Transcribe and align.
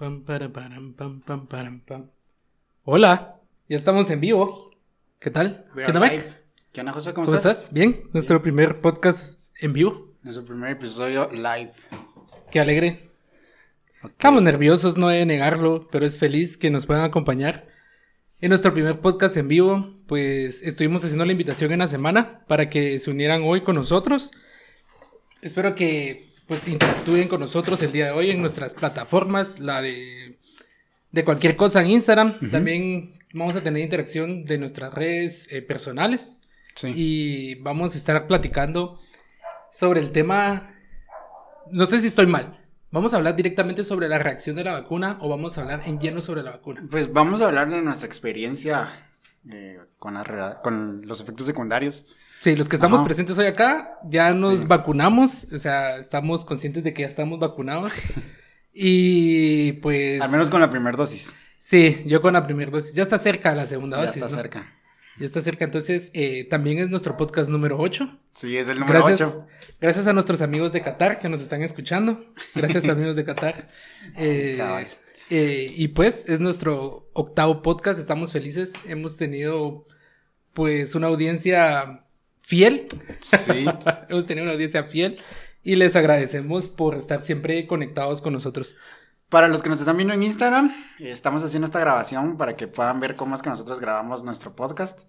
Pam, 0.00 0.22
para, 0.24 0.48
param, 0.48 0.94
pam, 0.94 1.20
pam, 1.20 1.46
param, 1.46 1.80
pam. 1.80 2.08
Hola, 2.84 3.38
ya 3.68 3.76
estamos 3.76 4.08
en 4.08 4.18
vivo. 4.18 4.70
¿Qué 5.18 5.30
tal? 5.30 5.66
We 5.76 5.84
¿Qué 5.84 5.92
live. 5.92 6.00
Mike? 6.00 6.24
¿Qué 6.72 6.80
onda, 6.80 6.92
José? 6.94 7.12
¿Cómo, 7.12 7.26
¿Cómo 7.26 7.36
estás? 7.36 7.58
estás? 7.58 7.74
Bien, 7.74 8.04
nuestro 8.14 8.40
primer 8.40 8.80
podcast 8.80 9.38
en 9.60 9.74
vivo. 9.74 10.14
Nuestro 10.22 10.46
primer 10.46 10.70
episodio 10.70 11.28
live. 11.30 11.72
Qué 12.50 12.60
alegre. 12.60 13.10
Estamos 14.02 14.42
nerviosos, 14.42 14.96
no 14.96 15.10
he 15.10 15.18
de 15.18 15.26
negarlo, 15.26 15.86
pero 15.92 16.06
es 16.06 16.18
feliz 16.18 16.56
que 16.56 16.70
nos 16.70 16.86
puedan 16.86 17.04
acompañar. 17.04 17.68
En 18.40 18.48
nuestro 18.48 18.72
primer 18.72 19.00
podcast 19.00 19.36
en 19.36 19.48
vivo, 19.48 19.98
pues 20.06 20.62
estuvimos 20.62 21.04
haciendo 21.04 21.26
la 21.26 21.32
invitación 21.32 21.72
en 21.72 21.80
la 21.80 21.88
semana 21.88 22.46
para 22.46 22.70
que 22.70 22.98
se 22.98 23.10
unieran 23.10 23.42
hoy 23.44 23.60
con 23.60 23.74
nosotros. 23.74 24.30
Espero 25.42 25.74
que 25.74 26.29
pues 26.50 26.66
interactúen 26.66 27.28
con 27.28 27.38
nosotros 27.38 27.80
el 27.80 27.92
día 27.92 28.06
de 28.06 28.10
hoy 28.10 28.32
en 28.32 28.40
nuestras 28.40 28.74
plataformas, 28.74 29.60
la 29.60 29.80
de, 29.80 30.36
de 31.12 31.24
cualquier 31.24 31.54
cosa 31.54 31.80
en 31.80 31.92
Instagram. 31.92 32.50
También 32.50 33.20
vamos 33.32 33.54
a 33.54 33.62
tener 33.62 33.80
interacción 33.80 34.44
de 34.44 34.58
nuestras 34.58 34.92
redes 34.92 35.46
eh, 35.52 35.62
personales 35.62 36.34
Sí. 36.74 36.92
y 36.96 37.54
vamos 37.56 37.94
a 37.94 37.98
estar 37.98 38.26
platicando 38.26 38.98
sobre 39.70 40.00
el 40.00 40.10
tema. 40.10 40.74
No 41.70 41.86
sé 41.86 42.00
si 42.00 42.08
estoy 42.08 42.26
mal. 42.26 42.58
¿Vamos 42.90 43.14
a 43.14 43.18
hablar 43.18 43.36
directamente 43.36 43.84
sobre 43.84 44.08
la 44.08 44.18
reacción 44.18 44.56
de 44.56 44.64
la 44.64 44.72
vacuna 44.72 45.18
o 45.20 45.28
vamos 45.28 45.56
a 45.56 45.60
hablar 45.60 45.82
en 45.86 46.00
lleno 46.00 46.20
sobre 46.20 46.42
la 46.42 46.50
vacuna? 46.50 46.82
Pues 46.90 47.12
vamos 47.12 47.42
a 47.42 47.46
hablar 47.46 47.70
de 47.70 47.80
nuestra 47.80 48.08
experiencia 48.08 48.88
eh, 49.48 49.78
con, 50.00 50.14
la 50.14 50.60
con 50.64 51.02
los 51.06 51.20
efectos 51.20 51.46
secundarios. 51.46 52.08
Sí, 52.42 52.56
los 52.56 52.68
que 52.68 52.76
estamos 52.76 52.98
Ajá. 53.00 53.06
presentes 53.06 53.36
hoy 53.38 53.46
acá 53.46 53.98
ya 54.04 54.32
nos 54.32 54.60
Sí. 54.60 54.66
vacunamos, 54.66 55.46
o 55.52 55.58
sea, 55.58 55.96
estamos 55.98 56.44
conscientes 56.44 56.82
de 56.84 56.94
que 56.94 57.02
ya 57.02 57.08
estamos 57.08 57.38
vacunados. 57.38 57.92
y 58.72 59.72
pues. 59.74 60.20
Al 60.20 60.30
menos 60.30 60.48
con 60.50 60.60
la 60.60 60.70
primera 60.70 60.96
dosis. 60.96 61.34
Sí, 61.58 62.02
yo 62.06 62.22
con 62.22 62.32
la 62.32 62.42
primera 62.44 62.70
dosis. 62.70 62.94
Ya 62.94 63.02
está 63.02 63.18
cerca 63.18 63.54
la 63.54 63.66
segunda 63.66 63.98
Ya 63.98 64.06
dosis. 64.06 64.22
está 64.22 64.34
¿no? 64.34 64.42
cerca. 64.42 64.72
Ya 65.18 65.26
está 65.26 65.40
cerca. 65.42 65.64
Entonces, 65.66 66.10
eh, 66.14 66.46
también 66.48 66.78
es 66.78 66.88
nuestro 66.88 67.16
podcast 67.18 67.50
número 67.50 67.78
8. 67.78 68.18
Sí, 68.34 68.56
es 68.56 68.68
el 68.70 68.80
número 68.80 69.04
Gracias, 69.04 69.34
8. 69.36 69.46
gracias 69.78 70.06
a 70.06 70.14
nuestros 70.14 70.40
amigos 70.40 70.72
de 70.72 70.80
Qatar 70.80 71.18
que 71.18 71.28
nos 71.28 71.42
están 71.42 71.62
escuchando. 71.62 72.24
Gracias 72.54 72.84
amigos 72.88 73.16
de 73.16 73.24
Qatar. 73.24 73.68
Eh, 74.16 74.86
eh, 75.28 75.72
y 75.76 75.88
pues 75.88 76.26
es 76.28 76.40
nuestro 76.40 77.10
octavo 77.12 77.60
podcast. 77.60 78.00
Estamos 78.00 78.32
felices. 78.32 78.72
Hemos 78.86 79.18
tenido 79.18 79.86
pues 80.54 80.94
una 80.94 81.08
audiencia 81.08 82.06
fiel. 82.50 82.88
Sí. 83.22 83.64
Hemos 84.08 84.26
tenido 84.26 84.44
una 84.44 84.52
audiencia 84.52 84.82
fiel. 84.84 85.18
Y 85.62 85.76
les 85.76 85.94
agradecemos 85.94 86.68
por 86.68 86.96
estar 86.96 87.22
siempre 87.22 87.66
conectados 87.66 88.20
con 88.20 88.32
nosotros. 88.32 88.76
Para 89.28 89.46
los 89.46 89.62
que 89.62 89.68
nos 89.68 89.78
están 89.78 89.96
viendo 89.96 90.12
en 90.14 90.24
Instagram, 90.24 90.72
estamos 90.98 91.44
haciendo 91.44 91.66
esta 91.66 91.78
grabación 91.78 92.36
para 92.36 92.56
que 92.56 92.66
puedan 92.66 92.98
ver 92.98 93.14
cómo 93.14 93.36
es 93.36 93.42
que 93.42 93.50
nosotros 93.50 93.78
grabamos 93.78 94.24
nuestro 94.24 94.56
podcast. 94.56 95.02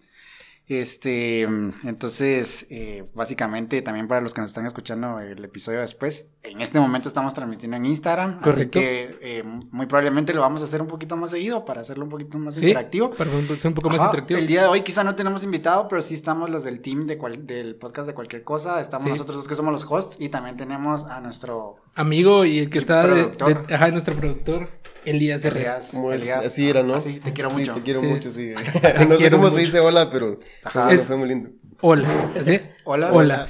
Este, 0.79 1.45
mm, 1.47 1.73
entonces, 1.87 2.65
eh, 2.69 3.03
básicamente 3.13 3.81
también 3.81 4.07
para 4.07 4.21
los 4.21 4.33
que 4.33 4.39
nos 4.39 4.51
están 4.51 4.65
escuchando 4.65 5.19
el 5.19 5.43
episodio 5.43 5.79
después, 5.81 6.29
en 6.43 6.61
este 6.61 6.79
momento 6.79 7.09
estamos 7.09 7.33
transmitiendo 7.33 7.75
en 7.75 7.85
Instagram, 7.85 8.39
Correcto. 8.39 8.79
así 8.79 8.87
que 8.87 9.17
eh, 9.21 9.43
muy 9.71 9.85
probablemente 9.85 10.33
lo 10.33 10.39
vamos 10.39 10.61
a 10.61 10.65
hacer 10.65 10.81
un 10.81 10.87
poquito 10.87 11.17
más 11.17 11.31
seguido 11.31 11.65
para 11.65 11.81
hacerlo 11.81 12.05
un 12.05 12.09
poquito 12.09 12.37
más 12.39 12.55
Sí, 12.55 12.61
interactivo. 12.61 13.11
para 13.11 13.29
ser 13.57 13.67
un 13.67 13.73
poco 13.73 13.89
más 13.89 13.99
interactivo. 14.01 14.39
El 14.39 14.47
día 14.47 14.61
de 14.61 14.67
hoy 14.69 14.81
quizá 14.81 15.03
no 15.03 15.13
tenemos 15.15 15.43
invitado, 15.43 15.89
pero 15.89 16.01
sí 16.01 16.13
estamos 16.13 16.49
los 16.49 16.63
del 16.63 16.79
team 16.79 17.01
de 17.01 17.17
cual- 17.17 17.45
del 17.45 17.75
podcast 17.75 18.07
de 18.07 18.13
cualquier 18.13 18.43
cosa. 18.45 18.79
Estamos 18.79 19.03
Sí. 19.07 19.09
nosotros 19.11 19.35
dos 19.37 19.47
que 19.49 19.55
somos 19.55 19.73
los 19.73 19.85
hosts 19.89 20.15
y 20.19 20.29
también 20.29 20.55
tenemos 20.55 21.03
a 21.03 21.19
nuestro 21.19 21.75
Amigo 21.95 22.45
y 22.45 22.59
el 22.59 22.69
que 22.69 22.77
está 22.77 23.05
de, 23.05 23.25
de- 23.25 23.75
ajá, 23.75 23.91
nuestro 23.91 24.15
productor, 24.15 24.69
Elías 25.05 25.43
Herrera. 25.45 25.79
Elías. 26.13 26.45
Así 26.45 26.69
era, 26.69 26.83
¿no? 26.83 26.95
Así, 26.95 27.19
te 27.19 27.33
quiero 27.33 27.49
Sí, 27.49 27.55
mucho. 27.57 27.73
te 27.75 27.81
quiero 27.81 27.99
Sí, 28.01 28.05
mucho, 28.07 28.31
sí. 28.31 28.53
no 29.09 29.17
sé 29.17 29.31
cómo 29.31 29.43
mucho. 29.43 29.55
se 29.55 29.61
dice 29.61 29.79
hola, 29.79 30.09
pero 30.09 30.39
Ajá. 30.63 30.85
fue, 30.85 30.93
Es- 30.95 31.03
fue 31.07 31.17
muy 31.17 31.29
lindo. 31.29 31.49
Hola. 31.81 32.07
¿Sí? 32.45 32.59
Hola. 32.83 33.11
Hola. 33.11 33.47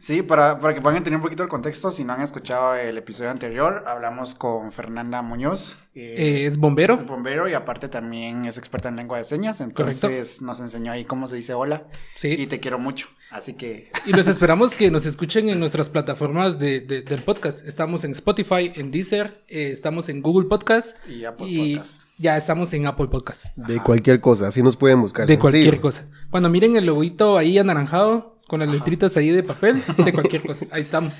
Sí, 0.00 0.22
para, 0.22 0.58
para 0.58 0.74
que 0.74 0.80
puedan 0.80 0.96
entender 0.96 1.16
un 1.18 1.22
poquito 1.22 1.42
el 1.42 1.48
contexto, 1.48 1.90
si 1.90 2.04
no 2.04 2.14
han 2.14 2.22
escuchado 2.22 2.74
el 2.74 2.96
episodio 2.98 3.30
anterior, 3.30 3.84
hablamos 3.86 4.34
con 4.34 4.72
Fernanda 4.72 5.20
Muñoz, 5.22 5.76
eh, 5.94 6.14
Eh, 6.16 6.46
es 6.46 6.56
bombero. 6.56 6.94
es 6.94 7.06
bombero 7.06 7.48
y 7.48 7.54
aparte 7.54 7.88
también 7.88 8.46
es 8.46 8.56
experta 8.58 8.88
en 8.88 8.96
lengua 8.96 9.18
de 9.18 9.24
señas, 9.24 9.60
entonces 9.60 10.40
nos 10.40 10.58
enseñó 10.60 10.90
ahí 10.92 11.04
cómo 11.04 11.26
se 11.26 11.36
dice 11.36 11.52
hola 11.54 11.84
Sí. 12.16 12.28
y 12.38 12.46
te 12.46 12.60
quiero 12.60 12.78
mucho, 12.78 13.08
así 13.30 13.54
que 13.54 13.90
Y 14.06 14.12
los 14.12 14.26
esperamos 14.26 14.74
que 14.74 14.90
nos 14.90 15.04
escuchen 15.06 15.48
en 15.50 15.60
nuestras 15.60 15.90
plataformas 15.90 16.58
de, 16.58 16.80
de- 16.80 17.02
del 17.02 17.22
podcast. 17.22 17.66
Estamos 17.68 18.02
en 18.04 18.12
Spotify, 18.12 18.72
en 18.74 18.90
Deezer, 18.90 19.44
eh, 19.48 19.70
estamos 19.70 20.08
en 20.08 20.22
Google 20.22 20.48
Podcast 20.48 20.96
y 21.08 21.24
Apple 21.26 21.46
y 21.46 21.76
Podcast. 21.76 22.00
ya 22.18 22.36
estamos 22.38 22.72
en 22.72 22.86
Apple 22.86 23.08
Podcast. 23.08 23.54
De 23.56 23.78
cualquier 23.80 24.20
cosa, 24.20 24.48
así 24.48 24.62
nos 24.62 24.76
pueden 24.78 25.00
buscar. 25.02 25.26
De 25.26 25.34
sencillo. 25.34 25.42
cualquier 25.50 25.80
cosa. 25.80 26.06
Cuando 26.30 26.48
miren 26.48 26.76
el 26.76 26.86
loguito 26.86 27.36
ahí 27.36 27.58
anaranjado, 27.58 28.39
con 28.50 28.58
las 28.58 28.68
letritas 28.68 29.16
ahí 29.16 29.30
de 29.30 29.44
papel, 29.44 29.80
de 29.96 30.12
cualquier 30.12 30.42
cosa. 30.44 30.66
Ahí 30.72 30.80
estamos. 30.82 31.12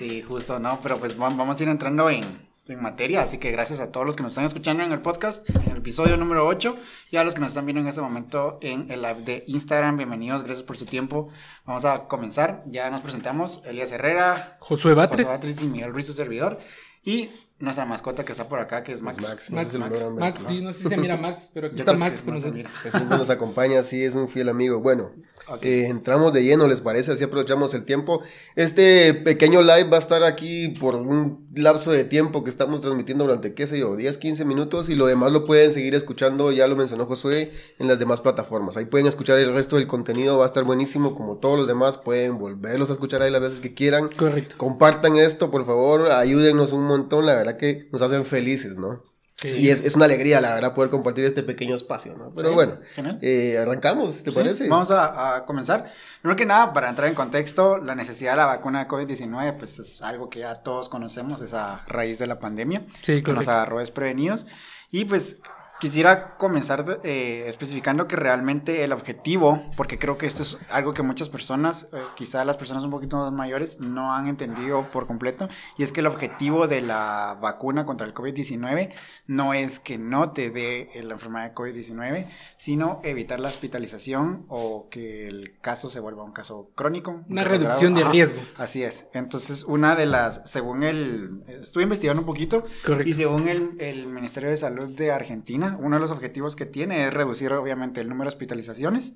Sí, 0.00 0.20
justo, 0.22 0.58
¿no? 0.58 0.80
Pero 0.82 0.98
pues 0.98 1.12
va- 1.14 1.30
vamos 1.30 1.60
a 1.60 1.62
ir 1.62 1.68
entrando 1.68 2.10
en, 2.10 2.24
en 2.66 2.82
materia, 2.82 3.22
así 3.22 3.38
que 3.38 3.52
gracias 3.52 3.80
a 3.80 3.92
todos 3.92 4.04
los 4.04 4.16
que 4.16 4.24
nos 4.24 4.32
están 4.32 4.44
escuchando 4.46 4.82
en 4.82 4.90
el 4.90 5.00
podcast, 5.00 5.48
en 5.50 5.70
el 5.70 5.76
episodio 5.78 6.16
número 6.16 6.44
8, 6.46 6.74
y 7.12 7.16
a 7.18 7.22
los 7.24 7.34
que 7.34 7.40
nos 7.40 7.50
están 7.52 7.66
viendo 7.66 7.80
en 7.82 7.86
este 7.86 8.00
momento 8.00 8.58
en 8.62 8.90
el 8.90 9.00
live 9.00 9.22
de 9.24 9.44
Instagram, 9.46 9.96
bienvenidos, 9.96 10.42
gracias 10.42 10.64
por 10.66 10.76
su 10.76 10.84
tiempo. 10.84 11.28
Vamos 11.66 11.84
a 11.84 12.08
comenzar, 12.08 12.64
ya 12.66 12.90
nos 12.90 13.00
presentamos, 13.00 13.62
Elías 13.64 13.92
Herrera, 13.92 14.56
Josué 14.58 14.94
Batres. 14.94 15.26
José 15.28 15.36
Batres 15.38 15.62
y 15.62 15.68
Miguel 15.68 15.92
Ruiz, 15.92 16.06
su 16.08 16.14
servidor, 16.14 16.58
y 17.04 17.30
nuestra 17.62 17.84
mascota 17.84 18.24
que 18.24 18.32
está 18.32 18.48
por 18.48 18.58
acá, 18.58 18.82
que 18.82 18.92
es 18.92 19.00
Max. 19.02 19.18
Es 19.18 19.28
Max. 19.28 19.50
Max, 19.52 19.52
No 19.52 19.62
sé 19.64 19.70
si 19.70 19.78
Max, 19.78 20.02
ver. 20.02 20.12
Max, 20.12 20.40
sí, 20.48 20.60
no 20.60 20.72
sé 20.72 20.82
si 20.82 20.88
se 20.88 20.96
mira 20.96 21.16
Max, 21.16 21.50
pero 21.54 21.68
aquí 21.68 21.76
Yo 21.76 21.82
está 21.82 21.92
Max 21.92 22.22
con 22.22 22.34
nosotros. 22.34 22.64
Siempre 22.90 23.16
nos 23.18 23.30
acompaña, 23.30 23.82
sí, 23.84 24.02
es 24.02 24.16
un 24.16 24.28
fiel 24.28 24.48
amigo. 24.48 24.80
Bueno, 24.80 25.12
Ok. 25.46 25.64
eh, 25.64 25.86
entramos 25.86 26.32
de 26.32 26.42
lleno, 26.42 26.66
¿les 26.66 26.80
parece? 26.80 27.12
Así 27.12 27.22
aprovechamos 27.22 27.72
el 27.74 27.84
tiempo. 27.84 28.20
Este 28.56 29.14
pequeño 29.14 29.62
live 29.62 29.84
va 29.84 29.96
a 29.98 30.00
estar 30.00 30.24
aquí 30.24 30.68
por 30.80 30.96
un 30.96 31.46
lapso 31.54 31.92
de 31.92 32.02
tiempo 32.04 32.42
que 32.42 32.50
estamos 32.50 32.80
transmitiendo 32.80 33.24
durante, 33.24 33.54
qué 33.54 33.66
sé 33.68 33.78
yo, 33.78 33.94
10, 33.94 34.18
15 34.18 34.44
minutos 34.44 34.88
y 34.88 34.94
lo 34.96 35.06
demás 35.06 35.30
lo 35.30 35.44
pueden 35.44 35.72
seguir 35.72 35.94
escuchando, 35.94 36.50
ya 36.50 36.66
lo 36.66 36.74
mencionó 36.74 37.06
Josué, 37.06 37.52
en 37.78 37.86
las 37.86 37.98
demás 37.98 38.20
plataformas. 38.20 38.76
Ahí 38.76 38.86
pueden 38.86 39.06
escuchar 39.06 39.38
el 39.38 39.52
resto 39.54 39.76
del 39.76 39.86
contenido, 39.86 40.36
va 40.38 40.44
a 40.44 40.48
estar 40.48 40.64
buenísimo 40.64 41.14
como 41.14 41.36
todos 41.36 41.58
los 41.58 41.66
demás, 41.68 41.96
pueden 41.96 42.38
volverlos 42.38 42.90
a 42.90 42.94
escuchar 42.94 43.22
ahí 43.22 43.30
las 43.30 43.40
veces 43.40 43.60
que 43.60 43.72
quieran. 43.72 44.08
Correcto. 44.08 44.56
Compartan 44.58 45.14
esto, 45.16 45.50
por 45.52 45.64
favor, 45.64 46.10
ayúdennos 46.10 46.72
un 46.72 46.84
montón, 46.88 47.24
la 47.26 47.34
verdad 47.34 47.51
que 47.56 47.88
nos 47.92 48.02
hacen 48.02 48.24
felices, 48.24 48.76
¿no? 48.76 49.02
Sí. 49.36 49.48
Y 49.48 49.70
es, 49.70 49.84
es 49.84 49.96
una 49.96 50.04
alegría, 50.04 50.40
la 50.40 50.54
verdad, 50.54 50.72
poder 50.72 50.88
compartir 50.88 51.24
este 51.24 51.42
pequeño 51.42 51.74
espacio, 51.74 52.16
¿no? 52.16 52.32
Pero 52.32 52.50
Sí, 52.50 52.54
bueno, 52.54 52.78
eh, 53.22 53.58
arrancamos, 53.60 54.22
¿te 54.22 54.30
Sí, 54.30 54.36
parece? 54.36 54.68
Vamos 54.68 54.92
a, 54.92 55.34
a 55.36 55.44
comenzar. 55.46 55.90
Primero 56.20 56.36
que 56.36 56.46
nada, 56.46 56.72
para 56.72 56.88
entrar 56.88 57.08
en 57.08 57.14
contexto, 57.16 57.78
la 57.78 57.96
necesidad 57.96 58.32
de 58.32 58.36
la 58.36 58.46
vacuna 58.46 58.84
de 58.84 58.88
COVID-19, 58.88 59.56
pues 59.58 59.80
es 59.80 60.00
algo 60.00 60.30
que 60.30 60.40
ya 60.40 60.62
todos 60.62 60.88
conocemos, 60.88 61.40
es 61.40 61.54
a 61.54 61.84
raíz 61.88 62.20
de 62.20 62.28
la 62.28 62.38
pandemia, 62.38 62.86
Sí, 63.02 63.14
que 63.14 63.32
nos 63.32 63.46
correcto. 63.46 63.50
agarró 63.50 63.78
desprevenidos. 63.80 64.46
Y 64.92 65.06
pues 65.06 65.40
quisiera 65.82 66.36
comenzar 66.36 67.00
eh, 67.02 67.42
especificando 67.48 68.06
que 68.06 68.14
realmente 68.14 68.84
el 68.84 68.92
objetivo, 68.92 69.60
porque 69.76 69.98
creo 69.98 70.16
que 70.16 70.26
esto 70.26 70.42
es 70.44 70.56
algo 70.70 70.94
que 70.94 71.02
muchas 71.02 71.28
personas, 71.28 71.88
eh, 71.92 71.96
quizá 72.14 72.44
las 72.44 72.56
personas 72.56 72.84
un 72.84 72.92
poquito 72.92 73.16
más 73.16 73.32
mayores, 73.32 73.80
no 73.80 74.14
han 74.14 74.28
entendido 74.28 74.86
por 74.92 75.08
completo, 75.08 75.48
y 75.76 75.82
es 75.82 75.90
que 75.90 75.98
el 75.98 76.06
objetivo 76.06 76.68
de 76.68 76.82
la 76.82 77.36
vacuna 77.42 77.84
contra 77.84 78.06
el 78.06 78.14
COVID-19 78.14 78.92
no 79.26 79.54
es 79.54 79.80
que 79.80 79.98
no 79.98 80.30
te 80.30 80.50
dé 80.50 80.88
la 81.02 81.14
enfermedad 81.14 81.48
de 81.48 81.54
COVID-19, 81.56 82.28
sino 82.56 83.00
evitar 83.02 83.40
la 83.40 83.48
hospitalización 83.48 84.46
o 84.46 84.86
que 84.88 85.26
el 85.26 85.58
caso 85.60 85.90
se 85.90 85.98
vuelva 85.98 86.22
un 86.22 86.30
caso 86.32 86.70
crónico. 86.76 87.10
un 87.10 87.24
Una 87.28 87.42
caso 87.42 87.56
reducción 87.56 87.94
grave. 87.94 88.06
de 88.06 88.12
riesgo. 88.12 88.40
Así 88.56 88.84
es. 88.84 89.06
Entonces, 89.14 89.64
una 89.64 89.96
de 89.96 90.06
las, 90.06 90.48
según 90.48 90.84
el, 90.84 91.42
estuve 91.48 91.82
investigando 91.82 92.20
un 92.22 92.26
poquito, 92.26 92.64
Correcto. 92.86 93.08
y 93.10 93.12
según 93.14 93.48
el, 93.48 93.70
el 93.80 94.06
Ministerio 94.06 94.48
de 94.48 94.56
Salud 94.56 94.88
de 94.96 95.10
Argentina, 95.10 95.71
uno 95.78 95.96
de 95.96 96.00
los 96.00 96.10
objetivos 96.10 96.56
que 96.56 96.66
tiene 96.66 97.06
es 97.06 97.14
reducir 97.14 97.52
obviamente 97.52 98.00
el 98.00 98.08
número 98.08 98.30
de 98.30 98.34
hospitalizaciones 98.34 99.14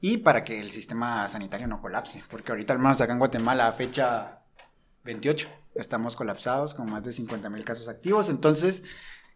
y 0.00 0.18
para 0.18 0.44
que 0.44 0.60
el 0.60 0.70
sistema 0.70 1.28
sanitario 1.28 1.66
no 1.66 1.80
colapse, 1.80 2.22
porque 2.30 2.52
ahorita 2.52 2.72
al 2.72 2.78
menos 2.78 3.00
acá 3.00 3.12
en 3.12 3.18
Guatemala 3.18 3.68
a 3.68 3.72
fecha 3.72 4.40
28 5.04 5.48
estamos 5.74 6.16
colapsados 6.16 6.74
con 6.74 6.90
más 6.90 7.02
de 7.04 7.12
50 7.12 7.48
mil 7.50 7.64
casos 7.64 7.88
activos, 7.88 8.28
entonces 8.28 8.82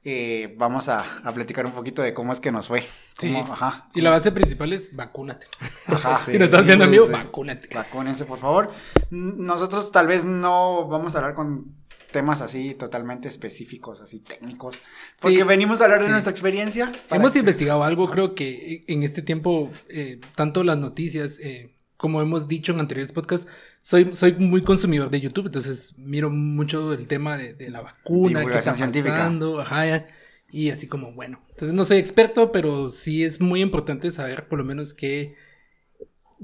eh, 0.07 0.55
vamos 0.59 0.91
a, 0.91 1.03
a 1.25 1.33
platicar 1.33 1.65
un 1.65 1.73
poquito 1.73 2.03
de 2.03 2.13
cómo 2.13 2.33
es 2.33 2.41
que 2.41 2.53
nos 2.53 2.69
fue. 2.69 2.85
Sí. 3.19 3.35
Ajá, 3.37 3.89
Y 3.95 4.03
la 4.03 4.11
base 4.11 4.33
principal 4.33 4.73
es 4.73 4.95
vacúnate. 4.95 5.47
ajá. 5.87 6.19
si 6.25 6.39
nos 6.39 6.47
estás 6.49 6.67
viendo, 6.67 6.85
sí, 6.85 6.89
amigo, 6.91 7.09
vacúnate. 7.09 7.75
Vacúnense, 7.75 8.27
por 8.27 8.39
favor. 8.39 8.71
Nosotros 9.11 9.91
tal 9.93 10.07
vez 10.07 10.27
no 10.27 10.89
vamos 10.89 11.15
a 11.15 11.19
hablar 11.19 11.35
con 11.35 11.75
temas 12.15 12.41
así 12.41 12.75
totalmente 12.75 13.29
específicos, 13.29 14.01
así 14.01 14.21
técnicos, 14.21 14.81
porque 15.21 15.39
Sí, 15.39 15.43
venimos 15.43 15.81
a 15.81 15.85
hablar 15.87 16.01
de 16.03 16.09
nuestra 16.09 16.31
experiencia. 16.31 16.91
Hemos 17.11 17.33
que- 17.33 17.41
investigado 17.41 17.83
algo, 17.85 18.09
creo 18.09 18.35
que 18.35 18.85
en 18.87 19.03
este 19.03 19.21
tiempo, 19.21 19.71
eh, 19.89 20.21
tanto 20.37 20.63
las 20.65 20.79
noticias 20.79 21.39
eh, 21.41 21.75
como 21.97 22.23
hemos 22.23 22.47
dicho 22.49 22.73
en 22.73 22.81
anteriores 22.81 23.13
podcasts, 23.13 23.47
soy, 23.81 24.15
soy 24.15 24.33
muy 24.35 24.63
consumidor 24.63 25.11
de 25.11 25.21
YouTube, 25.21 25.47
entonces 25.47 25.95
miro 25.99 26.31
mucho 26.31 26.93
el 26.93 27.07
tema 27.07 27.37
de, 27.37 27.55
de 27.55 27.71
la 27.71 27.81
vacuna, 27.81 28.45
que 28.47 28.57
está 28.59 28.73
pasando, 28.73 29.61
ajá, 29.61 30.07
y 30.51 30.71
así 30.71 30.87
como, 30.87 31.13
bueno, 31.13 31.41
entonces 31.51 31.75
no 31.75 31.85
soy 31.85 31.99
experto, 31.99 32.53
pero 32.53 32.91
sí 32.93 33.25
es 33.25 33.41
muy 33.41 33.61
importante 33.61 34.11
saber 34.11 34.49
por 34.49 34.59
lo 34.59 34.65
menos 34.65 34.95
qué, 34.95 35.35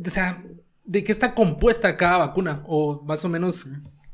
o 0.05 0.11
sea, 0.11 0.43
de 0.84 1.05
qué 1.05 1.12
está 1.12 1.34
compuesta 1.34 1.96
cada 1.96 2.19
vacuna, 2.19 2.62
o 2.66 3.02
más 3.05 3.25
o 3.25 3.28
menos 3.28 3.66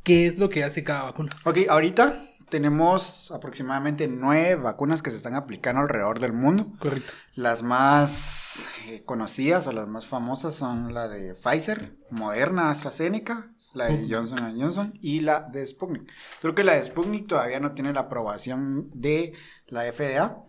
qué 0.07 0.27
es 0.27 0.39
lo 0.39 0.49
que 0.49 0.63
hace 0.63 0.85
cada 0.85 1.03
vacuna. 1.03 1.31
Ok, 1.45 1.59
ahorita 1.69 2.23
tenemos 2.49 3.33
aproximadamente 3.33 4.07
nueve 4.07 4.55
vacunas 4.55 5.03
que 5.03 5.11
se 5.11 5.17
están 5.17 5.35
aplicando 5.35 5.83
alrededor 5.83 6.21
del 6.21 6.33
mundo. 6.33 6.73
Correcto. 6.79 7.13
Las 7.35 7.65
más 7.65 8.69
eh, 8.87 9.03
conocidas 9.05 9.67
o 9.67 9.73
las 9.73 9.89
más 9.89 10.07
famosas 10.07 10.55
son 10.55 10.95
la 10.95 11.09
de 11.09 11.35
Pfizer, 11.35 11.97
Moderna, 12.11 12.71
AstraZeneca, 12.71 13.51
la 13.75 13.87
de 13.87 14.07
Johnson 14.09 14.57
Johnson 14.57 14.97
y 15.03 15.21
la 15.21 15.41
de 15.41 15.67
Sputnik. 15.67 16.09
Creo 16.41 16.55
que 16.55 16.63
la 16.63 16.75
de 16.75 16.85
Sputnik 16.85 17.27
todavía 17.27 17.59
no 17.59 17.73
tiene 17.73 17.93
la 17.93 18.03
aprobación 18.03 18.89
de 18.95 19.33
la 19.67 19.93
FDA 19.93 20.41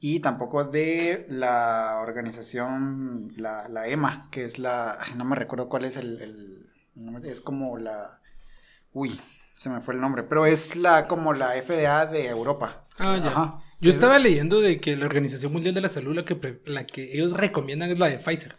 y 0.00 0.20
tampoco 0.20 0.64
de 0.64 1.26
la 1.28 1.98
organización, 2.00 3.30
la, 3.36 3.68
la 3.68 3.88
EMA, 3.88 4.30
que 4.30 4.46
es 4.46 4.58
la, 4.58 4.98
no 5.16 5.26
me 5.26 5.36
recuerdo 5.36 5.68
cuál 5.68 5.84
es 5.84 5.98
el, 5.98 6.70
es 7.24 7.42
como 7.42 7.76
la, 7.76 8.21
uy, 8.92 9.20
se 9.54 9.68
me 9.70 9.80
fue 9.80 9.94
el 9.94 10.00
nombre, 10.00 10.22
pero 10.22 10.46
es 10.46 10.76
la 10.76 11.06
como 11.06 11.32
la 11.32 11.54
FDA 11.60 12.06
de 12.06 12.26
Europa. 12.26 12.82
Ah, 12.98 13.16
ya. 13.18 13.28
Ajá. 13.28 13.62
Yo 13.80 13.90
Es- 13.90 13.96
estaba 13.96 14.18
leyendo 14.18 14.60
de 14.60 14.80
que 14.80 14.96
la 14.96 15.06
Organización 15.06 15.52
Mundial 15.52 15.74
de 15.74 15.80
la 15.80 15.88
Salud, 15.88 16.14
la 16.14 16.24
que, 16.24 16.36
pre- 16.36 16.60
la 16.66 16.84
que 16.86 17.12
ellos 17.14 17.32
recomiendan 17.32 17.90
es 17.90 17.98
la 17.98 18.08
de 18.08 18.18
Pfizer. 18.18 18.56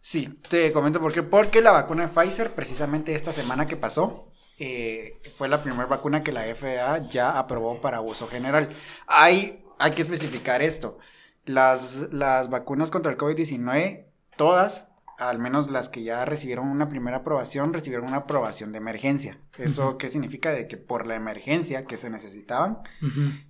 Sí, 0.00 0.40
te 0.48 0.72
comento 0.72 1.00
por 1.00 1.12
qué. 1.12 1.22
Porque 1.22 1.60
la 1.62 1.70
vacuna 1.70 2.06
de 2.06 2.12
Pfizer, 2.12 2.50
precisamente 2.50 3.14
esta 3.14 3.32
semana 3.32 3.66
que 3.66 3.76
pasó, 3.76 4.30
eh, 4.58 5.20
fue 5.36 5.48
la 5.48 5.62
primera 5.62 5.86
vacuna 5.86 6.22
que 6.22 6.32
la 6.32 6.42
FDA 6.46 6.98
ya 7.08 7.38
aprobó 7.38 7.80
para 7.80 8.00
uso 8.00 8.26
general. 8.26 8.70
Hay, 9.06 9.62
hay 9.78 9.92
que 9.92 10.02
especificar 10.02 10.62
esto. 10.62 10.98
Las, 11.44 12.08
las 12.12 12.50
vacunas 12.50 12.90
contra 12.90 13.12
el 13.12 13.18
COVID-19, 13.18 14.06
todas, 14.36 14.88
al 15.18 15.38
menos 15.38 15.70
las 15.70 15.88
que 15.88 16.02
ya 16.02 16.24
recibieron 16.24 16.68
una 16.68 16.88
primera 16.88 17.18
aprobación, 17.18 17.72
recibieron 17.72 18.06
una 18.08 18.18
aprobación 18.18 18.72
de 18.72 18.78
emergencia. 18.78 19.38
¿Eso 19.58 19.96
qué 19.98 20.08
significa? 20.08 20.52
De 20.52 20.66
que 20.68 20.76
por 20.76 21.06
la 21.06 21.14
emergencia 21.16 21.84
que 21.86 21.96
se 21.96 22.10
necesitaban, 22.10 22.78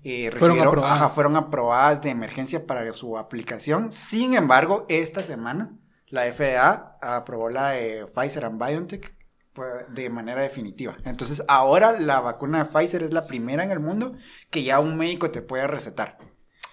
eh, 0.02 0.30
Fueron 0.30 0.56
recibieron- 0.56 0.68
aprobadas. 0.68 0.96
ajá, 1.00 1.08
fueron 1.10 1.36
aprobadas 1.36 2.02
de 2.02 2.10
emergencia 2.10 2.66
para 2.66 2.92
su 2.92 3.18
aplicación. 3.18 3.90
Sin 3.90 4.34
embargo, 4.34 4.86
esta 4.88 5.22
semana 5.22 5.72
la 6.08 6.26
FDA 6.26 6.98
aprobó 7.02 7.48
la 7.50 7.70
de 7.70 8.06
Pfizer 8.06 8.44
and 8.44 8.64
BioNTech 8.64 9.14
pues, 9.52 9.92
de 9.94 10.08
manera 10.10 10.42
definitiva. 10.42 10.96
Entonces, 11.04 11.42
ahora 11.48 11.92
la 11.98 12.20
vacuna 12.20 12.58
de 12.62 12.70
Pfizer 12.70 13.02
es 13.02 13.12
la 13.12 13.26
primera 13.26 13.64
en 13.64 13.70
el 13.70 13.80
mundo 13.80 14.12
que 14.50 14.62
ya 14.62 14.78
un 14.80 14.96
médico 14.98 15.30
te 15.30 15.40
puede 15.42 15.66
recetar. 15.66 16.18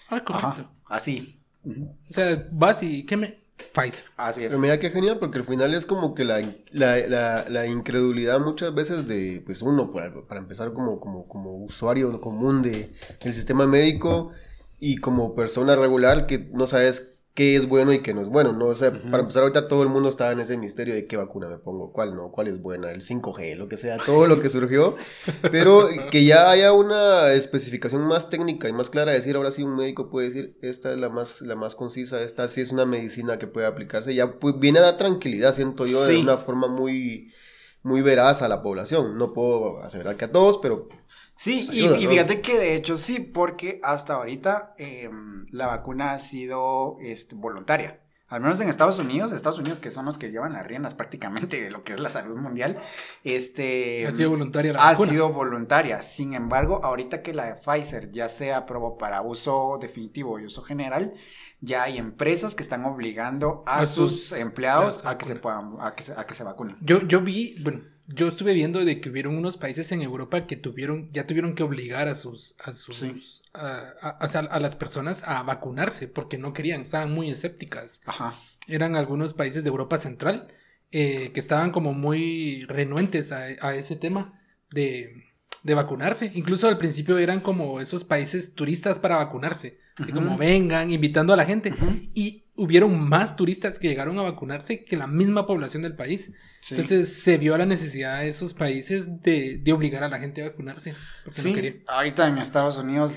Ah, 0.10 0.19
correcto. 0.24 0.48
Ajá, 0.48 0.72
así. 0.90 1.42
O 1.66 2.13
sea, 2.13 2.45
vas 2.51 2.84
y 2.84 3.06
¿qué 3.06 3.16
me? 3.18 3.43
Pfizer. 3.71 4.04
Así 4.18 4.44
es. 4.44 4.48
Pero 4.50 4.60
mira 4.60 4.80
qué 4.80 4.89
genial, 4.89 5.19
porque 5.19 5.39
al 5.39 5.45
final 5.45 5.74
es 5.74 5.86
como 5.86 6.13
que 6.13 6.25
la, 6.25 6.42
la, 6.71 6.98
la, 7.07 7.45
la 7.50 7.65
incredulidad 7.68 8.39
muchas 8.39 8.74
veces 8.74 9.07
de, 9.07 9.42
pues 9.45 9.62
uno, 9.62 9.92
para, 9.92 10.13
para 10.27 10.39
empezar 10.42 10.74
como, 10.74 11.00
como, 11.00 11.27
como 11.27 11.56
usuario 11.63 12.19
común 12.19 12.62
de, 12.62 12.92
del 13.24 13.33
sistema 13.33 13.65
médico 13.68 14.31
y 14.80 14.98
como 14.98 15.36
persona 15.36 15.75
regular 15.75 16.25
que 16.27 16.50
no 16.51 16.68
sabes 16.68 17.12
qué 17.33 17.56
es 17.56 17.68
bueno 17.68 17.91
y 17.94 18.01
qué 18.01 18.13
no 18.13 18.21
es 18.21 18.30
bueno, 18.30 18.51
¿no? 18.53 18.68
O 18.68 18.75
sea, 18.75 18.91
para 18.91 19.19
empezar 19.19 19.41
ahorita 19.41 19.68
todo 19.68 19.81
el 19.81 19.89
mundo 19.89 20.09
estaba 20.09 20.31
en 20.31 20.39
ese 20.39 20.56
misterio 20.56 20.94
de 20.94 21.07
qué 21.07 21.18
vacuna 21.18 21.50
me 21.50 21.57
pongo, 21.57 21.91
cuál 21.91 22.15
no, 22.15 22.31
cuál 22.31 22.47
es 22.47 22.62
buena, 22.62 22.91
el 22.91 23.01
5G, 23.01 23.56
lo 23.56 23.68
que 23.68 23.77
sea, 23.77 23.97
todo 23.97 24.27
lo 24.27 24.39
que 24.39 24.50
surgió, 24.50 24.95
pero 25.51 25.89
que 26.12 26.25
ya 26.25 26.51
haya 26.51 26.74
una 26.74 27.31
especificación 27.33 28.07
más 28.07 28.30
técnica 28.30 28.69
y 28.69 28.74
más 28.74 28.91
clara, 28.91 29.13
decir, 29.13 29.35
ahora 29.35 29.51
sí 29.51 29.63
un 29.63 29.75
médico 29.75 30.09
puede 30.12 30.30
decir, 30.30 30.57
esta 30.62 30.91
es 30.94 31.00
la 31.00 31.09
más, 31.09 31.41
la 31.41 31.56
más 31.56 31.74
concisa, 31.74 32.21
esta 32.21 32.47
sí 32.47 32.62
es 32.62 32.71
una 32.71 32.85
medicina 32.85 33.39
que 33.39 33.47
puede 33.47 33.65
aplicarse, 33.65 34.13
ya 34.13 34.39
pues, 34.39 34.59
viene 34.59 34.80
a 34.80 34.83
dar 34.83 34.97
tranquilidad, 34.97 35.56
siento 35.56 35.88
yo, 35.88 36.06
de 36.06 36.18
una 36.18 36.38
forma 36.38 36.68
muy, 36.68 37.33
muy 37.81 38.01
veraz 38.01 38.41
a 38.41 38.47
la 38.47 38.62
población. 38.63 39.18
No 39.18 39.33
puedo 39.33 39.81
aseverar 39.83 40.15
que 40.15 40.25
a 40.25 40.31
todos, 40.31 40.57
pero 40.57 40.88
Sí, 41.35 41.63
Pues 41.65 41.75
y, 41.77 41.81
ayuda, 41.83 41.97
y 42.00 42.03
¿no? 42.06 42.09
fíjate 42.12 42.41
que 42.41 42.57
de 42.59 42.75
hecho 42.75 42.95
sí, 42.97 43.19
porque 43.19 43.80
hasta 43.83 44.13
ahorita 44.15 44.75
eh, 44.77 45.09
la 45.51 45.68
vacuna 45.68 46.13
ha 46.13 46.19
sido 46.19 46.97
este, 47.01 47.35
voluntaria. 47.35 48.00
Al 48.30 48.41
menos 48.41 48.59
en 48.62 48.69
Estados 48.69 48.97
Unidos, 48.97 49.31
Estados 49.31 49.59
Unidos 49.59 49.80
que 49.80 49.91
son 49.91 50.06
los 50.06 50.18
que 50.18 50.31
llevan 50.31 50.53
las 50.53 50.65
riendas 50.65 50.95
prácticamente 50.95 51.62
de 51.62 51.69
lo 51.69 51.83
que 51.83 51.94
es 51.94 52.00
la 52.00 52.09
salud 52.09 52.35
mundial, 52.38 52.80
este 53.24 54.07
Ha 54.07 54.12
sido 54.12 54.31
voluntaria 54.31 54.74
la 54.74 54.88
ha 54.88 54.91
vacuna. 54.91 55.12
sido 55.12 55.30
voluntaria. 55.31 56.01
Sin 56.01 56.33
embargo, 56.33 56.81
ahorita 56.83 57.21
que 57.21 57.33
la 57.33 57.45
de 57.45 57.53
Pfizer 57.56 58.12
ya 58.12 58.30
se 58.30 58.53
aprobó 58.53 58.97
para 58.97 59.21
uso 59.21 59.77
definitivo 59.80 60.39
y 60.39 60.45
uso 60.45 60.63
general, 60.63 61.13
ya 61.62 61.83
hay 61.83 61.97
empresas 61.97 62.56
que 62.56 62.63
están 62.63 62.85
obligando 62.85 63.63
a, 63.68 63.80
A 63.80 63.85
sus, 63.85 64.30
sus- 64.30 64.39
empleados 64.39 65.06
a 65.06 65.12
a 65.12 65.18
que 65.18 65.25
se 65.25 65.35
puedan, 65.35 65.75
a 65.80 65.94
que 65.95 66.03
se, 66.03 66.13
a 66.13 66.25
que 66.25 66.33
se 66.33 66.44
vacunen. 66.44 66.75
Yo, 66.81 67.01
yo 67.03 67.21
vi, 67.21 67.56
bueno, 67.63 67.81
yo 68.08 68.28
estuve 68.28 68.54
viendo 68.54 68.84
de 68.84 69.00
que 69.00 69.10
hubieron 69.10 69.36
unos 69.38 69.58
países 69.58 69.92
en 69.92 70.02
Europa 70.02 70.46
que 70.46 70.56
tuvieron, 70.58 71.10
ya 71.12 71.26
tuvieron 71.26 71.56
que 71.56 71.64
obligar 71.64 72.08
a 72.08 72.16
sus, 72.16 72.56
a 72.60 72.74
sus, 72.74 72.98
Sí. 72.98 73.14
a, 73.54 73.94
a- 74.20 74.60
las 74.60 74.76
personas 74.76 75.24
a 75.26 75.42
vacunarse 75.44 76.08
porque 76.08 76.38
no 76.38 76.54
querían, 76.54 76.82
estaban 76.82 77.12
muy 77.14 77.30
escépticas. 77.30 78.02
Ajá. 78.06 78.40
Eran 78.68 78.96
algunos 78.96 79.34
países 79.34 79.64
de 79.64 79.70
Europa 79.70 79.98
Central 79.98 80.48
eh, 80.92 81.32
que 81.34 81.40
estaban 81.40 81.72
como 81.72 81.94
muy 81.94 82.66
renuentes 82.66 83.32
a, 83.32 83.46
a 83.62 83.76
ese 83.76 83.96
tema 83.96 84.40
de, 84.70 85.24
de 85.64 85.74
vacunarse. 85.74 86.32
Incluso 86.36 86.68
al 86.68 86.78
principio 86.78 87.18
eran 87.18 87.40
como 87.40 87.80
esos 87.82 88.04
países 88.04 88.54
turistas 88.54 89.00
para 89.00 89.18
vacunarse. 89.18 89.80
Así 89.98 90.12
Ujú. 90.12 90.22
como 90.24 90.38
vengan, 90.38 90.90
invitando 90.90 91.34
a 91.34 91.36
la 91.38 91.45
gente. 91.45 91.69
Ujú. 91.72 92.00
Y 92.13 92.45
hubieron 92.56 93.00
más 93.07 93.36
turistas 93.36 93.80
que 93.80 93.88
llegaron 93.88 94.18
a 94.19 94.24
vacunarse 94.24 94.86
que 94.86 94.95
la 94.98 95.07
misma 95.07 95.45
población 95.48 95.81
del 95.84 95.95
país. 95.95 96.31
Sí. 96.62 96.75
Entonces 96.75 97.22
se 97.22 97.38
vio 97.38 97.57
la 97.57 97.66
necesidad 97.66 98.19
de 98.22 98.28
esos 98.28 98.54
países 98.54 99.22
de, 99.22 99.60
de 99.62 99.74
obligar 99.74 100.04
a 100.04 100.10
la 100.10 100.19
gente 100.19 100.42
a 100.44 100.50
vacunarse. 100.50 100.94
Porque 101.25 101.42
no. 101.44 101.50
Sí, 101.62 101.84
ahorita 101.88 102.28
en 102.28 102.38
Estados 102.38 102.78
Unidos 102.78 103.16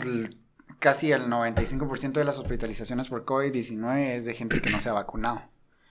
casi 0.79 1.13
el 1.13 1.23
95% 1.23 2.13
de 2.13 2.25
las 2.25 2.39
hospitalizaciones 2.39 3.09
por 3.09 3.25
COVID-19 3.25 4.17
es 4.17 4.25
de 4.25 4.35
gente 4.35 4.61
que 4.61 4.71
no 4.71 4.81
se 4.81 4.89
ha 4.89 4.93
vacunado. 4.93 5.43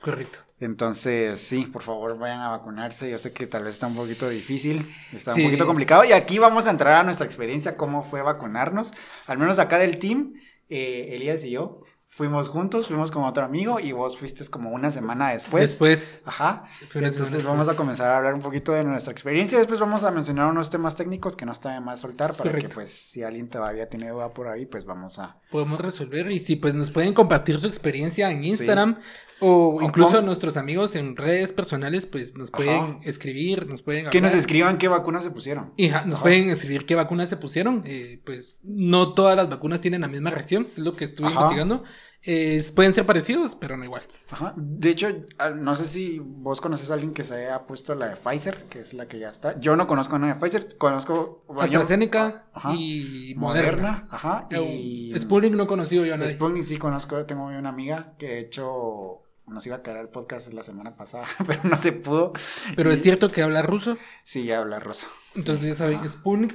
Correcto. 0.02 0.40
Entonces, 0.60 1.40
sí, 1.40 1.66
por 1.72 1.82
favor 1.82 2.18
vayan 2.18 2.40
a 2.42 2.50
vacunarse. 2.50 3.10
Yo 3.10 3.18
sé 3.18 3.32
que 3.34 3.48
tal 3.48 3.64
vez 3.64 3.74
está 3.74 3.88
un 3.88 3.96
poquito 3.96 4.30
difícil, 4.30 4.86
está 5.12 5.34
Sí. 5.34 5.42
un 5.42 5.48
poquito 5.48 5.66
complicado. 5.66 6.06
Y 6.06 6.12
aquí 6.14 6.38
vamos 6.38 6.68
a 6.68 6.70
entrar 6.72 6.94
a 6.94 7.04
nuestra 7.04 7.26
experiencia, 7.26 7.76
cómo 7.76 8.04
fue 8.04 8.22
vacunarnos. 8.22 8.94
Al 9.28 9.38
menos 9.38 9.58
acá 9.60 9.78
del 9.80 9.98
team, 9.98 10.34
eh, 10.70 11.10
Elías 11.12 11.44
y 11.44 11.52
yo 11.52 11.82
fuimos 12.16 12.48
juntos, 12.48 12.88
fuimos 12.88 13.12
con 13.12 13.24
otro 13.24 13.44
amigo 13.44 13.78
y 13.78 13.92
vos 13.92 14.18
fuiste 14.18 14.46
como 14.46 14.70
una 14.70 14.90
semana 14.90 15.32
después. 15.32 15.72
Después, 15.72 16.22
Ajá. 16.26 16.64
Entonces 16.94 17.44
vamos 17.44 17.68
a 17.68 17.76
comenzar 17.76 18.10
a 18.10 18.18
hablar 18.18 18.34
un 18.34 18.40
poquito 18.40 18.72
de 18.72 18.86
nuestra 18.86 19.12
experiencia. 19.12 19.58
Después 19.58 19.82
vamos 19.82 20.06
a 20.06 20.12
mencionar 20.12 20.50
unos 20.50 20.70
temas 20.70 20.96
técnicos 20.96 21.36
que 21.36 21.46
no 21.46 21.52
está 21.52 21.74
de 21.74 21.82
más 21.82 22.00
soltar 22.00 22.32
para 22.32 22.50
Correcto. 22.50 22.70
que 22.70 22.76
pues 22.76 22.92
si 22.92 23.22
alguien 23.22 23.50
todavía 23.50 23.90
tiene 23.90 24.10
duda 24.10 24.34
por 24.34 24.48
ahí, 24.48 24.66
pues 24.66 24.86
vamos 24.86 25.20
a... 25.20 25.42
podemos 25.52 25.82
resolver. 25.82 26.32
Y 26.32 26.40
si 26.40 26.56
pues 26.56 26.74
nos 26.74 26.90
pueden 26.90 27.14
compartir 27.14 27.60
su 27.60 27.68
experiencia 27.68 28.32
en 28.32 28.46
Instagram 28.46 28.98
O 29.42 29.80
incluso 29.82 30.22
nuestros 30.22 30.56
amigos 30.58 30.96
en 30.96 31.16
redes 31.18 31.52
personales, 31.52 32.06
pues 32.06 32.36
nos 32.36 32.50
Ajá. 32.54 32.58
pueden 32.58 33.00
escribir, 33.04 33.68
nos 33.68 33.82
pueden 33.82 34.10
Que 34.10 34.22
nos 34.22 34.32
hablar. 34.32 34.40
escriban 34.40 34.78
qué 34.78 34.88
vacunas 34.88 35.24
se 35.24 35.32
pusieron. 35.32 35.74
Y 35.76 35.90
ja, 35.90 36.06
nos 36.06 36.16
Ajá. 36.16 36.24
pueden 36.24 36.50
escribir 36.50 36.86
qué 36.86 36.96
vacunas 36.96 37.30
se 37.30 37.38
pusieron. 37.38 37.84
eh, 37.86 38.22
pues 38.26 38.62
no 38.64 39.14
todas 39.14 39.36
las 39.36 39.50
vacunas 39.50 39.82
tienen 39.82 40.02
la 40.02 40.08
misma 40.08 40.30
reacción, 40.32 40.66
es 40.68 40.78
lo 40.78 40.94
que 40.94 41.04
estuve 41.06 41.28
Ajá. 41.28 41.36
investigando. 41.42 41.84
Eh, 42.28 42.60
pueden 42.74 42.92
ser 42.92 43.06
parecidos, 43.06 43.54
pero 43.56 43.78
no 43.78 43.84
igual. 43.84 44.02
Ajá. 44.32 44.54
De 44.58 44.90
hecho, 44.90 45.10
no 45.58 45.76
sé 45.76 45.86
si 45.86 46.18
vos 46.20 46.60
conoces 46.60 46.90
a 46.90 46.96
alguien 46.96 47.14
que 47.14 47.24
se 47.24 47.36
haya 47.36 47.68
puesto 47.68 47.94
la 47.94 48.08
de 48.10 48.16
Pfizer, 48.16 48.64
que 48.68 48.80
es 48.80 48.96
la 48.96 49.08
que 49.08 49.20
ya 49.20 49.30
está. 49.30 49.60
Yo 49.60 49.76
no 49.76 49.86
conozco 49.86 50.16
una 50.16 50.34
de 50.34 50.36
Pfizer, 50.40 50.76
conozco... 50.78 51.46
AstraZeneca 51.60 52.48
Ajá. 52.52 52.74
y 52.76 53.36
Moderna. 53.38 53.72
Moderna. 53.72 54.08
Ajá. 54.10 54.48
Y... 54.60 55.14
Sputnik 55.20 55.54
no 55.54 55.64
he 55.64 55.68
conocido 55.68 56.04
yo 56.04 56.16
a 56.16 56.18
nadie. 56.18 56.32
Sputnik 56.34 56.64
sí 56.64 56.78
conozco, 56.78 57.24
tengo 57.26 57.46
una 57.46 57.70
amiga 57.70 58.14
que 58.18 58.28
de 58.28 58.40
hecho 58.40 59.22
nos 59.48 59.66
iba 59.68 59.76
a 59.78 59.82
caer 59.82 59.98
el 59.98 60.10
podcast 60.10 60.52
la 60.54 60.64
semana 60.64 60.96
pasada, 60.96 61.26
pero 61.48 61.62
no 61.64 61.78
se 61.78 61.92
pudo. 61.92 62.34
Pero 62.76 62.92
Y- 62.92 62.94
es 62.96 63.02
cierto 63.02 63.32
que 63.32 63.42
habla 63.44 63.62
ruso. 63.62 63.98
Sí, 64.24 64.52
habla 64.52 64.80
ruso. 64.80 65.08
Sí. 65.34 65.40
Entonces 65.40 65.68
ya 65.70 65.74
saben, 65.76 65.98
Ajá. 66.00 66.10
Sputnik. 66.10 66.54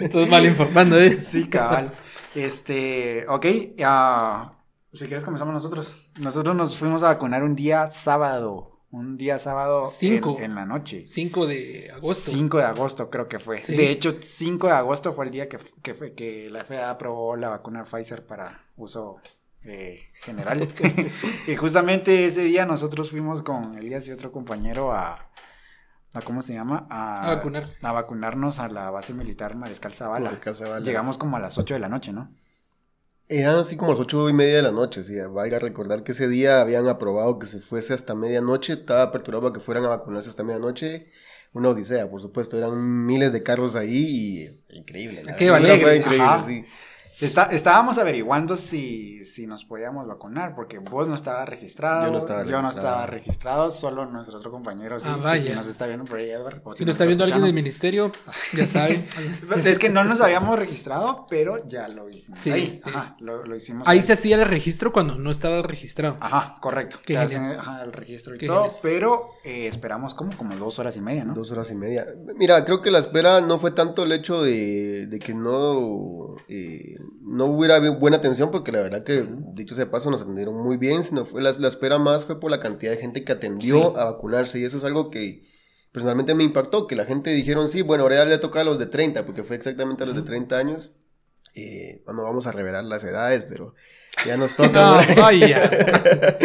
Estás 0.00 0.28
mal 0.28 0.44
informando, 0.46 0.98
¿eh? 0.98 1.20
Sí, 1.20 1.48
cabal. 1.48 1.90
Este, 2.34 3.24
ok, 3.28 3.46
ya, 3.76 4.52
si 4.92 5.06
quieres 5.06 5.24
comenzamos 5.24 5.54
nosotros. 5.54 6.10
Nosotros 6.20 6.54
nos 6.54 6.76
fuimos 6.78 7.02
a 7.02 7.08
vacunar 7.08 7.42
un 7.42 7.54
día 7.56 7.90
sábado, 7.90 8.80
un 8.90 9.16
día 9.16 9.38
sábado 9.38 9.86
Cinco. 9.86 10.36
En, 10.38 10.44
en 10.44 10.54
la 10.54 10.66
noche. 10.66 11.04
5 11.06 11.46
de 11.46 11.90
agosto. 11.92 12.30
5 12.30 12.58
de 12.58 12.64
agosto 12.64 13.10
creo 13.10 13.28
que 13.28 13.38
fue. 13.38 13.62
Sí. 13.62 13.74
De 13.76 13.90
hecho, 13.90 14.16
5 14.20 14.66
de 14.68 14.72
agosto 14.74 15.12
fue 15.12 15.26
el 15.26 15.30
día 15.30 15.48
que, 15.48 15.58
que, 15.82 15.94
fue, 15.94 16.14
que 16.14 16.48
la 16.50 16.64
FDA 16.64 16.90
aprobó 16.90 17.36
la 17.36 17.48
vacuna 17.48 17.84
Pfizer 17.84 18.24
para 18.26 18.64
uso 18.76 19.16
eh, 19.68 20.10
general. 20.22 20.72
y 21.46 21.56
justamente 21.56 22.24
ese 22.24 22.42
día 22.42 22.66
nosotros 22.66 23.10
fuimos 23.10 23.42
con 23.42 23.76
Elías 23.78 24.06
y 24.08 24.12
otro 24.12 24.32
compañero 24.32 24.92
a, 24.92 25.30
a 26.14 26.20
¿cómo 26.22 26.42
se 26.42 26.54
llama? 26.54 26.86
A 26.90 27.34
vacunarse. 27.34 27.78
A 27.82 27.92
vacunarnos 27.92 28.58
a 28.58 28.68
la 28.68 28.90
base 28.90 29.12
militar 29.12 29.56
Mariscal 29.56 29.94
Zavala. 29.94 30.26
Mariscal 30.26 30.54
Zavala. 30.54 30.84
Llegamos 30.84 31.18
como 31.18 31.36
a 31.36 31.40
las 31.40 31.58
8 31.58 31.74
de 31.74 31.80
la 31.80 31.88
noche, 31.88 32.12
¿no? 32.12 32.30
Eran 33.28 33.56
así 33.56 33.76
como 33.76 33.90
las 33.90 34.00
ocho 34.00 34.28
y 34.28 34.32
media 34.32 34.56
de 34.56 34.62
la 34.62 34.70
noche, 34.70 35.02
sí. 35.02 35.14
Valga 35.18 35.58
recordar 35.58 36.04
que 36.04 36.12
ese 36.12 36.28
día 36.28 36.60
habían 36.60 36.86
aprobado 36.86 37.40
que 37.40 37.46
se 37.46 37.58
fuese 37.58 37.92
hasta 37.92 38.14
medianoche. 38.14 38.74
Estaba 38.74 39.02
aperturado 39.02 39.42
para 39.42 39.52
que 39.52 39.60
fueran 39.60 39.84
a 39.84 39.88
vacunarse 39.88 40.28
hasta 40.28 40.44
medianoche. 40.44 41.08
Una 41.52 41.70
odisea, 41.70 42.08
por 42.08 42.20
supuesto. 42.20 42.56
Eran 42.56 43.04
miles 43.04 43.32
de 43.32 43.42
carros 43.42 43.74
ahí 43.74 44.60
y 44.70 44.76
increíble. 44.76 45.22
Qué 45.36 45.48
fue 45.48 45.96
increíble, 45.96 46.20
ajá. 46.22 46.46
sí. 46.46 46.64
Está, 47.18 47.44
estábamos 47.44 47.96
averiguando 47.96 48.58
si, 48.58 49.24
si 49.24 49.46
nos 49.46 49.64
podíamos 49.64 50.06
vacunar, 50.06 50.54
porque 50.54 50.78
vos 50.78 51.08
no 51.08 51.14
estabas 51.14 51.48
registrado, 51.48 52.06
Yo 52.06 52.12
no 52.12 52.18
estaba 52.18 52.42
yo 52.42 52.50
no 52.50 52.68
registrado. 52.68 52.88
estaba 52.88 53.06
registrado, 53.06 53.70
solo 53.70 54.04
nuestro 54.04 54.36
otro 54.36 54.50
compañero 54.50 54.98
sí, 54.98 55.08
Ah, 55.10 55.32
que 55.32 55.40
si 55.40 55.48
nos 55.50 55.66
está 55.66 55.86
viendo 55.86 56.04
por 56.04 56.18
ahí, 56.18 56.28
Edward. 56.30 56.60
o 56.62 56.74
Si 56.74 56.84
nos 56.84 56.94
está 56.96 57.06
viendo 57.06 57.24
alguien 57.24 57.42
del 57.42 57.54
ministerio, 57.54 58.12
ya 58.54 58.66
saben. 58.66 59.04
Es 59.64 59.78
que 59.78 59.88
no 59.88 60.04
nos 60.04 60.20
habíamos 60.20 60.58
registrado, 60.58 61.26
pero 61.30 61.66
ya 61.66 61.88
lo 61.88 62.08
hicimos 62.10 62.40
Sí, 62.42 62.50
ahí. 62.52 62.76
sí. 62.76 62.90
Ajá, 62.90 63.16
lo, 63.20 63.46
lo 63.46 63.56
hicimos 63.56 63.88
Ahí 63.88 64.02
se 64.02 64.12
hacía 64.12 64.36
el 64.36 64.46
registro 64.46 64.92
cuando 64.92 65.16
no 65.16 65.30
estaba 65.30 65.62
registrado. 65.62 66.18
Ajá, 66.20 66.58
correcto. 66.60 66.98
Te 67.06 67.16
hacen, 67.16 67.44
ajá, 67.44 67.82
el 67.82 67.94
registro 67.94 68.34
y 68.34 68.38
Qué 68.38 68.46
todo, 68.46 68.64
genial. 68.64 68.80
pero 68.82 69.30
eh, 69.42 69.66
esperamos 69.68 70.12
como, 70.12 70.36
como 70.36 70.54
dos 70.56 70.78
horas 70.78 70.96
y 70.98 71.00
media, 71.00 71.24
¿no? 71.24 71.32
Dos 71.32 71.50
horas 71.50 71.70
y 71.70 71.74
media. 71.76 72.04
Mira, 72.36 72.62
creo 72.66 72.82
que 72.82 72.90
la 72.90 72.98
espera 72.98 73.40
no 73.40 73.58
fue 73.58 73.70
tanto 73.70 74.02
el 74.02 74.12
hecho 74.12 74.42
de, 74.42 75.06
de 75.06 75.18
que 75.18 75.32
no, 75.34 76.34
eh, 76.48 76.96
no 77.22 77.46
hubiera 77.46 77.76
habido 77.76 77.96
buena 77.96 78.16
atención, 78.18 78.50
porque 78.50 78.72
la 78.72 78.80
verdad 78.80 79.04
que, 79.04 79.26
dicho 79.54 79.74
sea 79.74 79.84
de 79.86 79.90
paso, 79.90 80.10
nos 80.10 80.22
atendieron 80.22 80.54
muy 80.54 80.76
bien, 80.76 81.02
sino 81.02 81.24
fue 81.24 81.42
la, 81.42 81.52
la 81.52 81.68
espera 81.68 81.98
más 81.98 82.24
fue 82.24 82.38
por 82.40 82.50
la 82.50 82.60
cantidad 82.60 82.92
de 82.92 82.98
gente 82.98 83.24
que 83.24 83.32
atendió 83.32 83.78
Sí. 83.80 83.92
a 83.96 84.04
vacunarse, 84.04 84.58
y 84.60 84.64
eso 84.64 84.76
es 84.76 84.84
algo 84.84 85.10
que 85.10 85.42
personalmente 85.92 86.34
me 86.34 86.44
impactó, 86.44 86.86
que 86.86 86.94
la 86.96 87.04
gente 87.06 87.30
dijeron, 87.30 87.68
sí, 87.68 87.82
bueno, 87.82 88.02
ahora 88.04 88.16
ya 88.16 88.24
le 88.26 88.38
toca 88.38 88.60
a 88.60 88.64
los 88.64 88.78
de 88.78 88.86
30, 88.86 89.24
porque 89.24 89.44
fue 89.44 89.56
exactamente 89.56 90.02
a 90.02 90.06
los 90.06 90.14
de 90.16 90.22
30 90.22 90.58
años. 90.58 90.96
Eh, 91.54 92.02
no 92.06 92.22
vamos 92.22 92.46
a 92.46 92.52
revelar 92.52 92.84
las 92.84 93.02
edades, 93.04 93.46
pero 93.48 93.74
ya 94.24 94.36
nos 94.36 94.54
toca. 94.56 94.70
No, 94.70 95.00
vaya. 95.22 95.68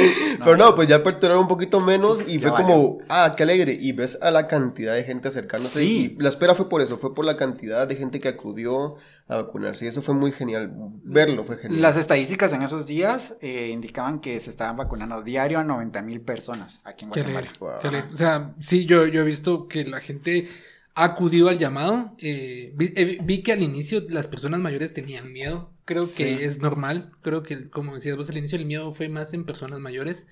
Pero 0.44 0.58
no, 0.58 0.76
pues 0.76 0.88
ya 0.88 0.98
aperturaron 0.98 1.44
un 1.44 1.48
poquito 1.48 1.80
menos 1.80 2.24
y 2.28 2.40
fue 2.40 2.52
como, 2.52 3.00
ah, 3.10 3.34
qué 3.38 3.44
alegre. 3.44 3.78
Y 3.80 3.92
ves 3.92 4.18
a 4.22 4.32
la 4.32 4.48
cantidad 4.48 4.94
de 4.96 5.04
gente 5.04 5.28
acercándose. 5.28 5.80
Sí. 5.80 6.16
Y 6.18 6.22
la 6.22 6.30
espera 6.30 6.56
fue 6.56 6.68
por 6.68 6.82
eso, 6.82 6.98
fue 6.98 7.14
por 7.14 7.26
la 7.26 7.38
cantidad 7.38 7.88
de 7.88 7.96
gente 7.96 8.20
que 8.20 8.28
acudió 8.30 8.96
a 9.28 9.38
vacunarse. 9.38 9.86
Y 9.86 9.88
eso 9.88 10.02
fue 10.02 10.16
muy 10.16 10.32
genial. 10.32 10.72
Verlo 11.04 11.44
fue 11.44 11.58
genial. 11.58 11.82
Las 11.82 11.98
estadísticas 11.98 12.52
en 12.54 12.64
esos 12.64 12.88
días 12.88 13.36
eh, 13.42 13.70
indicaban 13.72 14.20
que 14.20 14.40
se 14.40 14.50
estaban 14.50 14.76
vacunando 14.78 15.22
diario 15.22 15.60
a 15.60 15.64
90 15.64 16.02
mil 16.02 16.22
personas 16.22 16.82
aquí 16.84 17.06
en 17.06 17.12
Qué 17.12 17.22
Guatemala. 17.22 17.40
alegre, 17.48 17.60
Wow. 17.60 17.80
qué 17.82 17.88
alegre. 17.88 18.10
O 18.14 18.18
sea, 18.18 18.54
sí, 18.60 18.86
yo, 18.86 19.06
yo 19.06 19.22
he 19.22 19.26
visto 19.26 19.68
que 19.68 19.86
la 19.86 20.00
gente 20.02 20.50
ha 20.96 21.04
acudido 21.04 21.50
al 21.50 21.58
llamado. 21.58 22.16
eh, 22.20 22.74
vi, 22.76 22.92
eh, 22.96 23.18
vi 23.24 23.42
que 23.42 23.54
al 23.54 23.62
inicio 23.64 24.04
las 24.10 24.28
personas 24.28 24.60
mayores 24.60 24.94
tenían 24.94 25.32
miedo. 25.32 25.72
Creo 25.86 26.06
Sí. 26.06 26.24
que 26.24 26.46
es 26.46 26.60
normal. 26.62 27.12
Creo 27.22 27.44
que, 27.44 27.70
como 27.70 27.96
decías 27.96 28.16
vos, 28.16 28.30
al 28.30 28.38
inicio 28.38 28.58
el 28.58 28.66
miedo 28.66 28.94
fue 28.94 29.10
más 29.10 29.34
en 29.34 29.44
personas 29.46 29.80
mayores. 29.80 30.28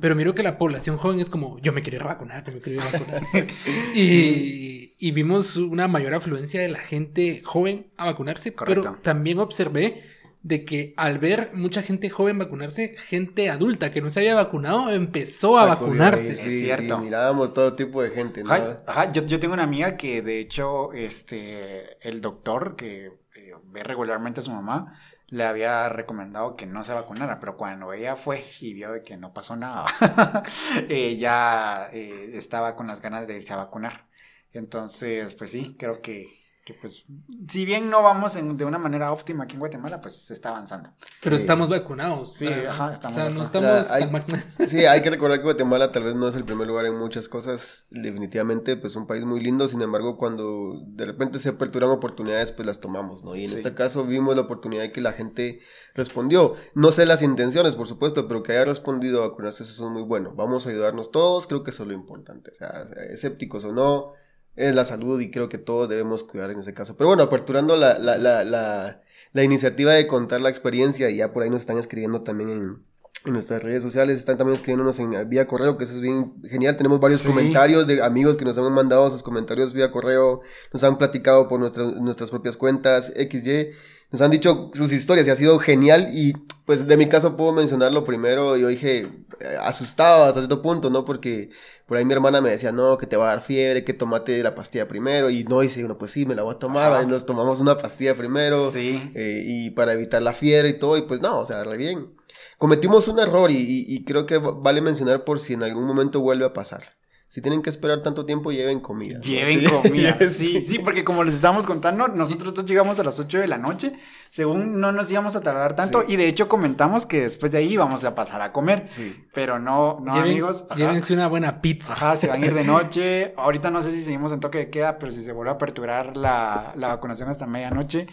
Pero 0.00 0.16
miro 0.16 0.34
que 0.34 0.42
la 0.42 0.58
población 0.58 0.96
joven 0.96 1.20
es 1.20 1.30
como, 1.30 1.58
yo 1.60 1.72
me 1.72 1.82
quiero 1.82 1.96
ir 1.98 2.02
a 2.02 2.06
vacunar, 2.06 2.44
yo 2.44 2.52
me 2.52 2.60
quiero 2.60 2.80
ir 2.80 2.86
a 2.88 2.98
vacunar. 2.98 3.22
y, 3.94 4.94
y 4.98 5.10
vimos 5.12 5.56
una 5.56 5.88
mayor 5.88 6.14
afluencia 6.14 6.60
de 6.60 6.68
la 6.68 6.78
gente 6.80 7.42
joven 7.44 7.86
a 7.96 8.06
vacunarse. 8.06 8.54
Correcto. 8.54 8.82
Pero 8.82 8.98
también 9.02 9.38
observé 9.38 10.02
de 10.44 10.66
que 10.66 10.92
al 10.98 11.18
ver 11.18 11.52
mucha 11.54 11.82
gente 11.82 12.10
joven 12.10 12.38
vacunarse, 12.38 12.96
gente 12.98 13.48
adulta 13.48 13.90
que 13.92 14.02
no 14.02 14.10
se 14.10 14.20
había 14.20 14.34
vacunado 14.34 14.90
empezó 14.92 15.58
a 15.58 15.64
vacunarse. 15.64 16.36
sí, 16.36 16.48
Es 16.48 16.60
cierto. 16.60 16.98
sí, 16.98 17.04
mirábamos 17.04 17.54
todo 17.54 17.74
tipo 17.74 18.02
de 18.02 18.10
gente, 18.10 18.44
¿no? 18.44 18.52
Ajá, 18.52 18.76
ajá, 18.86 19.12
Yo, 19.12 19.24
yo 19.24 19.40
tengo 19.40 19.54
una 19.54 19.62
amiga 19.64 19.96
que 19.96 20.20
de 20.20 20.40
hecho, 20.40 20.92
este, 20.92 21.96
el 22.06 22.20
doctor 22.20 22.76
que 22.76 23.06
eh, 23.34 23.54
ve 23.64 23.82
regularmente 23.82 24.40
a 24.40 24.42
su 24.42 24.50
mamá, 24.50 25.00
le 25.28 25.44
había 25.44 25.88
recomendado 25.88 26.56
que 26.56 26.66
no 26.66 26.84
se 26.84 26.92
vacunara, 26.92 27.40
pero 27.40 27.56
cuando 27.56 27.94
ella 27.94 28.14
fue 28.14 28.44
y 28.60 28.74
vio 28.74 28.92
de 28.92 29.02
que 29.02 29.16
no 29.16 29.32
pasó 29.32 29.56
nada, 29.56 29.86
ella 30.90 31.88
eh, 31.90 32.32
estaba 32.34 32.76
con 32.76 32.86
las 32.86 33.00
ganas 33.00 33.26
de 33.26 33.36
irse 33.36 33.54
a 33.54 33.56
vacunar. 33.56 34.04
Entonces, 34.52 35.32
pues 35.34 35.50
sí, 35.50 35.74
creo 35.78 36.02
que, 36.02 36.28
que 36.64 36.72
pues, 36.72 37.04
si 37.46 37.64
bien 37.66 37.90
no 37.90 38.02
vamos 38.02 38.36
en- 38.36 38.56
de 38.56 38.64
una 38.64 38.78
manera 38.78 39.12
óptima 39.12 39.44
aquí 39.44 39.52
en 39.54 39.60
Guatemala, 39.60 40.00
pues 40.00 40.16
se 40.16 40.32
está 40.32 40.48
avanzando. 40.48 40.90
Pero 41.22 41.36
Sí. 41.36 41.42
estamos 41.42 41.68
vacunados. 41.68 42.32
Sí, 42.34 42.46
sea, 42.46 42.70
ajá, 42.70 42.92
estamos 42.94 43.16
O 43.18 43.20
sea, 43.20 43.30
no 43.30 43.40
vacunados. 43.40 43.46
estamos 43.46 43.88
Ya, 43.88 43.94
hay- 43.94 44.10
tan. 44.24 44.68
Sí, 44.68 44.86
hay 44.86 45.02
que 45.02 45.10
recordar 45.10 45.38
que 45.38 45.44
Guatemala 45.44 45.92
tal 45.92 46.04
vez 46.04 46.14
no 46.14 46.26
es 46.26 46.34
el 46.36 46.44
primer 46.44 46.66
lugar 46.66 46.86
en 46.86 46.98
muchas 46.98 47.28
cosas. 47.28 47.86
Definitivamente, 47.90 48.76
pues 48.78 48.96
un 48.96 49.06
país 49.06 49.26
muy 49.26 49.40
lindo. 49.40 49.68
Sin 49.68 49.82
embargo, 49.82 50.16
cuando 50.16 50.80
de 50.86 51.04
repente 51.04 51.38
se 51.38 51.50
aperturan 51.50 51.90
oportunidades, 51.90 52.50
pues 52.52 52.64
las 52.66 52.80
tomamos, 52.80 53.24
¿no? 53.24 53.36
Y 53.36 53.42
en 53.44 53.48
Sí. 53.50 53.56
este 53.56 53.74
caso 53.74 54.04
vimos 54.06 54.34
la 54.34 54.42
oportunidad 54.42 54.82
de 54.82 54.92
que 54.92 55.02
la 55.02 55.12
gente 55.12 55.60
respondió. 55.94 56.54
No 56.74 56.92
sé 56.92 57.04
las 57.04 57.20
intenciones, 57.20 57.76
por 57.76 57.86
supuesto, 57.86 58.26
pero 58.26 58.42
que 58.42 58.52
haya 58.52 58.64
respondido 58.64 59.22
a 59.22 59.28
vacunarse, 59.28 59.64
eso 59.64 59.72
es 59.86 59.90
muy 59.92 60.02
bueno. 60.02 60.32
Vamos 60.34 60.66
a 60.66 60.70
ayudarnos 60.70 61.10
todos, 61.10 61.46
creo 61.46 61.62
que 61.62 61.72
eso 61.72 61.82
es 61.82 61.88
lo 61.90 61.94
importante. 61.94 62.50
O 62.50 62.54
sea, 62.54 62.86
escépticos 63.10 63.64
o 63.66 63.72
no, 63.72 64.12
es 64.56 64.74
la 64.74 64.84
salud 64.84 65.20
y 65.20 65.30
creo 65.30 65.48
que 65.48 65.58
todos 65.58 65.88
debemos 65.88 66.22
cuidar 66.24 66.50
en 66.50 66.58
ese 66.60 66.74
caso. 66.74 66.96
Pero 66.96 67.08
bueno, 67.08 67.22
aperturando 67.24 67.76
la, 67.76 67.98
la, 67.98 68.16
la, 68.18 68.44
la, 68.44 69.02
la 69.32 69.42
iniciativa 69.42 69.92
de 69.92 70.06
contar 70.06 70.40
la 70.40 70.48
experiencia, 70.48 71.10
y 71.10 71.16
ya 71.16 71.32
por 71.32 71.42
ahí 71.42 71.50
nos 71.50 71.60
están 71.60 71.78
escribiendo 71.78 72.22
también 72.22 72.50
en, 72.50 72.82
en 73.26 73.32
nuestras 73.32 73.62
redes 73.62 73.82
sociales, 73.82 74.18
están 74.18 74.36
también 74.38 74.54
escribiéndonos 74.54 74.98
en 75.00 75.28
vía 75.28 75.46
correo, 75.46 75.76
que 75.78 75.84
eso 75.84 75.94
es 75.94 76.00
bien 76.00 76.34
genial. 76.44 76.76
Tenemos 76.76 77.00
varios 77.00 77.22
Sí. 77.22 77.28
comentarios 77.28 77.86
de 77.86 78.02
amigos 78.02 78.36
que 78.36 78.44
nos 78.44 78.56
han 78.58 78.70
mandado 78.72 79.10
sus 79.10 79.22
comentarios 79.22 79.72
vía 79.72 79.90
correo, 79.90 80.42
nos 80.72 80.84
han 80.84 80.98
platicado 80.98 81.48
por 81.48 81.58
nuestras 81.58 81.96
nuestras 81.96 82.30
propias 82.30 82.56
cuentas, 82.56 83.12
XY, 83.16 83.70
nos 84.14 84.20
han 84.22 84.30
dicho 84.30 84.70
sus 84.74 84.92
historias 84.92 85.26
y 85.26 85.30
ha 85.30 85.34
sido 85.36 85.58
genial. 85.58 86.10
Y 86.12 86.34
pues 86.66 86.86
de 86.86 86.96
mi 86.96 87.06
caso 87.08 87.36
puedo 87.36 87.52
mencionarlo 87.52 88.04
primero. 88.04 88.56
Yo 88.56 88.68
dije, 88.68 89.08
eh, 89.40 89.56
asustado 89.60 90.22
hasta 90.24 90.38
cierto 90.40 90.62
punto, 90.62 90.88
¿no? 90.88 91.04
Porque 91.04 91.50
por 91.86 91.96
ahí 91.96 92.04
mi 92.04 92.12
hermana 92.14 92.40
me 92.40 92.50
decía, 92.50 92.70
no, 92.70 92.96
que 92.96 93.06
te 93.06 93.16
va 93.16 93.26
a 93.26 93.30
dar 93.34 93.42
fiebre, 93.42 93.82
que 93.82 93.92
tomate 93.92 94.40
la 94.42 94.54
pastilla 94.54 94.86
primero. 94.86 95.30
Y 95.30 95.42
no, 95.42 95.60
dice 95.60 95.84
uno, 95.84 95.98
pues 95.98 96.12
sí, 96.12 96.26
me 96.26 96.36
la 96.36 96.42
voy 96.44 96.54
a 96.54 96.58
tomar. 96.58 96.92
Ajá. 96.92 97.02
Y 97.02 97.06
nos 97.06 97.26
tomamos 97.26 97.58
una 97.58 97.76
pastilla 97.76 98.14
primero. 98.14 98.70
Sí. 98.70 99.10
eh, 99.16 99.42
y 99.44 99.70
para 99.70 99.94
evitar 99.94 100.22
la 100.22 100.32
fiebre 100.32 100.68
y 100.68 100.78
todo, 100.78 100.96
y 100.96 101.02
pues 101.02 101.20
no, 101.20 101.40
o 101.40 101.46
sea, 101.46 101.64
re 101.64 101.76
bien. 101.76 102.14
Cometimos 102.58 103.08
un 103.08 103.18
error 103.18 103.50
y, 103.50 103.56
y- 103.56 103.84
y 103.94 104.04
creo 104.04 104.26
que 104.26 104.38
va- 104.38 104.52
vale 104.52 104.80
mencionar 104.80 105.24
por 105.24 105.40
si 105.40 105.54
en 105.54 105.64
algún 105.64 105.86
momento 105.86 106.20
vuelve 106.20 106.44
a 106.44 106.52
pasar. 106.52 106.94
Si 107.34 107.42
tienen 107.42 107.62
que 107.62 107.70
esperar 107.70 108.00
tanto 108.00 108.24
tiempo, 108.24 108.52
lleven 108.52 108.78
comida. 108.78 109.18
Lleven 109.18 109.58
Sí. 109.58 109.66
comida. 109.66 110.16
Sí, 110.30 110.62
sí, 110.62 110.78
porque 110.78 111.02
como 111.02 111.24
les 111.24 111.34
estábamos 111.34 111.66
contando, 111.66 112.06
nosotros 112.06 112.54
dos 112.54 112.64
llegamos 112.64 113.00
a 113.00 113.02
las 113.02 113.18
8 113.18 113.40
de 113.40 113.48
la 113.48 113.58
noche, 113.58 113.92
según 114.30 114.78
no 114.78 114.92
nos 114.92 115.10
íbamos 115.10 115.34
a 115.34 115.40
tardar 115.40 115.74
tanto, 115.74 116.02
Sí. 116.06 116.12
y 116.12 116.16
de 116.16 116.28
hecho 116.28 116.46
comentamos 116.48 117.06
que 117.06 117.22
después 117.22 117.50
de 117.50 117.58
ahí 117.58 117.72
íbamos 117.72 118.04
a 118.04 118.14
pasar 118.14 118.40
a 118.40 118.52
comer. 118.52 118.86
Sí. 118.88 119.26
Pero 119.32 119.58
no, 119.58 119.98
no, 120.00 120.14
Lleven- 120.14 120.30
amigos. 120.30 120.66
Ajá. 120.70 120.76
Llévense 120.78 121.12
una 121.12 121.26
buena 121.26 121.60
pizza. 121.60 121.94
Ajá, 121.94 122.14
se 122.16 122.28
van 122.28 122.40
a 122.40 122.46
ir 122.46 122.54
de 122.54 122.62
noche. 122.64 123.34
Ahorita 123.36 123.68
no 123.68 123.82
sé 123.82 123.90
si 123.90 124.00
seguimos 124.02 124.30
en 124.30 124.38
toque 124.38 124.58
de 124.58 124.70
queda, 124.70 125.00
pero 125.00 125.10
si 125.10 125.20
se 125.20 125.32
vuelve 125.32 125.50
a 125.50 125.54
aperturar 125.54 126.16
la, 126.16 126.72
la 126.76 126.86
vacunación 126.86 127.30
hasta 127.30 127.46
medianoche, 127.46 128.06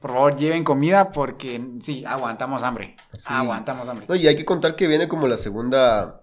por 0.00 0.12
favor 0.12 0.34
lleven 0.36 0.64
comida 0.64 1.10
porque 1.10 1.62
sí, 1.82 2.06
aguantamos 2.06 2.62
hambre. 2.62 2.96
Sí. 3.18 3.24
Aguantamos 3.26 3.86
hambre. 3.86 4.06
No, 4.08 4.14
y 4.14 4.26
hay 4.28 4.34
que 4.34 4.46
contar 4.46 4.76
que 4.76 4.86
viene 4.86 5.08
como 5.08 5.28
la 5.28 5.36
segunda 5.36 6.21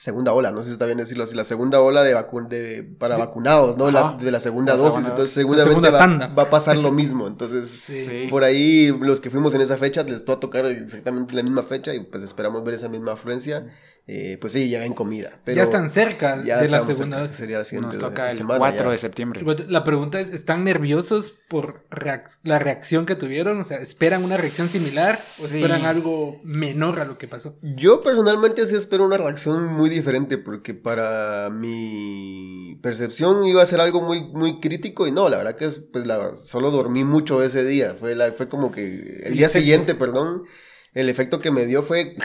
segunda 0.00 0.32
ola, 0.32 0.52
no 0.52 0.60
sé 0.62 0.66
si 0.68 0.72
está 0.74 0.86
bien 0.86 0.98
decirlo 0.98 1.24
así, 1.24 1.34
la 1.34 1.42
segunda 1.42 1.80
ola 1.80 2.04
de, 2.04 2.14
vacun 2.14 2.48
de 2.48 2.84
para 2.98 3.16
De- 3.16 3.20
vacunados, 3.20 3.76
¿no? 3.76 3.90
Las- 3.90 4.16
de 4.20 4.30
la 4.30 4.38
segunda 4.38 4.76
dosis, 4.76 5.08
entonces 5.08 5.32
seguramente 5.32 5.88
segunda 5.88 5.90
va, 5.90 6.34
va 6.34 6.42
a 6.44 6.50
pasar 6.50 6.76
lo 6.76 6.92
mismo, 6.92 7.26
entonces 7.26 7.68
Sí. 8.08 8.28
por 8.30 8.44
ahí 8.44 8.96
los 9.00 9.18
que 9.18 9.28
fuimos 9.28 9.54
en 9.54 9.60
esa 9.60 9.76
fecha 9.76 10.04
les 10.04 10.24
va 10.24 10.34
a 10.34 10.40
tocar 10.40 10.66
exactamente 10.66 11.34
la 11.34 11.42
misma 11.42 11.64
fecha 11.64 11.92
y 11.94 12.00
pues 12.04 12.22
esperamos 12.22 12.62
ver 12.62 12.74
esa 12.74 12.88
misma 12.88 13.14
afluencia, 13.14 13.66
eh, 14.10 14.38
pues 14.40 14.54
sí, 14.54 14.70
ya 14.70 14.80
ven 14.80 14.94
comida. 14.94 15.38
Pero 15.44 15.58
ya 15.58 15.64
están 15.64 15.90
cerca 15.90 16.42
ya 16.42 16.62
de 16.62 16.70
la 16.70 16.80
segunda 16.82 17.18
cerca, 17.18 17.20
dosis. 17.20 17.36
sería 17.36 17.58
la 17.58 17.64
siguiente 17.64 17.96
Nos 17.98 18.04
toca 18.08 18.30
el 18.30 18.36
semana 18.38 18.58
4 18.58 18.84
ya. 18.86 18.90
de 18.90 18.96
septiembre. 18.98 19.42
La 19.68 19.84
pregunta 19.84 20.18
es, 20.18 20.32
¿están 20.32 20.64
nerviosos 20.64 21.30
por 21.48 21.86
reac- 21.90 22.38
la 22.42 22.58
reacción 22.58 23.04
que 23.04 23.16
tuvieron? 23.16 23.60
O 23.60 23.64
sea, 23.64 23.76
¿esperan 23.78 24.24
una 24.24 24.38
reacción 24.38 24.66
similar 24.66 25.14
o 25.14 25.46
Sí. 25.46 25.56
esperan 25.58 25.84
algo 25.84 26.40
menor 26.42 27.00
a 27.00 27.04
lo 27.04 27.18
que 27.18 27.28
pasó? 27.28 27.58
Yo 27.60 28.02
personalmente 28.02 28.66
sí 28.66 28.76
espero 28.76 29.04
una 29.04 29.18
reacción 29.18 29.66
muy 29.66 29.90
diferente 29.90 30.38
porque 30.38 30.72
para 30.72 31.50
mi 31.50 32.78
percepción 32.82 33.44
iba 33.46 33.62
a 33.62 33.66
ser 33.66 33.80
algo 33.80 34.00
muy, 34.00 34.22
muy 34.32 34.58
crítico 34.60 35.06
y 35.06 35.12
no, 35.12 35.28
la 35.28 35.36
verdad 35.36 35.56
que 35.56 35.66
es, 35.66 35.80
pues 35.92 36.06
la, 36.06 36.34
solo 36.36 36.70
dormí 36.70 37.04
mucho 37.04 37.42
ese 37.42 37.64
día, 37.64 37.94
fue, 37.98 38.14
la, 38.14 38.32
fue 38.32 38.48
como 38.48 38.72
que 38.72 38.84
el 38.86 39.22
El 39.26 39.32
día 39.34 39.46
efecto. 39.46 39.60
siguiente, 39.60 39.94
perdón, 39.94 40.44
el 40.94 41.08
efecto 41.08 41.40
que 41.40 41.50
me 41.50 41.66
dio 41.66 41.82
fue 41.82 42.16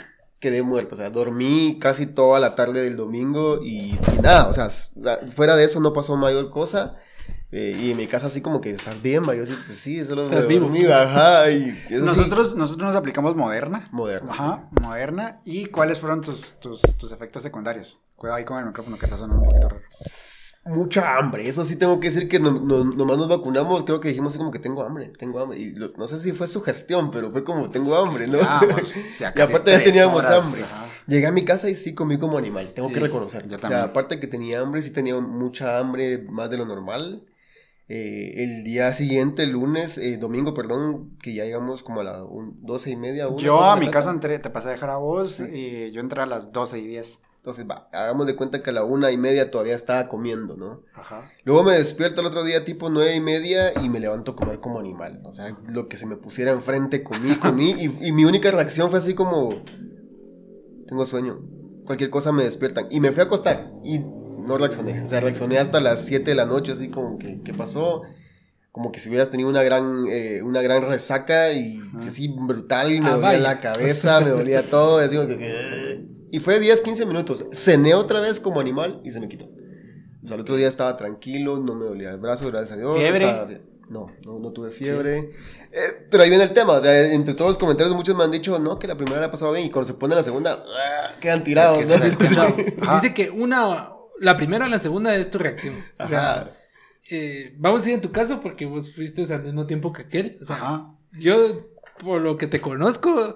quedé 0.44 0.62
muerto, 0.62 0.96
o 0.96 0.98
sea, 0.98 1.10
dormí 1.10 1.78
casi 1.80 2.06
toda 2.06 2.38
la 2.42 2.54
tarde 2.54 2.82
del 2.82 2.98
domingo 2.98 3.60
y, 3.64 3.98
y 4.14 4.22
nada, 4.22 4.50
o 4.50 4.54
sea, 4.54 4.68
fuera 5.30 5.56
de 5.56 5.64
eso 5.64 5.80
no 5.80 5.94
pasó 5.94 6.18
mayor 6.18 6.50
cosa. 6.50 6.98
Eh, 7.56 7.78
y 7.80 7.92
en 7.92 7.98
mi 7.98 8.08
casa 8.08 8.28
así 8.28 8.42
como 8.42 8.60
que 8.60 8.72
estás 8.72 9.00
bien, 9.04 9.30
va. 9.30 9.36
Yo 9.36 9.46
sí, 9.46 9.56
pues 9.68 9.78
sí, 9.78 10.00
eso 10.00 10.16
lo 10.16 10.24
Estás 10.24 10.48
vivo. 10.48 10.68
Ajá, 10.92 11.52
y 11.52 11.70
eso 11.70 11.86
sí. 11.88 11.96
Nosotros, 12.04 12.56
nosotros 12.56 12.88
nos 12.88 12.96
aplicamos 12.96 13.36
Moderna. 13.36 13.88
Moderna, 13.92 14.32
Ajá, 14.32 14.64
Moderna. 14.82 15.40
¿Y 15.46 15.68
cuáles 15.68 16.00
fueron 16.00 16.22
tus, 16.22 16.60
tus, 16.60 16.82
tus 16.82 17.12
efectos 17.12 17.44
secundarios? 17.44 18.00
Cuidado 18.16 18.40
ahí 18.40 18.44
con 18.44 18.58
el 18.58 18.66
micrófono 18.66 18.98
que 18.98 19.06
está 19.06 19.18
sonando 19.18 19.44
un 19.44 19.50
poquito 19.50 19.70
raro. 19.70 19.84
Mucha 20.66 21.18
hambre, 21.18 21.46
eso 21.50 21.66
sí 21.66 21.76
tengo 21.76 22.00
que 22.00 22.08
decir 22.08 22.30
que 22.30 22.40
no, 22.40 22.52
no- 22.52 22.86
nomás 22.86 23.18
nos 23.18 23.28
vacunamos, 23.28 23.84
creo 23.84 24.00
que 24.00 24.08
dijimos 24.08 24.30
así 24.32 24.38
como 24.38 24.50
que 24.52 24.60
tengo 24.60 24.82
hambre, 24.84 25.08
tengo 25.18 25.40
hambre. 25.42 25.60
Y 25.60 25.72
lo- 25.76 25.92
no 25.98 26.08
sé 26.08 26.20
si 26.20 26.32
fue 26.32 26.48
sugestión, 26.48 27.12
pero 27.12 27.32
fue 27.32 27.44
como 27.44 27.70
tengo 27.70 27.94
hambre, 27.98 28.28
¿no? 28.28 28.40
Ah, 28.42 28.62
pues, 28.72 28.96
ya 29.20 29.34
y 29.36 29.42
aparte 29.42 29.72
ya 29.72 29.84
teníamos 29.84 30.24
horas, 30.24 30.46
hambre. 30.46 30.64
ajá. 30.64 30.86
Llegué 31.06 31.28
a 31.28 31.32
mi 31.34 31.44
casa 31.44 31.70
y 31.70 31.76
sí 31.76 31.94
comí 31.94 32.18
como 32.18 32.38
animal, 32.38 32.72
tengo 32.74 32.88
Sí, 32.88 32.94
que 32.94 33.02
reconocer. 33.02 33.46
yo 33.50 33.58
o 33.58 33.68
sea, 33.68 33.84
aparte 33.84 34.22
que 34.22 34.28
tenía 34.28 34.62
hambre, 34.62 34.82
sí 34.82 34.92
tenía 34.92 35.20
mucha 35.20 35.80
hambre, 35.80 36.20
más 36.30 36.50
de 36.50 36.58
lo 36.58 36.66
normal. 36.66 37.26
Eh, 37.90 38.36
el 38.38 38.64
día 38.64 38.94
siguiente, 38.94 39.46
lunes, 39.46 39.98
eh, 39.98 40.16
domingo, 40.16 40.54
perdón, 40.54 41.18
que 41.22 41.34
ya 41.34 41.44
llegamos 41.44 41.84
como 41.84 42.00
a 42.00 42.04
las 42.06 42.22
doce 42.62 42.92
y 42.92 42.96
media. 42.96 43.28
una, 43.28 43.38
Yo 43.44 43.62
a 43.62 43.76
mi 43.76 43.88
la 43.88 43.92
casa 43.92 44.12
entré, 44.12 44.40
te 44.40 44.50
pasé 44.50 44.70
a 44.70 44.72
dejar 44.72 44.92
a 44.92 44.96
vos 44.96 45.42
y 45.42 45.92
yo 45.92 46.00
entré 46.00 46.22
a 46.22 46.26
las 46.26 46.54
12 46.54 46.80
y 46.80 46.88
10. 46.88 47.20
Entonces, 47.44 47.66
va, 47.70 47.90
hagamos 47.92 48.26
de 48.26 48.38
cuenta 48.38 48.64
que 48.64 48.70
a 48.70 48.74
la 48.74 48.86
una 48.86 49.12
y 49.12 49.18
media 49.18 49.52
todavía 49.52 49.76
estaba 49.76 50.08
comiendo, 50.08 50.56
¿no? 50.56 50.84
Ajá. 50.94 51.30
Luego 51.44 51.64
me 51.64 51.74
despierto 51.78 52.22
el 52.22 52.28
otro 52.28 52.46
día 52.46 52.64
tipo 52.64 52.90
nueve 52.90 53.14
y 53.16 53.20
media 53.20 53.74
y 53.84 53.90
me 53.90 54.00
levanto 54.00 54.32
a 54.32 54.36
comer 54.38 54.62
como 54.62 54.80
animal. 54.80 55.20
O 55.26 55.34
sea, 55.34 55.54
lo 55.68 55.90
que 55.90 55.98
se 55.98 56.06
me 56.06 56.16
pusiera 56.16 56.54
enfrente, 56.54 57.04
comí, 57.04 57.36
comí. 57.36 57.72
y, 57.72 58.08
y 58.08 58.12
mi 58.14 58.24
única 58.24 58.50
reacción 58.50 58.90
fue 58.90 59.00
así 59.00 59.14
como, 59.14 59.62
tengo 60.88 61.06
sueño. 61.06 61.42
Cualquier 61.86 62.10
cosa 62.10 62.32
me 62.32 62.46
despiertan. 62.46 62.88
Y 62.90 63.02
me 63.02 63.12
fui 63.12 63.20
a 63.20 63.26
acostar 63.26 63.74
y 63.84 64.00
no 64.00 64.58
reaccioné. 64.58 65.02
O 65.04 65.10
sea, 65.10 65.20
reaccioné 65.20 65.58
hasta 65.58 65.82
las 65.82 66.06
7 66.06 66.32
de 66.32 66.36
la 66.36 66.46
noche, 66.46 66.72
así 66.72 66.88
como 66.88 67.18
que, 67.20 67.42
¿qué 67.44 67.54
pasó? 67.54 68.04
Como 68.72 68.94
que 68.94 69.02
si 69.02 69.10
hubieras 69.10 69.30
tenido 69.30 69.50
una 69.50 69.64
gran, 69.64 70.06
eh, 70.10 70.42
una 70.44 70.62
gran 70.62 70.82
resaca 70.84 71.52
y 71.52 71.82
así 72.08 72.30
brutal, 72.30 72.90
y 72.94 73.02
me 73.02 73.08
Ah, 73.10 73.14
dolía 73.16 73.28
vaya. 73.28 73.40
la 73.42 73.60
cabeza, 73.60 74.22
me 74.22 74.30
dolía 74.30 74.64
todo. 74.64 75.02
Y, 75.02 75.06
así 75.08 75.16
como 75.18 75.28
que- 75.28 76.13
y 76.34 76.40
fue 76.40 76.60
10, 76.60 76.82
15 76.82 77.06
minutos. 77.06 77.46
Cené 77.54 77.94
otra 77.94 78.20
vez 78.20 78.40
como 78.40 78.60
animal 78.60 79.00
y 79.04 79.12
se 79.12 79.20
me 79.20 79.30
quitó. 79.30 79.46
O 79.46 80.26
sea, 80.26 80.34
el 80.34 80.42
otro 80.42 80.56
día 80.56 80.68
estaba 80.68 80.98
tranquilo, 80.98 81.60
no 81.60 81.76
me 81.76 81.86
dolía 81.86 82.10
el 82.10 82.18
brazo, 82.18 82.48
gracias 82.48 82.72
a 82.72 82.78
Dios. 82.78 82.98
¿Fiebre? 82.98 83.26
estaba. 83.26 83.48
No, 83.88 84.12
no, 84.26 84.40
no 84.40 84.52
tuve 84.52 84.72
fiebre. 84.72 85.30
Eh, 85.72 86.08
pero 86.10 86.24
ahí 86.24 86.30
viene 86.30 86.46
el 86.46 86.54
tema, 86.56 86.74
o 86.74 86.82
sea, 86.82 87.14
entre 87.14 87.36
todos 87.36 87.50
los 87.50 87.58
comentarios 87.60 87.96
muchos 87.96 88.18
me 88.18 88.24
han 88.24 88.32
dicho, 88.32 88.58
no, 88.58 88.80
que 88.80 88.88
la 88.88 88.98
primera 88.98 89.20
le 89.20 89.28
ha 89.28 89.32
pasado 89.32 89.52
bien 89.54 89.68
y 89.68 89.70
cuando 89.70 89.86
se 89.86 89.94
pone 89.94 90.16
la 90.16 90.24
segunda, 90.24 90.66
¡ah! 90.68 91.12
quedan 91.20 91.44
tirados. 91.44 91.78
Es 91.78 91.90
¿no? 91.90 91.98
que 91.98 92.02
¿Has 92.02 92.10
escuchado? 92.10 92.56
Ajá. 92.82 92.96
Dice 93.00 93.14
que 93.14 93.30
una, 93.30 93.92
la 94.20 94.36
primera 94.36 94.66
o 94.66 94.70
la 94.70 94.80
segunda 94.80 95.16
es 95.16 95.30
tu 95.30 95.38
reacción. 95.38 95.76
O 96.00 96.08
sea, 96.08 96.32
Ajá. 96.32 96.52
eh, 97.12 97.54
vamos 97.60 97.86
a 97.86 97.90
ir 97.90 97.94
en 97.94 98.02
tu 98.02 98.12
caso 98.12 98.42
porque 98.42 98.66
vos 98.66 98.92
fuiste 98.92 99.32
al 99.32 99.44
mismo 99.44 99.68
tiempo 99.68 99.94
que 99.94 100.02
aquel. 100.02 100.40
O 100.42 100.46
sea, 100.46 100.56
Ajá. 100.56 100.96
yo, 101.12 101.70
por 102.00 102.22
lo 102.22 102.38
que 102.38 102.48
te 102.48 102.60
conozco, 102.60 103.36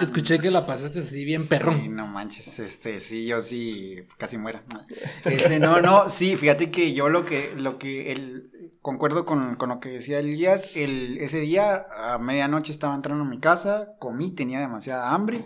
escuché 0.00 0.38
que 0.38 0.50
la 0.50 0.66
pasaste 0.66 1.00
así 1.00 1.24
bien. 1.24 1.42
Sí, 1.42 1.88
no 1.88 2.06
manches, 2.06 2.58
este, 2.58 3.00
sí, 3.00 3.26
yo 3.26 3.40
sí, 3.40 3.96
casi 4.16 4.38
muera. 4.38 4.62
Este, 5.24 5.58
no, 5.58 5.80
no, 5.80 6.08
sí, 6.08 6.36
fíjate 6.36 6.70
que 6.70 6.92
yo 6.94 7.08
lo 7.08 7.24
que, 7.24 7.54
lo 7.58 7.78
que, 7.78 8.12
el, 8.12 8.50
concuerdo 8.80 9.24
con, 9.24 9.56
con 9.56 9.68
lo 9.68 9.80
que 9.80 9.90
decía 9.90 10.20
Elías, 10.20 10.70
el, 10.74 11.18
ese 11.18 11.40
día 11.40 11.86
a 11.96 12.18
medianoche 12.18 12.72
estaba 12.72 12.94
entrando 12.94 13.24
a 13.24 13.28
mi 13.28 13.38
casa, 13.38 13.96
comí, 13.98 14.30
tenía 14.30 14.60
demasiada 14.60 15.12
hambre 15.12 15.44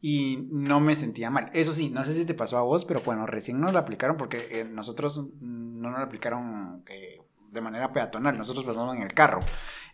y 0.00 0.48
no 0.50 0.80
me 0.80 0.94
sentía 0.94 1.30
mal. 1.30 1.50
Eso 1.52 1.72
sí, 1.72 1.90
no 1.90 2.04
sé 2.04 2.14
si 2.14 2.26
te 2.26 2.34
pasó 2.34 2.58
a 2.58 2.62
vos, 2.62 2.84
pero 2.84 3.00
bueno, 3.04 3.26
recién 3.26 3.60
nos 3.60 3.72
la 3.72 3.80
aplicaron 3.80 4.16
porque 4.16 4.46
eh, 4.50 4.64
nosotros 4.64 5.26
no 5.40 5.90
nos 5.90 5.98
la 5.98 6.04
aplicaron 6.04 6.84
eh, 6.88 7.15
de 7.56 7.60
manera 7.62 7.92
peatonal, 7.92 8.38
nosotros 8.38 8.64
pasamos 8.64 8.94
en 8.94 9.02
el 9.02 9.12
carro. 9.12 9.40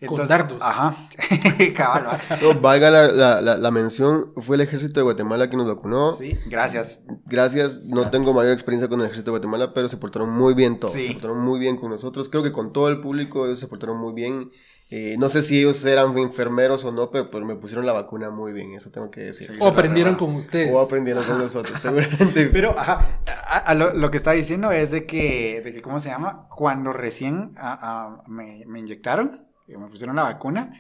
Con 0.05 0.27
dardos. 0.27 0.59
Ajá, 0.61 0.97
cabal. 1.77 2.19
No, 2.43 2.61
valga 2.61 2.91
la, 2.91 3.07
la, 3.13 3.41
la, 3.41 3.57
la 3.57 3.71
mención, 3.71 4.33
fue 4.39 4.57
el 4.57 4.63
ejército 4.63 4.99
de 4.99 5.05
Guatemala 5.05 5.47
quien 5.49 5.59
nos 5.59 5.69
vacunó. 5.69 6.13
Sí, 6.13 6.37
gracias. 6.47 7.03
Gracias, 7.27 7.83
no 7.85 8.01
Gracias. 8.01 8.11
tengo 8.11 8.35
mayor 8.35 8.51
experiencia 8.53 8.89
con 8.89 8.99
el 8.99 9.07
ejército 9.07 9.27
de 9.27 9.39
Guatemala, 9.39 9.73
pero 9.73 9.89
se 9.89 9.97
portaron 9.99 10.31
muy 10.31 10.55
bien 10.55 10.81
todos. 10.81 10.95
Sí. 10.95 11.07
Se 11.07 11.13
portaron 11.13 11.39
muy 11.39 11.61
bien 11.61 11.77
con 11.77 11.91
nosotros. 11.91 12.29
Creo 12.29 12.43
que 12.43 12.51
con 12.51 12.73
todo 12.73 12.89
el 12.89 13.01
público 13.01 13.47
ellos 13.47 13.61
se 13.61 13.69
portaron 13.69 13.97
muy 13.97 14.13
bien. 14.13 14.51
Eh, 14.95 15.17
no 15.19 15.31
sé 15.31 15.41
si 15.41 15.59
ellos 15.59 15.83
eran 15.87 16.19
enfermeros 16.19 16.85
o 16.85 16.93
no, 16.93 17.11
pero, 17.11 17.31
pero 17.31 17.47
me 17.47 17.57
pusieron 17.57 17.87
la 17.87 17.95
vacuna 17.95 18.29
muy 18.29 18.53
bien, 18.53 18.75
eso 18.75 18.91
tengo 18.91 19.11
que 19.11 19.23
decir. 19.23 19.47
Sí. 19.47 19.55
O 19.59 19.69
aprendieron 19.69 20.17
con 20.17 20.35
ustedes. 20.35 20.71
O 20.71 20.79
aprendieron 20.81 21.25
con 21.25 21.39
nosotros, 21.39 21.81
seguramente. 21.81 22.45
Pero, 22.53 22.79
ajá, 22.79 23.21
a- 23.49 23.57
a 23.57 23.75
lo, 23.75 23.95
lo 23.95 24.11
que 24.11 24.19
está 24.19 24.33
diciendo 24.33 24.71
es 24.71 24.91
de 24.91 25.07
que, 25.07 25.63
de 25.65 25.73
que, 25.73 25.81
¿cómo 25.81 25.99
se 25.99 26.11
llama? 26.11 26.47
Cuando 26.51 26.93
recién 26.93 27.55
a- 27.57 27.73
a- 28.21 28.23
me, 28.29 28.65
me 28.67 28.81
inyectaron, 28.81 29.47
me 29.67 29.87
pusieron 29.89 30.15
la 30.17 30.25
vacuna, 30.25 30.75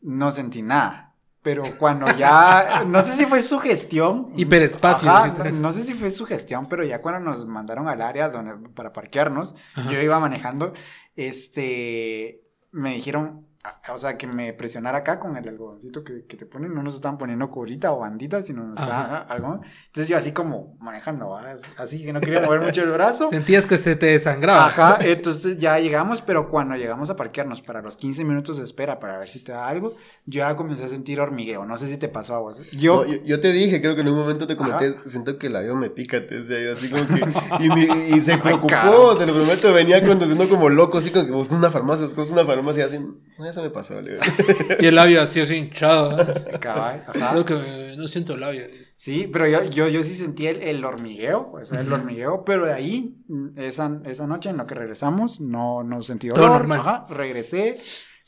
no 0.00 0.30
sentí 0.30 0.62
nada. 0.62 1.14
Pero 1.42 1.64
cuando 1.76 2.06
ya, 2.16 2.84
no 2.88 3.02
sé 3.02 3.14
si 3.14 3.26
fue 3.26 3.40
su 3.40 3.58
gestión. 3.58 4.30
Hiperespacio, 4.36 5.10
Ajá, 5.10 5.26
no, 5.42 5.50
no 5.50 5.72
sé 5.72 5.82
si 5.82 5.94
fue 5.94 6.10
su 6.10 6.24
gestión, 6.24 6.66
pero 6.68 6.84
ya 6.84 7.02
cuando 7.02 7.18
nos 7.30 7.44
mandaron 7.46 7.88
al 7.88 8.00
área 8.00 8.28
donde, 8.28 8.68
para 8.76 8.92
parquearnos, 8.92 9.56
Ajá. 9.74 9.90
yo 9.90 10.00
iba 10.00 10.20
manejando, 10.20 10.72
este, 11.16 12.42
me 12.70 12.94
dijeron, 12.94 13.45
o 13.92 13.98
sea, 13.98 14.16
que 14.16 14.26
me 14.26 14.52
presionara 14.52 14.98
acá 14.98 15.18
con 15.18 15.36
el 15.36 15.48
algodoncito 15.48 16.02
que, 16.04 16.24
que 16.26 16.36
te 16.36 16.46
ponen, 16.46 16.74
no 16.74 16.82
nos 16.82 16.94
estaban 16.94 17.18
poniendo 17.18 17.48
curita 17.50 17.92
o 17.92 18.00
bandita, 18.00 18.42
sino 18.42 18.64
nos 18.64 18.78
estaba 18.78 19.18
algo. 19.18 19.60
Entonces 19.86 20.08
yo 20.08 20.16
así 20.16 20.32
como 20.32 20.76
manejando, 20.80 21.28
¿va? 21.30 21.54
así 21.76 22.04
que 22.04 22.12
no 22.12 22.20
quería 22.20 22.40
mover 22.42 22.60
mucho 22.60 22.82
el 22.82 22.90
brazo. 22.90 23.28
Sentías 23.30 23.66
que 23.66 23.78
se 23.78 23.96
te 23.96 24.06
desangraba. 24.06 24.66
Ajá, 24.66 24.98
entonces 25.00 25.58
ya 25.58 25.78
llegamos, 25.78 26.22
pero 26.22 26.48
cuando 26.48 26.74
llegamos 26.76 27.10
a 27.10 27.16
parquearnos 27.16 27.62
para 27.62 27.82
los 27.82 27.96
15 27.96 28.24
minutos 28.24 28.56
de 28.58 28.64
espera 28.64 28.98
para 29.00 29.18
ver 29.18 29.28
si 29.28 29.40
te 29.40 29.52
da 29.52 29.66
algo, 29.68 29.94
yo 30.26 30.38
ya 30.38 30.56
comencé 30.56 30.84
a 30.84 30.88
sentir 30.88 31.20
hormigueo. 31.20 31.64
No 31.64 31.76
sé 31.76 31.86
si 31.88 31.96
te 31.98 32.08
pasó 32.08 32.34
a 32.34 32.38
vos. 32.38 32.58
Yo, 32.72 33.04
No, 33.04 33.04
yo, 33.12 33.22
yo 33.24 33.40
te 33.40 33.52
dije, 33.52 33.80
creo 33.80 33.94
que 33.94 34.00
en 34.02 34.08
un 34.08 34.16
momento 34.18 34.46
te 34.46 34.56
comenté, 34.56 34.86
Ajá. 34.88 35.00
siento 35.06 35.38
que 35.38 35.48
el 35.48 35.56
avión 35.56 35.78
me 35.80 35.90
pica, 35.90 36.26
te 36.26 36.40
decía 36.42 36.60
yo, 36.62 36.72
así 36.72 36.88
como 36.90 37.06
que, 37.58 37.64
y, 37.64 37.68
mi- 37.70 38.14
y 38.14 38.20
se 38.20 38.38
preocupó, 38.38 39.16
te 39.16 39.26
lo 39.26 39.34
prometo, 39.34 39.72
venía 39.72 40.04
conduciendo 40.06 40.48
como 40.48 40.68
loco, 40.68 40.98
así 40.98 41.10
como 41.10 41.26
que 41.26 41.32
busco 41.32 41.54
una 41.54 41.70
farmacia, 41.70 42.06
busco 42.06 42.22
una 42.32 42.44
farmacia, 42.44 42.84
así, 42.86 42.98
no, 43.38 43.44
eso 43.48 43.62
me 43.62 43.70
pasó, 43.70 44.00
le 44.00 44.12
digo. 44.12 44.22
Y 44.80 44.86
el 44.86 44.94
labio 44.94 45.22
así, 45.22 45.40
así 45.40 45.54
hinchado. 45.54 46.20
¿eh? 46.20 46.56
cabal, 46.60 47.04
ajá. 47.06 47.30
Creo 47.32 47.44
que 47.44 47.54
eh, 47.92 47.96
no 47.96 48.06
siento 48.08 48.34
el 48.34 48.40
labio. 48.40 48.64
Sí, 48.96 49.28
pero 49.32 49.46
yo, 49.46 49.64
yo, 49.64 49.88
yo 49.88 50.02
sí 50.02 50.14
sentí 50.16 50.46
el, 50.46 50.62
el 50.62 50.84
hormigueo, 50.84 51.52
o 51.52 51.64
sea, 51.64 51.80
el 51.80 51.92
hormigueo, 51.92 52.44
pero 52.44 52.66
de 52.66 52.72
ahí, 52.72 53.16
esa, 53.56 54.00
esa 54.04 54.26
noche 54.26 54.50
en 54.50 54.56
lo 54.56 54.66
que 54.66 54.74
regresamos, 54.74 55.40
no, 55.40 55.84
no 55.84 56.02
sentí 56.02 56.28
Todo 56.28 56.40
dolor. 56.40 56.58
normal. 56.58 56.80
Ajá, 56.80 57.06
regresé, 57.10 57.78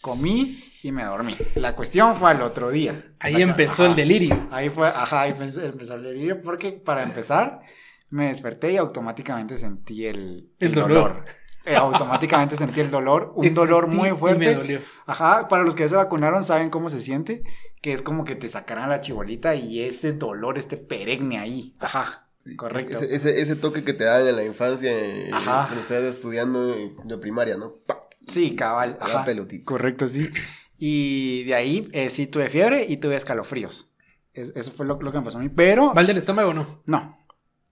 comí 0.01 0.63
y 0.83 0.93
me 0.93 1.05
dormí. 1.05 1.35
La 1.57 1.75
cuestión 1.75 2.15
fue 2.15 2.31
al 2.31 2.43
otro 2.43 2.71
día. 2.71 3.13
Ahí 3.19 3.35
La- 3.35 3.41
empezó 3.41 3.83
ajá. 3.83 3.87
el 3.87 3.97
delirio. 3.97 4.47
Ahí 4.51 4.69
fue, 4.69 4.89
ajá, 4.89 5.23
ahí 5.23 5.31
empezó, 5.33 5.63
empezó 5.63 5.95
el 5.95 6.03
delirio, 6.05 6.41
porque 6.43 6.73
para 6.73 7.03
empezar, 7.03 7.61
me 8.11 8.29
desperté 8.29 8.73
y 8.73 8.77
automáticamente 8.77 9.57
sentí 9.57 10.07
el, 10.07 10.51
El 10.59 10.73
dolor. 10.75 11.25
Eh, 11.69 11.77
automáticamente 11.77 12.57
sentí 12.57 12.81
el 12.81 12.91
dolor, 12.91 13.33
un 13.35 13.53
dolor 13.55 13.87
muy 13.89 14.09
y 14.09 14.13
me 14.13 14.17
fuerte. 14.19 14.55
dolió. 14.55 14.81
Ajá, 15.07 15.47
para 15.49 15.63
los 15.65 15.75
que 15.75 15.83
ya 15.85 15.89
se 15.91 15.97
vacunaron 15.97 16.43
saben 16.45 16.71
cómo 16.71 16.91
se 16.91 17.01
siente, 17.01 17.43
que 17.83 17.93
es 17.93 18.03
como 18.03 18.25
que 18.25 18.35
te 18.37 18.49
sacaran 18.49 18.89
la 18.91 19.01
chibolita 19.01 19.55
y 19.55 19.83
ese 19.83 20.13
dolor, 20.13 20.59
este 20.59 20.77
peregne 20.77 21.39
ahí. 21.39 21.75
Ajá, 21.81 22.29
correcto. 22.57 22.97
Ese, 22.97 23.15
ese, 23.15 23.41
ese 23.41 23.57
toque 23.57 23.85
que 23.85 23.93
te 23.95 24.05
dan 24.05 24.27
en 24.27 24.37
la 24.37 24.45
infancia, 24.45 24.91
eh, 24.93 25.31
Ajá. 25.33 25.65
cuando 25.67 25.81
ustedes 25.83 26.15
estudiando 26.17 26.75
en 26.75 26.97
de 27.07 27.19
primaria, 27.19 27.57
¿no? 27.57 27.75
¡Pac! 27.87 27.99
Sí, 28.27 28.55
cabal. 28.57 28.97
Ajá. 29.01 29.25
pelotita. 29.25 29.65
Correcto, 29.65 30.07
sí. 30.07 30.29
Y 30.77 31.45
de 31.45 31.55
ahí 31.55 31.89
eh, 31.93 32.11
sí 32.11 32.27
tuve 32.27 32.49
fiebre 32.51 32.85
y 32.89 32.99
tuve 32.99 33.17
escalofríos. 33.17 33.91
Es- 34.35 34.53
eso 34.55 34.71
fue 34.71 34.87
lo, 34.87 35.01
lo 35.01 35.11
que 35.11 35.19
me 35.19 35.25
pasó 35.25 35.39
a 35.39 35.41
mí. 35.41 35.49
Pero, 35.49 35.93
¿Mal 35.95 36.07
del 36.07 36.19
estómago 36.19 36.51
o 36.51 36.55
no? 36.55 36.83
no. 36.87 37.19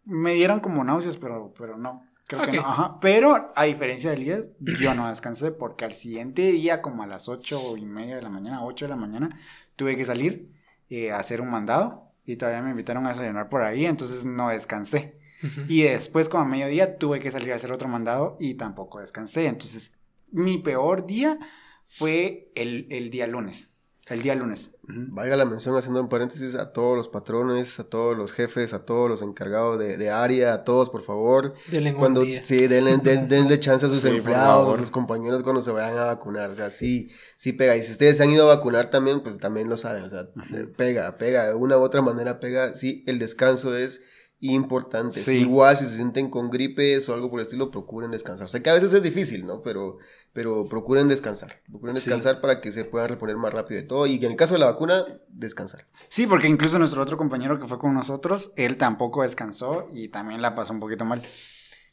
Me 0.04 0.35
dieron 0.35 0.61
como 0.61 0.82
náuseas, 0.85 1.16
pero, 1.16 1.52
pero 1.59 1.76
no. 1.76 2.04
Creo 2.26 2.46
que 2.46 2.56
no. 2.56 2.66
Ajá. 2.66 2.98
Pero, 3.00 3.52
a 3.54 3.64
diferencia 3.64 4.10
de 4.10 4.16
Elías, 4.16 4.42
yo 4.58 4.94
no 4.94 5.08
descansé 5.08 5.52
porque 5.52 5.84
al 5.84 5.94
siguiente 5.94 6.50
día, 6.52 6.82
como 6.82 7.02
a 7.02 7.06
las 7.06 7.28
ocho 7.28 7.76
y 7.76 7.84
media 7.84 8.16
de 8.16 8.22
la 8.22 8.30
mañana, 8.30 8.64
8 8.64 8.86
de 8.86 8.88
la 8.88 8.96
mañana, 8.96 9.40
tuve 9.76 9.96
que 9.96 10.04
salir 10.04 10.52
eh, 10.90 11.12
a 11.12 11.18
hacer 11.18 11.40
un 11.40 11.50
mandado. 11.50 12.12
Y 12.24 12.36
todavía 12.36 12.62
me 12.62 12.70
invitaron 12.70 13.06
a 13.06 13.10
desayunar 13.10 13.48
por 13.48 13.62
ahí, 13.62 13.86
entonces 13.86 14.24
no 14.24 14.48
descansé. 14.48 15.20
Y 15.68 15.82
después, 15.82 16.28
como 16.28 16.42
a 16.42 16.46
mediodía, 16.46 16.98
tuve 16.98 17.20
que 17.20 17.30
salir 17.30 17.52
a 17.52 17.56
hacer 17.56 17.70
otro 17.70 17.86
mandado 17.88 18.36
y 18.40 18.54
tampoco 18.54 18.98
descansé. 18.98 19.46
Entonces, 19.46 19.96
mi 20.32 20.58
peor 20.58 21.06
día 21.06 21.38
fue 21.86 22.50
el, 22.56 22.88
el 22.90 23.10
día 23.10 23.28
lunes. 23.28 23.75
El 24.08 24.22
día 24.22 24.36
lunes. 24.36 24.72
Ujú. 24.84 25.06
Valga 25.08 25.36
la 25.36 25.44
mención 25.44 25.76
haciendo 25.76 26.00
un 26.00 26.08
paréntesis 26.08 26.54
a 26.54 26.72
todos 26.72 26.96
los 26.96 27.08
patrones, 27.08 27.80
a 27.80 27.84
todos 27.88 28.16
los 28.16 28.32
jefes, 28.32 28.72
a 28.72 28.84
todos 28.84 29.10
los 29.10 29.20
encargados 29.20 29.80
de, 29.80 29.96
de 29.96 30.10
área, 30.10 30.54
a 30.54 30.64
todos, 30.64 30.90
por 30.90 31.02
favor. 31.02 31.54
Denle 31.72 31.90
un 31.90 31.98
Cuando, 31.98 32.20
día. 32.20 32.40
sí, 32.44 32.68
denle, 32.68 32.98
den- 32.98 33.26
denle 33.28 33.58
chance 33.58 33.84
a 33.84 33.88
sus 33.88 33.98
Sí, 34.02 34.08
empleados, 34.08 34.76
a 34.76 34.80
sus 34.80 34.92
compañeros 34.92 35.42
cuando 35.42 35.60
se 35.60 35.72
vayan 35.72 35.98
a 35.98 36.04
vacunar. 36.04 36.50
O 36.50 36.54
sea, 36.54 36.70
sí, 36.70 37.10
sí 37.36 37.52
pega. 37.52 37.76
Y 37.76 37.82
si 37.82 37.90
ustedes 37.90 38.16
se 38.16 38.22
han 38.22 38.30
ido 38.30 38.48
a 38.48 38.54
vacunar 38.54 38.90
también, 38.90 39.20
pues 39.20 39.38
también 39.38 39.68
lo 39.68 39.76
saben. 39.76 40.04
O 40.04 40.08
sea, 40.08 40.28
eh, 40.54 40.68
pega, 40.76 41.16
pega. 41.16 41.48
De 41.48 41.54
una 41.54 41.76
u 41.76 41.80
otra 41.82 42.00
manera 42.00 42.38
pega. 42.38 42.76
Sí, 42.76 43.02
el 43.08 43.18
descanso 43.18 43.76
es 43.76 44.04
importantes. 44.38 45.24
Sí. 45.24 45.38
Igual 45.38 45.76
si 45.76 45.84
se 45.84 45.96
sienten 45.96 46.30
con 46.30 46.50
gripes 46.50 47.08
o 47.08 47.14
algo 47.14 47.30
por 47.30 47.40
el 47.40 47.46
estilo, 47.46 47.70
procuren 47.70 48.10
descansar. 48.12 48.48
Sé 48.48 48.62
que 48.62 48.70
a 48.70 48.74
veces 48.74 48.92
es 48.92 49.02
difícil, 49.02 49.46
¿no? 49.46 49.62
Pero, 49.62 49.98
pero 50.37 50.68
procuren 50.68 51.09
descansar. 51.09 51.62
Procuren 51.70 51.96
Sí. 51.96 52.11
descansar 52.11 52.42
para 52.42 52.61
que 52.61 52.70
se 52.70 52.85
puedan 52.85 53.09
reponer 53.09 53.38
más 53.38 53.55
rápido 53.55 53.81
de 53.81 53.87
todo. 53.87 54.07
Y 54.07 54.16
en 54.16 54.33
el 54.33 54.37
caso 54.37 54.53
de 54.53 54.61
la 54.61 54.66
vacuna, 54.66 55.03
descansar. 55.29 55.87
Sí, 56.09 56.27
porque 56.27 56.46
incluso 56.46 56.79
nuestro 56.79 57.01
otro 57.01 57.16
compañero 57.16 57.59
que 57.59 57.66
fue 57.66 57.79
con 57.79 57.94
nosotros, 57.94 58.53
él 58.57 58.77
tampoco 58.77 59.22
descansó 59.22 59.88
y 59.94 60.09
también 60.09 60.42
la 60.42 60.55
pasó 60.55 60.75
un 60.75 60.81
poquito 60.81 61.07
mal. 61.07 61.22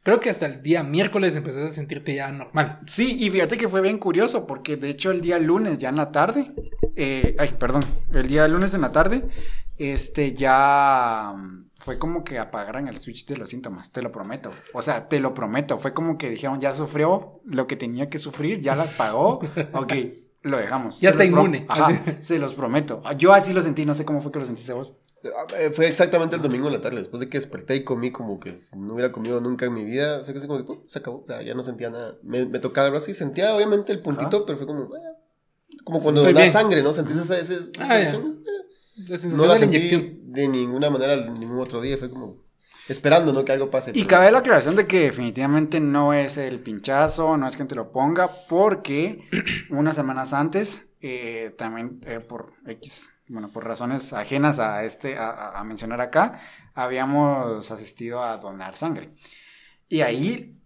Creo 0.03 0.19
que 0.19 0.29
hasta 0.29 0.45
el 0.45 0.61
día 0.61 0.83
miércoles 0.83 1.37
empezaste 1.37 1.67
a 1.69 1.73
sentirte 1.73 2.13
ya 2.15 2.29
normal. 2.33 2.81
Sí, 2.85 3.15
y 3.17 3.29
fíjate 3.29 3.55
que 3.55 3.69
fue 3.69 3.79
bien 3.79 3.97
curioso, 3.97 4.45
porque 4.45 4.75
de 4.75 4.89
hecho 4.89 5.11
el 5.11 5.21
día 5.21 5.39
lunes, 5.39 5.77
ya 5.77 5.87
en 5.87 5.95
la 5.95 6.11
tarde, 6.11 6.51
eh, 6.97 7.37
ay, 7.39 7.55
perdón, 7.57 7.85
el 8.13 8.27
día 8.27 8.45
lunes 8.49 8.73
en 8.73 8.81
la 8.81 8.91
tarde, 8.91 9.23
este, 9.77 10.33
ya 10.33 11.33
fue 11.83 11.99
como 11.99 12.23
que 12.23 12.39
apagaran 12.39 12.87
el 12.87 12.97
switch 12.97 13.25
de 13.27 13.37
los 13.37 13.49
síntomas, 13.49 13.91
te 13.91 14.01
lo 14.01 14.11
prometo. 14.11 14.51
O 14.73 14.81
sea, 14.81 15.07
te 15.09 15.19
lo 15.19 15.33
prometo, 15.33 15.77
fue 15.79 15.93
como 15.93 16.17
que 16.17 16.29
dijeron, 16.29 16.59
ya 16.59 16.73
sufrió 16.73 17.41
lo 17.45 17.67
que 17.67 17.75
tenía 17.75 18.09
que 18.09 18.17
sufrir, 18.17 18.61
ya 18.61 18.75
las 18.75 18.91
pagó, 18.91 19.39
ok, 19.73 19.93
lo 20.43 20.57
dejamos. 20.57 20.99
Ya 21.01 21.09
Se 21.09 21.13
está 21.15 21.25
inmune. 21.25 21.65
Ajá, 21.69 21.91
se 22.21 22.39
los 22.39 22.53
prometo. 22.53 23.01
Yo 23.17 23.33
así 23.33 23.53
lo 23.53 23.61
sentí, 23.61 23.85
no 23.85 23.95
sé 23.95 24.05
cómo 24.05 24.21
fue 24.21 24.31
que 24.31 24.39
lo 24.39 24.45
sentiste 24.45 24.73
vos. 24.73 24.95
Eh, 25.57 25.69
Fue 25.71 25.87
exactamente 25.87 26.35
el 26.35 26.41
domingo 26.41 26.67
en 26.67 26.73
la 26.73 26.81
tarde, 26.81 26.97
después 26.97 27.21
de 27.21 27.29
que 27.29 27.37
desperté 27.37 27.77
y 27.77 27.83
comí 27.85 28.11
como 28.11 28.39
que 28.41 28.57
no 28.75 28.93
hubiera 28.95 29.11
comido 29.13 29.39
nunca 29.39 29.65
en 29.65 29.73
mi 29.73 29.85
vida. 29.85 30.19
O 30.19 30.25
sea, 30.25 30.33
que 30.33 30.39
así 30.39 30.47
como 30.47 30.59
que, 30.59 30.65
¡pum! 30.65 30.79
se 30.87 30.99
acabó, 30.99 31.21
o 31.23 31.25
sea, 31.27 31.41
ya 31.41 31.53
no 31.53 31.63
sentía 31.63 31.89
nada. 31.89 32.17
Me, 32.23 32.43
me 32.45 32.59
tocaba 32.59 32.87
el 32.87 32.91
brazo 32.91 33.09
y 33.09 33.13
sentía 33.13 33.55
obviamente 33.55 33.93
el 33.93 34.01
puntito, 34.01 34.45
pero 34.45 34.57
fue 34.57 34.67
como, 34.67 34.83
eh, 34.83 34.99
como 35.85 36.01
cuando 36.01 36.23
bien. 36.25 36.51
sangre, 36.51 36.83
¿no? 36.83 36.91
Sentís 36.91 37.15
esa, 37.17 37.37
esa- 37.39 37.53
esa 37.53 37.71
Ah, 37.79 37.87
sensación, 37.87 38.43
eh. 38.45 38.51
La 39.07 39.17
sensación 39.17 39.37
No 39.37 39.45
la 39.45 39.53
de 39.53 39.55
la 39.55 39.57
sentí 39.59 39.77
inyección. 39.77 40.19
De 40.33 40.47
ninguna 40.47 40.89
manera 40.89 41.15
ningún 41.15 41.59
otro 41.59 41.79
día, 41.81 41.97
fue 41.97 42.09
como 42.09 42.37
esperando, 42.89 43.31
¿no? 43.31 43.45
Que 43.45 43.51
algo 43.53 43.69
pase. 43.69 43.91
Y 43.91 43.93
pero- 43.93 44.07
cabe 44.07 44.31
la 44.31 44.39
aclaración 44.39 44.75
de 44.75 44.87
que 44.87 45.01
definitivamente 45.01 45.79
no 45.79 46.13
es 46.13 46.37
el 46.37 46.59
pinchazo, 46.59 47.37
no 47.37 47.47
es 47.47 47.55
que 47.55 47.65
te 47.65 47.75
lo 47.75 47.91
ponga, 47.91 48.29
porque 48.49 49.27
unas 49.69 49.95
semanas 49.95 50.33
antes, 50.33 50.87
eh, 51.01 51.53
también 51.57 52.01
eh, 52.05 52.19
por 52.19 52.53
X, 52.67 53.11
bueno, 53.27 53.49
por 53.53 53.65
razones 53.65 54.11
ajenas 54.13 54.59
a 54.59 54.83
este, 54.83 55.17
a, 55.17 55.29
a- 55.29 55.59
a 55.59 55.63
mencionar 55.63 56.01
acá, 56.01 56.39
habíamos 56.73 57.71
asistido 57.71 58.23
a 58.23 58.37
donar 58.37 58.75
sangre. 58.75 59.11
Y 59.87 60.01
ahí 60.01 60.59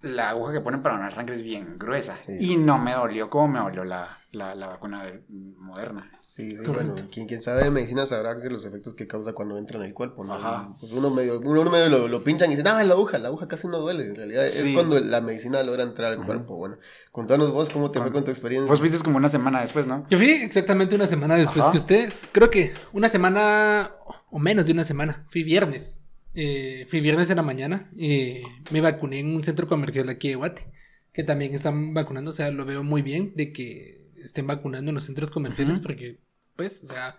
la 0.00 0.30
aguja 0.30 0.52
que 0.52 0.60
ponen 0.60 0.82
para 0.82 0.96
donar 0.96 1.12
sangre 1.14 1.34
es 1.36 1.42
bien 1.42 1.78
gruesa. 1.78 2.18
Sí. 2.26 2.36
Y 2.52 2.56
no 2.56 2.78
me 2.78 2.92
dolió 2.92 3.30
como 3.30 3.48
me 3.48 3.58
dolió 3.60 3.84
la, 3.84 4.18
la, 4.32 4.54
la 4.54 4.66
vacuna 4.66 5.04
de- 5.04 5.24
moderna. 5.28 6.10
Sí, 6.34 6.50
sí, 6.50 6.66
bueno, 6.66 6.96
quien, 7.12 7.28
quien 7.28 7.40
sabe 7.40 7.62
de 7.62 7.70
medicina 7.70 8.06
sabrá 8.06 8.40
que 8.42 8.50
los 8.50 8.66
efectos 8.66 8.94
que 8.94 9.06
causa 9.06 9.34
cuando 9.34 9.56
entra 9.56 9.78
en 9.78 9.84
el 9.84 9.94
cuerpo, 9.94 10.24
¿no? 10.24 10.34
Ajá. 10.34 10.74
Pues 10.80 10.90
uno 10.90 11.08
medio, 11.08 11.38
uno, 11.38 11.70
medio 11.70 11.88
lo, 11.88 12.08
lo 12.08 12.24
pinchan 12.24 12.50
y 12.50 12.56
dice, 12.56 12.68
no, 12.68 12.82
la 12.82 12.92
aguja, 12.92 13.18
la 13.18 13.28
aguja 13.28 13.46
casi 13.46 13.68
no 13.68 13.78
duele. 13.78 14.06
En 14.06 14.16
realidad 14.16 14.44
es 14.44 14.68
cuando 14.70 14.98
la 14.98 15.20
medicina 15.20 15.62
logra 15.62 15.84
entrar 15.84 16.12
al 16.12 16.26
cuerpo. 16.26 16.56
Bueno, 16.56 16.78
contanos 17.12 17.52
vos 17.52 17.70
cómo 17.70 17.92
te 17.92 18.00
fue 18.00 18.10
con 18.10 18.24
tu 18.24 18.32
experiencia. 18.32 18.68
Vos 18.68 18.80
fuiste 18.80 18.98
como 19.04 19.16
una 19.18 19.28
semana 19.28 19.60
después, 19.60 19.86
¿no? 19.86 20.08
Yo 20.10 20.18
fui 20.18 20.28
exactamente 20.32 20.96
una 20.96 21.06
semana 21.06 21.36
después 21.36 21.62
Ajá. 21.62 21.70
que 21.70 21.78
ustedes. 21.78 22.26
Creo 22.32 22.50
que 22.50 22.72
una 22.92 23.08
semana 23.08 23.92
o 24.28 24.40
menos 24.40 24.66
de 24.66 24.72
una 24.72 24.82
semana. 24.82 25.28
Fui 25.30 25.44
viernes. 25.44 26.00
Eh, 26.34 26.84
fui 26.90 27.00
viernes 27.00 27.30
en 27.30 27.36
la 27.36 27.42
mañana. 27.44 27.88
eh, 27.96 28.42
me 28.72 28.80
vacuné 28.80 29.20
en 29.20 29.36
un 29.36 29.44
centro 29.44 29.68
comercial 29.68 30.08
aquí 30.08 30.30
de 30.30 30.34
Guate. 30.34 30.64
Que 31.12 31.22
también 31.22 31.54
están 31.54 31.94
vacunando. 31.94 32.32
O 32.32 32.34
sea, 32.34 32.50
lo 32.50 32.64
veo 32.64 32.82
muy 32.82 33.02
bien 33.02 33.34
de 33.36 33.52
que 33.52 34.03
estén 34.26 34.46
vacunando 34.46 34.90
en 34.90 34.94
los 34.94 35.04
centros 35.04 35.30
comerciales. 35.30 35.80
Porque, 35.80 36.20
pues, 36.56 36.82
o 36.82 36.86
sea, 36.86 37.18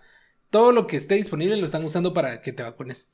todo 0.50 0.72
lo 0.72 0.86
que 0.86 0.96
esté 0.96 1.16
disponible 1.16 1.56
lo 1.56 1.66
están 1.66 1.84
usando 1.84 2.14
para 2.14 2.42
que 2.42 2.52
te 2.52 2.62
vacunes. 2.62 3.12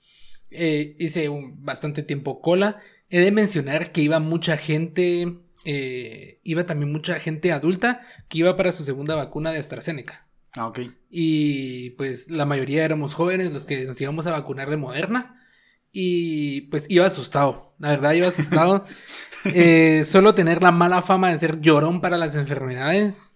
Eh, 0.50 0.96
hice 0.98 1.28
un, 1.28 1.64
bastante 1.64 2.02
tiempo 2.02 2.40
cola. 2.40 2.81
He 3.09 3.20
de 3.20 3.31
mencionar 3.33 3.92
que 3.92 4.02
iba 4.02 4.18
mucha 4.18 4.57
gente. 4.57 5.38
eh, 5.64 6.40
iba 6.42 6.66
también 6.66 6.90
mucha 6.90 7.20
gente 7.20 7.52
adulta 7.52 8.02
que 8.28 8.38
iba 8.38 8.57
para 8.57 8.72
su 8.72 8.85
segunda 8.85 9.14
vacuna 9.14 9.52
de 9.52 9.59
AstraZeneca. 9.59 10.28
Ah, 10.55 10.66
ok. 10.66 10.81
Y 11.09 11.90
pues 11.90 12.31
la 12.31 12.46
mayoría 12.46 12.85
éramos 12.85 13.14
jóvenes 13.14 13.52
los 13.52 13.64
que 13.64 13.85
nos 13.85 14.00
íbamos 14.00 14.26
a 14.26 14.33
vacunar 14.33 14.70
de 14.70 14.76
Moderna. 14.76 15.38
Y 15.92 16.62
pues 16.62 16.87
iba 16.88 17.07
asustado, 17.07 17.74
la 17.78 17.90
verdad 17.90 18.12
iba 18.12 18.28
asustado. 18.28 18.85
Eh, 19.44 20.05
solo 20.05 20.37
tener 20.37 20.62
la 20.62 20.70
mala 20.70 21.02
fama 21.02 21.33
de 21.33 21.38
ser 21.38 21.61
llorón 21.61 22.00
para 22.00 22.16
las 22.16 22.37
enfermedades. 22.37 23.32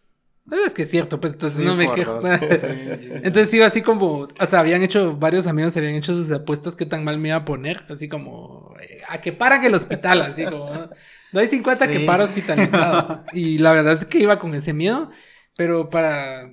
La 0.47 0.51
verdad 0.57 0.69
es 0.69 0.75
que 0.75 0.83
es 0.83 0.91
cierto, 0.91 1.21
pues 1.21 1.33
entonces 1.33 1.59
Sí, 1.59 1.65
no 1.65 1.75
me 1.75 1.91
quejo. 1.93 2.21
dos. 2.21 2.25
Sí, 2.41 2.67
sí. 3.01 3.11
Entonces 3.23 3.53
iba 3.53 3.67
así 3.67 3.83
como, 3.83 4.29
o 4.39 4.47
sea, 4.49 4.61
habían 4.61 4.83
hecho, 4.83 5.17
varios 5.17 5.47
amigos 5.49 5.77
habían 5.77 5.95
hecho 5.95 6.15
sus 6.15 6.31
apuestas 6.31 6.77
qué 6.77 6.87
tan 6.87 7.03
mal 7.05 7.19
me 7.19 7.29
iba 7.29 7.39
a 7.39 7.45
poner, 7.45 7.85
así 7.89 8.09
como, 8.09 8.75
eh, 8.81 8.99
a 9.09 9.21
que 9.21 9.33
paran 9.33 9.65
el 9.65 9.75
hospital, 9.75 10.23
así 10.23 10.45
como, 10.45 10.89
no 11.33 11.41
hay 11.41 11.49
50 11.49 11.89
que 11.91 12.01
para 12.01 12.25
hospitalizado. 12.25 13.25
Y 13.33 13.59
la 13.59 13.73
verdad 13.73 13.95
es 13.95 14.05
que 14.05 14.19
iba 14.19 14.39
con 14.39 14.55
ese 14.55 14.73
miedo, 14.73 15.11
pero 15.57 15.89
para, 15.89 16.49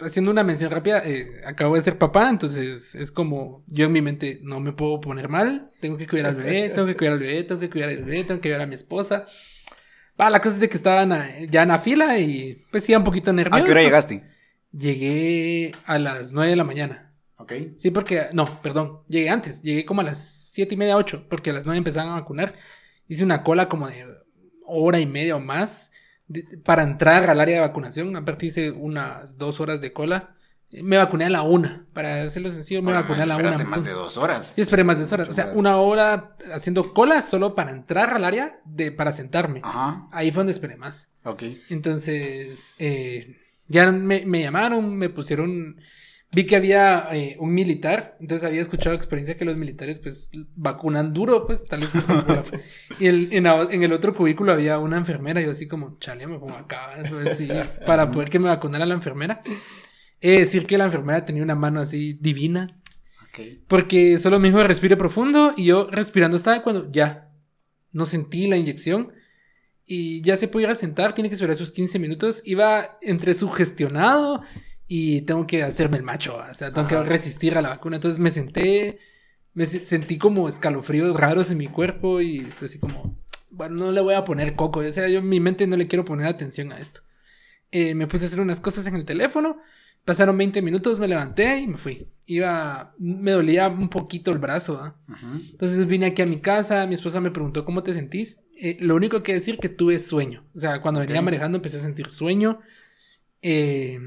haciendo 0.00 0.30
una 0.30 0.44
mención 0.44 0.70
rápida, 0.70 1.02
eh, 1.06 1.26
acabo 1.46 1.76
de 1.76 1.80
ser 1.80 1.96
papá, 1.96 2.28
entonces 2.28 2.94
es 2.94 3.10
como, 3.10 3.64
yo 3.68 3.86
en 3.86 3.92
mi 3.92 4.02
mente 4.02 4.40
no 4.42 4.60
me 4.60 4.72
puedo 4.74 5.00
poner 5.00 5.30
mal, 5.30 5.70
tengo 5.80 5.96
que 5.96 6.06
cuidar 6.06 6.26
al 6.30 6.36
bebé, 6.36 6.68
tengo 6.70 6.86
que 6.86 6.96
cuidar 6.96 7.14
al 7.14 7.20
bebé, 7.20 7.42
tengo 7.44 7.60
que 7.60 7.70
cuidar 7.70 7.88
al 7.88 7.96
bebé, 8.04 8.24
tengo 8.24 8.40
que 8.40 8.48
cuidar 8.50 8.60
a 8.60 8.66
mi 8.66 8.74
esposa. 8.74 9.24
Va, 10.20 10.28
la 10.30 10.40
cosa 10.40 10.56
es 10.56 10.60
de 10.60 10.68
que 10.68 10.76
estaban 10.76 11.12
ya 11.48 11.62
en 11.62 11.68
la 11.68 11.78
fila 11.78 12.18
y 12.18 12.64
pues 12.70 12.88
iba 12.88 12.98
un 12.98 13.04
poquito 13.04 13.32
nervioso. 13.32 13.62
¿A 13.62 13.64
qué 13.64 13.70
hora 13.70 13.82
llegaste? 13.82 14.24
Llegué 14.72 15.72
a 15.84 15.98
las 15.98 16.32
9 16.32 16.50
de 16.50 16.56
la 16.56 16.64
mañana. 16.64 17.12
Ok. 17.36 17.52
Sí, 17.76 17.90
porque, 17.90 18.26
no, 18.32 18.60
perdón, 18.62 19.00
llegué 19.08 19.30
antes, 19.30 19.62
llegué 19.62 19.84
como 19.84 20.00
a 20.02 20.04
las 20.04 20.18
siete 20.52 20.74
y 20.74 20.76
media, 20.78 20.96
8, 20.96 21.26
porque 21.30 21.50
a 21.50 21.52
las 21.54 21.64
9 21.64 21.78
empezaban 21.78 22.10
a 22.12 22.16
vacunar. 22.20 22.54
Hice 23.08 23.24
una 23.24 23.42
cola 23.42 23.68
como 23.68 23.88
de 23.88 24.04
hora 24.66 25.00
y 25.00 25.06
media 25.06 25.36
o 25.36 25.40
más 25.40 25.90
de- 26.28 26.44
para 26.64 26.82
entrar 26.82 27.28
al 27.30 27.40
área 27.40 27.56
de 27.56 27.60
vacunación. 27.62 28.14
Aparte 28.14 28.46
hice 28.46 28.70
unas 28.70 29.36
dos 29.38 29.58
horas 29.60 29.80
de 29.80 29.92
cola. 29.92 30.36
Me 30.72 30.96
vacuné 30.98 31.24
a 31.24 31.30
la 31.30 31.42
una, 31.42 31.84
para 31.92 32.22
hacerlo 32.22 32.48
sencillo, 32.48 32.80
me 32.80 32.92
Bueno, 32.92 33.00
vacuné 33.00 33.22
a 33.22 33.26
la 33.26 33.36
una. 33.36 33.64
más 33.64 33.84
de 33.84 33.90
dos 33.90 34.16
horas. 34.16 34.52
Sí, 34.54 34.60
esperé 34.60 34.84
más 34.84 34.96
de 34.98 35.02
dos 35.02 35.12
horas. 35.12 35.28
O 35.28 35.32
sea, 35.32 35.46
horas. 35.46 35.56
una 35.56 35.76
hora 35.78 36.36
haciendo 36.54 36.94
cola 36.94 37.22
solo 37.22 37.56
para 37.56 37.72
entrar 37.72 38.10
al 38.10 38.24
área 38.24 38.60
de, 38.64 38.92
para 38.92 39.10
sentarme. 39.10 39.60
Ajá. 39.64 40.06
Ahí 40.12 40.30
fue 40.30 40.40
donde 40.40 40.52
esperé 40.52 40.76
más. 40.76 41.10
Ok. 41.24 41.42
Entonces, 41.70 42.74
eh, 42.78 43.36
ya 43.66 43.90
me, 43.90 44.24
me 44.26 44.42
llamaron, 44.42 44.96
me 44.96 45.08
pusieron, 45.08 45.80
vi 46.30 46.46
que 46.46 46.54
había 46.54 47.08
eh, 47.12 47.36
un 47.40 47.52
militar, 47.52 48.16
entonces 48.20 48.46
había 48.46 48.60
escuchado 48.62 48.94
experiencia 48.94 49.36
que 49.36 49.44
los 49.44 49.56
militares 49.56 49.98
pues 49.98 50.30
vacunan 50.54 51.12
duro, 51.12 51.46
pues 51.48 51.66
tal 51.66 51.80
vez. 51.80 51.90
y 53.00 53.06
el- 53.08 53.28
en, 53.32 53.46
en 53.46 53.82
el 53.82 53.92
otro 53.92 54.14
cubículo 54.14 54.52
había 54.52 54.78
una 54.78 54.96
enfermera, 54.98 55.40
yo 55.40 55.50
así 55.50 55.66
como, 55.66 55.98
chale, 55.98 56.28
me 56.28 56.38
pongo 56.38 56.54
acá, 56.54 56.90
pues, 57.08 57.42
para 57.86 58.12
poder 58.12 58.30
que 58.30 58.38
me 58.38 58.48
vacunara 58.48 58.86
la 58.86 58.94
enfermera. 58.94 59.42
He 60.20 60.32
de 60.32 60.38
decir 60.40 60.66
que 60.66 60.76
la 60.78 60.84
enfermera 60.84 61.24
tenía 61.24 61.42
una 61.42 61.54
mano 61.54 61.80
así 61.80 62.14
divina, 62.20 62.76
porque 63.68 64.18
solo 64.18 64.38
me 64.38 64.48
dijo 64.48 64.62
respire 64.64 64.96
profundo 64.96 65.54
y 65.56 65.64
yo 65.64 65.88
respirando 65.90 66.36
estaba 66.36 66.62
cuando 66.62 66.90
ya 66.90 67.30
no 67.92 68.04
sentí 68.04 68.46
la 68.48 68.56
inyección 68.56 69.12
y 69.86 70.20
ya 70.22 70.36
se 70.36 70.46
pudiera 70.48 70.74
sentar, 70.74 71.14
tiene 71.14 71.28
que 71.30 71.34
esperar 71.34 71.56
sus 71.56 71.72
15 71.72 71.98
minutos. 71.98 72.42
Iba 72.44 72.98
entre 73.02 73.34
sugestionado 73.34 74.42
y 74.86 75.22
tengo 75.22 75.46
que 75.46 75.62
hacerme 75.62 75.96
el 75.96 76.02
macho, 76.02 76.36
o 76.36 76.54
sea, 76.54 76.72
tengo 76.72 76.86
Ajá. 76.88 77.02
que 77.04 77.08
resistir 77.08 77.56
a 77.56 77.62
la 77.62 77.70
vacuna. 77.70 77.96
Entonces 77.96 78.18
me 78.20 78.30
senté, 78.30 78.98
me 79.54 79.66
se- 79.66 79.84
sentí 79.84 80.18
como 80.18 80.48
escalofríos 80.48 81.16
raros 81.18 81.50
en 81.50 81.58
mi 81.58 81.68
cuerpo 81.68 82.20
y 82.20 82.38
estoy 82.40 82.66
así 82.66 82.78
como, 82.78 83.18
bueno, 83.50 83.76
no 83.76 83.92
le 83.92 84.00
voy 84.00 84.14
a 84.14 84.24
poner 84.24 84.54
coco, 84.54 84.80
o 84.80 84.90
sea, 84.90 85.08
yo 85.08 85.20
en 85.20 85.28
mi 85.28 85.40
mente 85.40 85.66
no 85.66 85.76
le 85.76 85.88
quiero 85.88 86.04
poner 86.04 86.26
atención 86.26 86.72
a 86.72 86.78
esto. 86.78 87.00
Eh, 87.72 87.94
me 87.94 88.06
puse 88.08 88.24
a 88.24 88.28
hacer 88.28 88.40
unas 88.40 88.60
cosas 88.60 88.86
en 88.86 88.96
el 88.96 89.04
teléfono. 89.04 89.58
Pasaron 90.04 90.36
20 90.36 90.62
minutos, 90.62 90.98
me 90.98 91.08
levanté 91.08 91.58
y 91.60 91.66
me 91.66 91.78
fui. 91.78 92.06
Iba, 92.26 92.94
me 92.98 93.32
dolía 93.32 93.68
un 93.68 93.88
poquito 93.88 94.30
el 94.30 94.38
brazo, 94.38 94.80
¿ah? 94.82 94.96
Ujú. 95.08 95.42
Entonces 95.50 95.86
vine 95.86 96.06
aquí 96.06 96.22
a 96.22 96.26
mi 96.26 96.40
casa, 96.40 96.86
mi 96.86 96.94
esposa 96.94 97.20
me 97.20 97.30
preguntó 97.30 97.64
cómo 97.64 97.82
te 97.82 97.92
sentís. 97.92 98.42
Eh, 98.56 98.78
lo 98.80 98.94
único 98.94 99.22
que 99.22 99.34
decir 99.34 99.58
que 99.58 99.68
tuve 99.68 99.98
sueño. 99.98 100.44
O 100.54 100.58
sea, 100.58 100.80
cuando 100.80 101.00
venía 101.00 101.22
manejando 101.22 101.56
empecé 101.56 101.76
a 101.76 101.80
sentir 101.80 102.10
sueño. 102.10 102.60
Eh, 103.42 103.98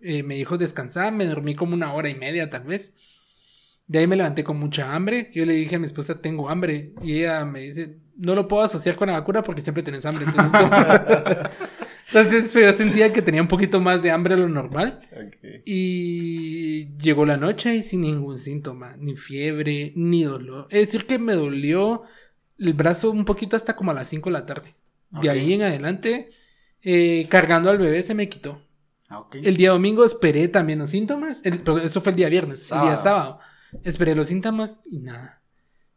eh, 0.00 0.22
me 0.22 0.36
dijo 0.36 0.58
descansar, 0.58 1.12
me 1.12 1.24
dormí 1.24 1.54
como 1.54 1.74
una 1.74 1.92
hora 1.92 2.08
y 2.08 2.14
media 2.14 2.50
tal 2.50 2.64
vez. 2.64 2.94
De 3.86 4.00
ahí 4.00 4.06
me 4.06 4.16
levanté 4.16 4.44
con 4.44 4.58
mucha 4.58 4.94
hambre. 4.94 5.30
Yo 5.34 5.44
le 5.44 5.54
dije 5.54 5.76
a 5.76 5.78
mi 5.78 5.86
esposa, 5.86 6.20
tengo 6.20 6.48
hambre. 6.48 6.92
Y 7.02 7.18
ella 7.18 7.44
me 7.44 7.60
dice, 7.60 7.98
no 8.16 8.34
lo 8.34 8.48
puedo 8.48 8.62
asociar 8.64 8.96
con 8.96 9.08
la 9.08 9.18
vacuna 9.18 9.42
porque 9.42 9.62
siempre 9.62 9.82
tenés 9.82 10.04
hambre. 10.06 10.24
Entonces, 10.26 10.60
Entonces 12.08 12.52
yo 12.52 12.72
sentía 12.72 13.12
que 13.12 13.20
tenía 13.20 13.42
un 13.42 13.48
poquito 13.48 13.80
más 13.80 14.00
de 14.00 14.12
hambre 14.12 14.36
de 14.36 14.42
lo 14.42 14.48
normal. 14.48 15.00
Y 15.64 16.96
llegó 16.98 17.26
la 17.26 17.36
noche 17.36 17.74
y 17.74 17.82
sin 17.82 18.02
ningún 18.02 18.38
síntoma, 18.38 18.96
ni 18.98 19.16
fiebre, 19.16 19.92
ni 19.96 20.22
dolor. 20.22 20.68
Es 20.70 20.88
decir, 20.88 21.06
que 21.06 21.18
me 21.18 21.34
dolió 21.34 22.02
el 22.58 22.72
brazo 22.74 23.10
un 23.10 23.24
poquito 23.24 23.56
hasta 23.56 23.74
como 23.74 23.90
a 23.90 23.94
las 23.94 24.08
5 24.08 24.28
de 24.30 24.32
la 24.32 24.46
tarde. 24.46 24.74
De 25.10 25.30
ahí 25.30 25.52
en 25.52 25.62
adelante, 25.62 26.30
eh, 26.82 27.26
cargando 27.28 27.70
al 27.70 27.78
bebé 27.78 28.02
se 28.02 28.14
me 28.14 28.28
quitó. 28.28 28.62
Ah. 29.08 29.26
El 29.32 29.56
día 29.56 29.70
domingo 29.70 30.04
esperé 30.04 30.48
también 30.48 30.78
los 30.78 30.90
síntomas. 30.90 31.44
El, 31.44 31.60
pero 31.60 31.78
eso 31.78 32.00
fue 32.00 32.10
el 32.10 32.16
día 32.16 32.28
viernes, 32.28 32.70
el 32.70 32.80
día 32.80 32.96
Sábado. 32.96 33.02
sábado. 33.02 33.38
Esperé 33.82 34.14
los 34.14 34.28
síntomas 34.28 34.80
y 34.88 34.98
nada. 34.98 35.42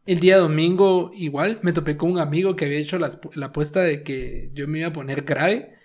El 0.06 0.20
día 0.20 0.38
domingo 0.38 1.12
igual 1.14 1.60
me 1.62 1.72
topé 1.72 1.98
con 1.98 2.12
un 2.12 2.20
amigo 2.20 2.56
que 2.56 2.66
había 2.66 2.80
hecho 2.80 2.98
la, 2.98 3.12
la 3.36 3.48
apuesta 3.48 3.82
de 3.82 4.02
que 4.02 4.50
yo 4.54 4.68
me 4.68 4.80
iba 4.80 4.88
a 4.88 4.94
poner 4.94 5.22
grave 5.22 5.79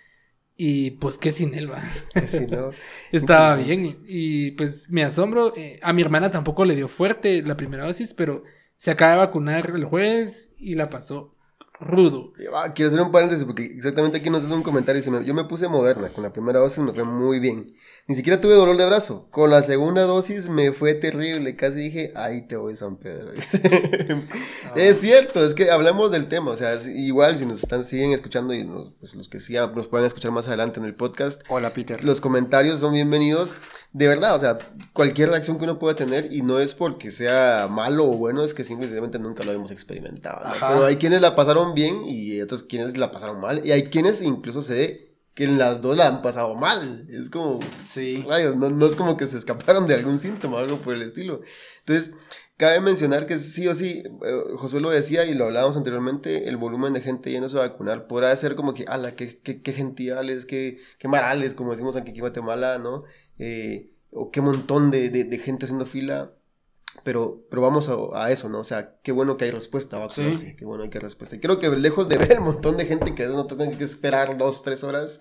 y 0.57 0.91
pues 0.91 1.17
que 1.17 1.31
sin 1.31 1.53
él 1.55 1.71
va. 1.71 1.83
Sí, 2.27 2.47
¿no? 2.47 2.71
Estaba 3.11 3.55
bien 3.57 3.99
y 4.07 4.51
pues 4.51 4.89
me 4.89 5.03
asombro. 5.03 5.55
eh, 5.55 5.79
a 5.81 5.93
mi 5.93 6.01
hermana 6.01 6.31
tampoco 6.31 6.65
le 6.65 6.75
dio 6.75 6.87
fuerte 6.87 7.41
la 7.41 7.57
primera 7.57 7.85
dosis, 7.85 8.13
pero 8.13 8.43
se 8.77 8.91
acaba 8.91 9.11
de 9.11 9.17
vacunar 9.17 9.71
el 9.75 9.85
jueves 9.85 10.51
y 10.57 10.75
la 10.75 10.89
pasó 10.89 11.34
rudo. 11.79 12.31
Ah, 12.53 12.71
Quiero 12.73 12.87
hacer 12.87 13.01
un 13.01 13.11
paréntesis 13.11 13.43
porque 13.45 13.65
exactamente 13.65 14.17
aquí 14.17 14.29
nos 14.29 14.45
hace 14.45 14.53
un 14.53 14.63
comentario. 14.63 14.99
dice, 14.99 15.11
me- 15.11 15.25
Yo 15.25 15.33
me 15.33 15.43
puse 15.45 15.67
moderna, 15.67 16.09
con 16.09 16.23
la 16.23 16.31
primera 16.33 16.59
dosis 16.59 16.79
me 16.79 16.93
fue 16.93 17.03
muy 17.03 17.39
bien. 17.39 17.75
Ni 18.07 18.15
siquiera 18.15 18.39
tuve 18.39 18.53
dolor 18.53 18.77
de 18.77 18.85
brazo. 18.85 19.27
Con 19.31 19.49
la 19.49 19.61
segunda 19.61 20.03
dosis 20.03 20.47
me 20.49 20.71
fue 20.71 20.93
terrible. 20.93 21.55
Casi 21.55 21.75
dije, 21.77 22.11
ahí 22.15 22.47
te 22.47 22.55
voy, 22.55 22.75
San 22.75 22.97
Pedro. 22.97 23.31
Es 24.75 24.99
cierto, 24.99 25.43
es 25.45 25.53
que 25.53 25.71
hablamos 25.71 26.11
del 26.11 26.27
tema. 26.27 26.51
O 26.51 26.57
sea, 26.57 26.73
es 26.73 26.87
igual 26.87 27.37
si 27.37 27.45
nos 27.45 27.63
están, 27.63 27.83
siguen 27.83 28.11
escuchando 28.11 28.53
y 28.53 28.63
nos- 28.63 28.93
pues, 28.99 29.15
los 29.15 29.29
que 29.29 29.39
sí 29.39 29.53
nos 29.53 29.87
pueden 29.87 30.05
escuchar 30.05 30.31
más 30.31 30.47
adelante 30.47 30.79
en 30.79 30.85
el 30.85 30.95
podcast. 30.95 31.41
Hola, 31.49 31.71
Peter. 31.71 32.03
Los 32.03 32.21
comentarios 32.21 32.79
son 32.79 32.93
bienvenidos. 32.93 33.55
De 33.97 34.09
verdad, 34.09 34.35
o 34.35 34.39
sea, 34.39 34.57
cualquier 34.91 35.29
reacción 35.29 35.57
que 35.57 35.63
uno 35.63 35.79
pueda 35.79 35.95
tener, 35.95 36.33
y 36.33 36.41
no 36.41 36.59
es 36.59 36.73
porque 36.73 37.11
sea 37.11 37.69
malo 37.71 38.03
o 38.03 38.17
bueno, 38.17 38.43
es 38.43 38.53
que 38.53 38.65
simplemente 38.65 39.19
nunca 39.19 39.45
lo 39.45 39.53
hemos 39.53 39.71
experimentado. 39.71 40.41
Pero 40.59 40.83
hay 40.85 40.97
quienes 40.97 41.21
la 41.21 41.33
pasaron 41.33 41.73
bien 41.73 42.01
y 42.05 42.41
otros 42.41 42.63
quienes 42.63 42.97
la 42.97 43.09
pasaron 43.11 43.39
mal. 43.39 43.65
Y 43.65 43.71
hay 43.71 43.83
quienes 43.83 44.21
incluso 44.21 44.61
se 44.61 45.13
que 45.33 45.45
en 45.45 45.57
las 45.57 45.81
dos 45.81 45.95
la 45.95 46.07
han 46.07 46.21
pasado 46.21 46.55
mal. 46.55 47.07
Es 47.09 47.29
como, 47.29 47.59
Sí. 47.85 48.23
rayos, 48.27 48.57
no, 48.57 48.69
no 48.69 48.85
es 48.85 48.95
como 48.95 49.15
que 49.15 49.27
se 49.27 49.37
escaparon 49.37 49.87
de 49.87 49.93
algún 49.95 50.19
síntoma 50.19 50.57
o 50.57 50.59
algo 50.59 50.81
por 50.81 50.93
el 50.93 51.01
estilo. 51.01 51.39
Entonces, 51.79 52.13
cabe 52.57 52.79
mencionar 52.81 53.25
que 53.25 53.37
sí 53.37 53.67
o 53.67 53.75
sí, 53.75 54.03
eh, 54.25 54.41
Josué 54.57 54.79
lo 54.81 54.89
decía 54.89 55.25
y 55.25 55.33
lo 55.33 55.45
hablábamos 55.45 55.75
anteriormente, 55.75 56.47
el 56.49 56.55
volumen 56.57 56.93
de 56.93 57.01
gente 57.01 57.31
yéndose 57.31 57.57
a 57.57 57.61
vacunar 57.61 58.07
podrá 58.07 58.33
ser 58.35 58.55
como 58.55 58.73
que, 58.73 58.85
ala, 58.87 59.15
qué, 59.15 59.37
qué, 59.41 59.61
qué 59.61 59.73
gentiales, 59.73 60.45
qué, 60.45 60.79
qué 60.99 61.07
marales, 61.09 61.53
como 61.53 61.71
decimos 61.71 61.95
aquí 61.97 62.11
en 62.11 62.19
Guatemala, 62.19 62.77
¿no? 62.77 63.03
Eh, 63.39 63.91
o 64.11 64.31
qué 64.31 64.41
montón 64.41 64.91
de, 64.91 65.09
de, 65.09 65.23
de 65.25 65.37
gente 65.37 65.65
haciendo 65.65 65.85
fila. 65.85 66.31
Pero, 67.03 67.41
pero 67.49 67.61
vamos 67.61 67.89
a, 67.89 67.95
a 68.25 68.31
eso, 68.31 68.47
¿no? 68.47 68.59
O 68.59 68.63
sea, 68.63 68.95
qué 69.03 69.11
bueno 69.11 69.35
que 69.35 69.43
hay 69.45 69.51
respuesta 69.51 69.97
a 69.97 70.07
vacunarse, 70.07 70.37
Sí. 70.51 70.55
qué 70.55 70.63
bueno 70.63 70.89
que 70.89 70.97
hay 70.97 71.01
respuesta. 71.01 71.35
Y 71.35 71.39
creo 71.41 71.59
que 71.59 71.69
lejos 71.69 72.07
de 72.07 72.17
ver 72.17 72.31
el 72.33 72.39
montón 72.41 72.77
de 72.77 72.85
gente 72.85 73.13
que 73.13 73.25
no 73.27 73.45
tengan 73.47 73.77
que 73.77 73.83
esperar 73.83 74.37
dos, 74.37 74.63
tres 74.63 74.83
horas, 74.83 75.19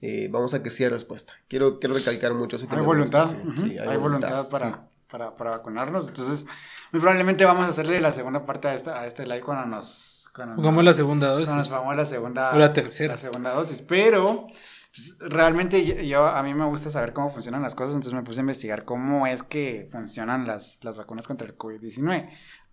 eh, 0.00 0.28
vamos 0.32 0.52
a 0.52 0.62
que 0.64 0.70
sí 0.70 0.82
hay 0.82 0.90
respuesta. 0.90 1.32
Quiero, 1.48 1.78
quiero 1.78 1.94
recalcar 1.94 2.34
mucho 2.34 2.56
eso. 2.56 2.68
que 2.68 2.74
Hay 2.74 2.82
voluntad. 2.82 3.26
gusta, 3.28 3.40
sí, 3.40 3.48
ujú, 3.48 3.68
sí, 3.68 3.78
hay, 3.78 3.96
voluntad, 3.96 4.48
para, 4.48 4.66
sí. 4.68 4.74
para, 5.08 5.36
para 5.36 5.50
vacunarnos. 5.52 6.08
Entonces, 6.08 6.44
muy 6.90 7.00
probablemente 7.00 7.44
vamos 7.44 7.64
a 7.66 7.68
hacerle 7.68 8.00
la 8.00 8.10
segunda 8.10 8.44
parte 8.44 8.66
a, 8.68 8.74
esta, 8.74 9.00
a 9.00 9.06
este 9.06 9.24
live 9.24 9.42
cuando 9.42 9.66
nos. 9.76 10.28
Cuando 10.34 10.56
Pongamos 10.56 10.82
la 10.82 10.94
segunda 10.94 11.28
dosis. 11.28 11.46
cuando 11.46 11.62
nos 11.62 11.68
pongamos 11.68 11.96
la 11.96 12.04
segunda. 12.06 12.52
O 12.54 12.58
la 12.58 12.72
tercera. 12.72 13.12
la 13.12 13.16
segunda 13.18 13.54
dosis. 13.54 13.80
Pero. 13.86 14.48
Pues, 14.94 15.16
realmente 15.20 16.06
yo, 16.06 16.26
a 16.26 16.42
mí 16.42 16.52
me 16.52 16.66
gusta 16.66 16.90
saber 16.90 17.14
cómo 17.14 17.30
funcionan 17.30 17.62
las 17.62 17.74
cosas, 17.74 17.94
entonces 17.94 18.12
me 18.12 18.22
puse 18.22 18.40
a 18.40 18.42
investigar 18.42 18.84
cómo 18.84 19.26
es 19.26 19.42
que 19.42 19.88
funcionan 19.90 20.46
las, 20.46 20.78
las 20.82 20.96
vacunas 20.96 21.26
contra 21.26 21.46
el 21.46 21.56
COVID-19. 21.56 22.28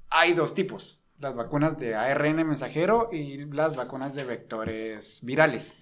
Hay 0.10 0.34
dos 0.34 0.54
tipos, 0.54 1.06
las 1.20 1.36
vacunas 1.36 1.78
de 1.78 1.96
ARN 1.96 2.46
mensajero 2.46 3.10
y 3.12 3.38
las 3.46 3.78
vacunas 3.78 4.16
de 4.16 4.26
vectores 4.26 5.20
virales. 5.24 5.76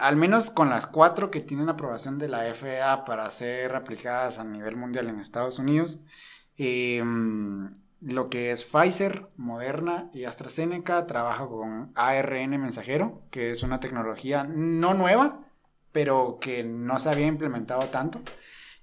Al 0.00 0.16
menos 0.16 0.50
con 0.50 0.68
las 0.68 0.88
cuatro 0.88 1.30
que 1.30 1.40
tienen 1.40 1.68
aprobación 1.68 2.18
de 2.18 2.28
la 2.28 2.52
FDA 2.52 3.04
para 3.04 3.30
ser 3.30 3.76
aplicadas 3.76 4.40
a 4.40 4.44
nivel 4.44 4.74
mundial 4.74 5.08
en 5.08 5.20
Estados 5.20 5.60
Unidos, 5.60 6.00
em, 6.56 7.72
lo 8.04 8.26
que 8.26 8.50
es 8.50 8.64
Pfizer, 8.64 9.28
Moderna 9.36 10.10
y 10.12 10.24
AstraZeneca 10.24 11.06
trabaja 11.06 11.46
con 11.46 11.92
ARN 11.94 12.50
mensajero, 12.50 13.22
que 13.30 13.50
es 13.50 13.62
una 13.62 13.80
tecnología 13.80 14.44
no 14.44 14.94
nueva, 14.94 15.46
pero 15.92 16.38
que 16.40 16.64
no 16.64 16.98
se 16.98 17.08
había 17.08 17.26
implementado 17.26 17.82
tanto. 17.88 18.20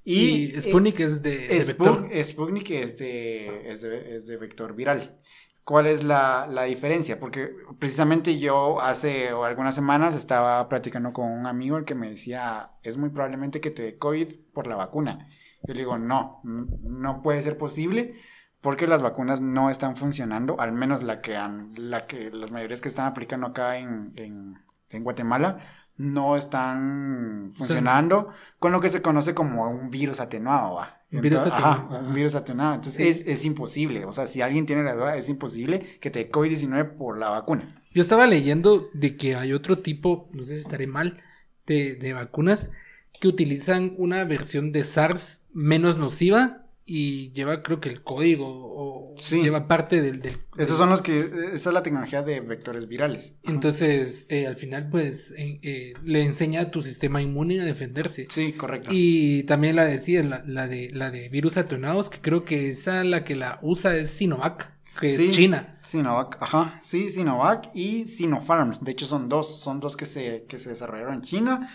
Y, 0.04 0.56
eh, 0.56 0.62
Sputnik 0.62 1.00
es 1.00 1.22
de, 1.22 1.38
de 1.48 1.60
Sput- 1.62 2.02
vector. 2.02 2.24
Sputnik 2.24 2.72
es 2.72 2.98
de, 2.98 3.72
es 3.72 3.82
de, 3.82 4.16
es 4.16 4.28
de 4.28 4.38
vector 4.38 4.74
viral. 4.76 5.20
¿Cuál 5.64 5.86
es 5.86 6.04
la, 6.04 6.48
la 6.50 6.64
diferencia? 6.64 7.20
Porque 7.20 7.52
precisamente 7.78 8.40
yo 8.40 8.82
hace 8.82 9.30
algunas 9.30 9.76
semanas 9.76 10.16
estaba 10.16 10.68
platicando 10.68 11.14
con 11.14 11.30
un 11.32 11.46
amigo 11.46 11.78
el 11.78 11.86
que 11.86 11.94
me 11.94 12.10
decía, 12.10 12.72
es 12.82 12.98
muy 12.98 13.10
probablemente 13.10 13.62
que 13.62 13.70
te 13.70 13.84
dé 13.84 13.98
COVID 13.98 14.28
por 14.54 14.66
la 14.66 14.76
vacuna. 14.76 15.28
Yo 15.64 15.76
le 15.76 15.82
digo, 15.82 16.00
no, 16.00 16.42
no 16.44 17.22
puede 17.22 17.44
ser 17.44 17.60
posible 17.60 18.16
porque 18.62 18.88
las 18.88 19.02
vacunas 19.02 19.42
no 19.42 19.70
están 19.70 19.96
funcionando, 19.96 20.60
al 20.60 20.72
menos 20.72 21.04
la 21.04 21.22
que, 21.22 21.36
han, 21.36 21.74
la 21.76 22.06
que 22.06 22.30
las 22.32 22.52
mayorías 22.52 22.80
que 22.82 22.88
están 22.88 23.08
aplicando 23.08 23.48
acá 23.48 23.78
en, 23.78 24.14
en, 24.16 24.58
en 24.92 25.04
Guatemala 25.04 25.60
no 25.98 26.36
están 26.36 27.52
funcionando 27.56 28.30
con 28.60 28.72
lo 28.72 28.80
que 28.80 28.90
se 28.90 29.02
conoce 29.02 29.34
como 29.36 29.70
un 29.70 29.90
virus 29.92 30.20
atenuado, 30.20 30.76
¿va? 30.76 31.02
Un 31.12 31.22
virus 31.22 31.44
Entonces, 31.44 31.54
atenuado, 31.66 31.98
ajá, 32.08 32.14
virus 32.14 32.36
atenuado. 32.36 32.74
Entonces 32.76 32.96
Sí. 32.96 33.22
es, 33.22 33.28
es 33.28 33.46
imposible. 33.46 34.06
O 34.06 34.12
sea, 34.12 34.26
si 34.28 34.42
alguien 34.42 34.66
tiene 34.66 34.84
la 34.84 34.96
duda, 34.96 35.16
es 35.18 35.30
imposible 35.30 35.82
que 36.00 36.10
te 36.10 36.20
dé 36.20 36.32
COVID-19 36.32 36.96
por 36.96 37.18
la 37.18 37.30
vacuna. 37.30 37.68
Yo 37.94 38.02
estaba 38.02 38.26
leyendo 38.28 38.90
de 38.94 39.18
que 39.18 39.36
hay 39.36 39.54
otro 39.54 39.80
tipo, 39.80 40.30
no 40.34 40.44
sé 40.44 40.56
si 40.56 40.62
estaré 40.62 40.88
mal, 40.88 41.22
de, 41.68 41.96
de 41.96 42.14
vacunas 42.14 42.72
que 43.20 43.28
utilizan 43.28 43.94
una 43.98 44.24
versión 44.24 44.72
de 44.72 44.84
SARS 44.84 45.46
menos 45.54 45.98
nociva 45.98 46.66
y 46.94 47.32
lleva 47.32 47.64
creo 47.64 47.80
que 47.80 47.88
el 47.88 48.04
código 48.04 48.46
o 48.50 49.16
Sí. 49.18 49.42
lleva 49.42 49.68
parte 49.68 50.02
del... 50.02 50.20
del- 50.20 50.38
Esos 50.58 50.78
son 50.78 50.90
los 50.90 51.02
que. 51.02 51.20
Esa 51.54 51.70
es 51.70 51.74
la 51.74 51.84
tecnología 51.84 52.22
de 52.24 52.40
vectores 52.42 52.88
virales. 52.88 53.36
Entonces, 53.44 54.26
eh, 54.30 54.46
al 54.48 54.58
final, 54.58 54.90
pues, 54.90 55.32
eh, 55.38 55.60
eh, 55.64 55.94
le 56.04 56.24
enseña 56.24 56.62
a 56.62 56.72
tu 56.72 56.82
sistema 56.82 57.22
inmune 57.22 57.62
a 57.62 57.66
defenderse. 57.66 58.28
Sí, 58.30 58.54
correcto. 58.54 58.90
Y 58.94 59.44
también 59.44 59.76
la 59.78 59.86
decía, 59.86 60.22
la, 60.24 60.44
la 60.46 60.68
de, 60.68 60.90
la 60.94 61.12
de 61.12 61.30
virus 61.30 61.56
atenuados, 61.58 62.10
que 62.10 62.20
creo 62.20 62.44
que 62.44 62.70
esa 62.70 63.04
la 63.04 63.24
que 63.24 63.36
la 63.36 63.60
usa 63.62 63.96
es 63.96 64.12
Sinovac, 64.12 64.72
que 65.00 65.12
Sí. 65.12 65.28
es 65.30 65.36
China. 65.36 65.80
Sinovac, 65.84 66.38
ajá, 66.42 66.80
sí, 66.84 67.10
Sinovac 67.10 67.70
y 67.74 68.06
Sinopharm. 68.06 68.72
De 68.82 68.92
hecho, 68.92 69.06
son 69.06 69.30
dos, 69.30 69.62
son 69.62 69.80
dos 69.80 69.96
que 69.96 70.06
se, 70.06 70.46
que 70.50 70.60
se 70.60 70.70
desarrollaron 70.70 71.16
en 71.16 71.22
China. 71.22 71.70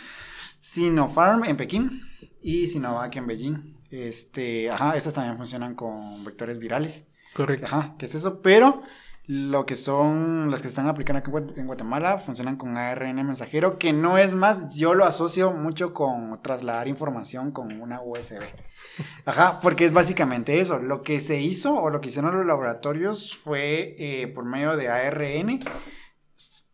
Sinopharm 0.61 1.44
en 1.44 1.57
Pekín 1.57 2.00
y 2.42 2.66
Sinovac 2.66 3.14
en 3.16 3.26
Beijing. 3.26 3.75
Este, 4.02 4.70
ajá, 4.70 4.96
esas 4.96 5.14
también 5.14 5.37
funcionan 5.37 5.74
con 5.74 6.24
vectores 6.24 6.59
virales. 6.59 7.04
Correcto. 7.35 7.66
Ajá, 7.66 7.94
¿qué 7.98 8.06
es 8.06 8.14
eso? 8.14 8.40
Pero 8.42 8.82
lo 9.28 9.66
que 9.66 9.74
son 9.74 10.50
las 10.52 10.62
que 10.62 10.68
están 10.68 10.87
aplicando 10.87 11.18
aquí 11.18 11.30
en 11.30 11.35
Guat- 11.37 11.59
en 11.59 11.66
Guatemala 11.66 12.18
funcionan 12.18 12.56
con 12.56 12.76
ARN 12.76 13.16
mensajero, 13.26 13.76
que 13.78 13.92
no 13.92 14.18
es 14.18 14.35
más, 14.35 14.74
yo 14.76 14.94
lo 14.94 15.04
asocio 15.04 15.50
mucho 15.52 15.92
con 15.94 16.40
trasladar 16.42 16.87
información 16.88 17.50
con 17.50 17.80
una 17.80 18.00
USB. 18.02 18.40
Ajá, 19.24 19.59
porque 19.61 19.87
es 19.87 19.92
básicamente 19.92 20.61
eso. 20.61 20.78
Lo 20.78 21.02
que 21.02 21.20
se 21.20 21.40
hizo 21.40 21.74
o 21.74 21.90
lo 21.90 22.00
que 22.00 22.09
hicieron 22.09 22.37
los 22.37 22.46
laboratorios 22.46 23.37
fue 23.37 23.96
eh, 23.98 24.28
por 24.28 24.44
medio 24.44 24.76
de 24.76 24.88
ARN 24.88 25.61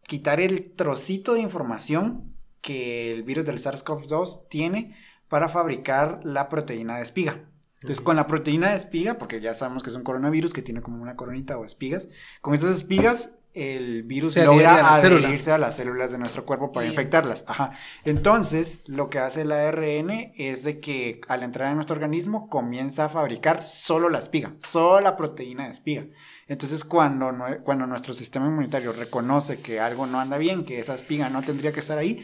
quitar 0.07 0.41
el 0.41 0.73
trocito 0.73 1.33
de 1.35 1.41
información 1.41 2.35
que 2.61 3.13
el 3.13 3.23
virus 3.23 3.45
del 3.45 3.59
SARS-CoV-2 3.59 4.49
tiene 4.49 4.95
para 5.33 5.49
fabricar 5.49 6.21
la 6.25 6.51
proteína 6.51 6.97
de 6.99 7.03
espiga. 7.05 7.41
Entonces, 7.77 8.03
con 8.03 8.17
la 8.17 8.27
proteína 8.27 8.69
de 8.73 8.77
espiga, 8.77 9.15
porque 9.17 9.41
ya 9.41 9.55
sabemos 9.55 9.83
que 9.83 9.89
es 9.89 9.97
un 9.97 10.03
coronavirus 10.03 10.53
que 10.53 10.61
tiene 10.61 10.83
como 10.83 11.01
una 11.03 11.17
coronita 11.17 11.57
o 11.57 11.65
espigas, 11.65 12.09
con 12.43 12.53
esas 12.53 12.77
espigas 12.77 13.31
el 13.55 14.03
virus 14.03 14.35
Se 14.35 14.41
adhiere 14.43 14.57
logra 14.65 14.75
a 14.89 14.93
la 14.97 15.01
célula. 15.01 15.27
adherirse 15.29 15.53
a 15.53 15.59
las 15.59 15.77
células 15.77 16.11
de 16.13 16.19
nuestro 16.19 16.45
cuerpo 16.45 16.71
para 16.71 16.85
Y- 16.85 16.91
infectarlas. 16.91 17.45
Ajá. 17.47 17.71
Entonces, 18.05 18.81
lo 18.87 19.09
que 19.09 19.21
hace 19.21 19.41
el 19.43 19.53
ARN 19.53 20.33
es 20.37 20.65
de 20.65 20.81
que 20.81 21.23
al 21.29 21.43
entrar 21.43 21.69
en 21.71 21.77
nuestro 21.77 21.95
organismo 21.97 22.49
comienza 22.51 23.07
a 23.07 23.09
fabricar 23.09 23.65
solo 23.65 24.11
la 24.11 24.19
espiga, 24.19 24.53
solo 24.61 25.01
la 25.01 25.17
proteína 25.17 25.65
de 25.65 25.71
espiga. 25.73 26.05
Entonces, 26.47 26.85
cuando, 26.85 27.33
cuando 27.65 27.87
nuestro 27.87 28.13
sistema 28.13 28.47
inmunitario 28.49 28.93
reconoce 28.93 29.61
que 29.61 29.81
algo 29.81 30.07
no 30.07 30.21
anda 30.21 30.37
bien, 30.37 30.67
que 30.67 30.79
esa 30.79 30.95
espiga 30.95 31.31
no 31.31 31.43
tendría 31.43 31.73
que 31.73 31.81
estar 31.81 31.97
ahí, 31.97 32.23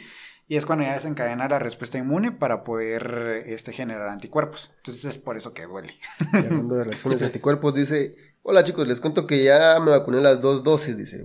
y 0.49 0.57
es 0.57 0.65
cuando 0.67 0.85
ya 0.85 0.95
desencadena 0.95 1.47
la 1.49 1.59
respuesta 1.59 1.99
inmune 1.99 2.33
para 2.33 2.65
poder 2.65 3.45
este, 3.47 3.73
generar 3.73 4.09
anticuerpos. 4.09 4.73
Entonces, 4.79 5.05
es 5.05 5.19
por 5.19 5.37
eso 5.37 5.53
que 5.55 5.67
duele. 5.67 5.95
Y 6.33 6.37
hablando 6.39 6.75
de 6.77 6.85
reacciones 6.85 7.23
anticuerpos, 7.23 7.75
dice, 7.75 8.17
hola 8.43 8.65
chicos, 8.65 8.89
les 8.89 9.01
cuento 9.01 9.27
que 9.27 9.45
ya 9.45 9.79
me 9.81 9.91
vacuné 9.91 10.21
las 10.21 10.41
dos 10.41 10.65
dosis, 10.65 10.97
dice, 10.97 11.23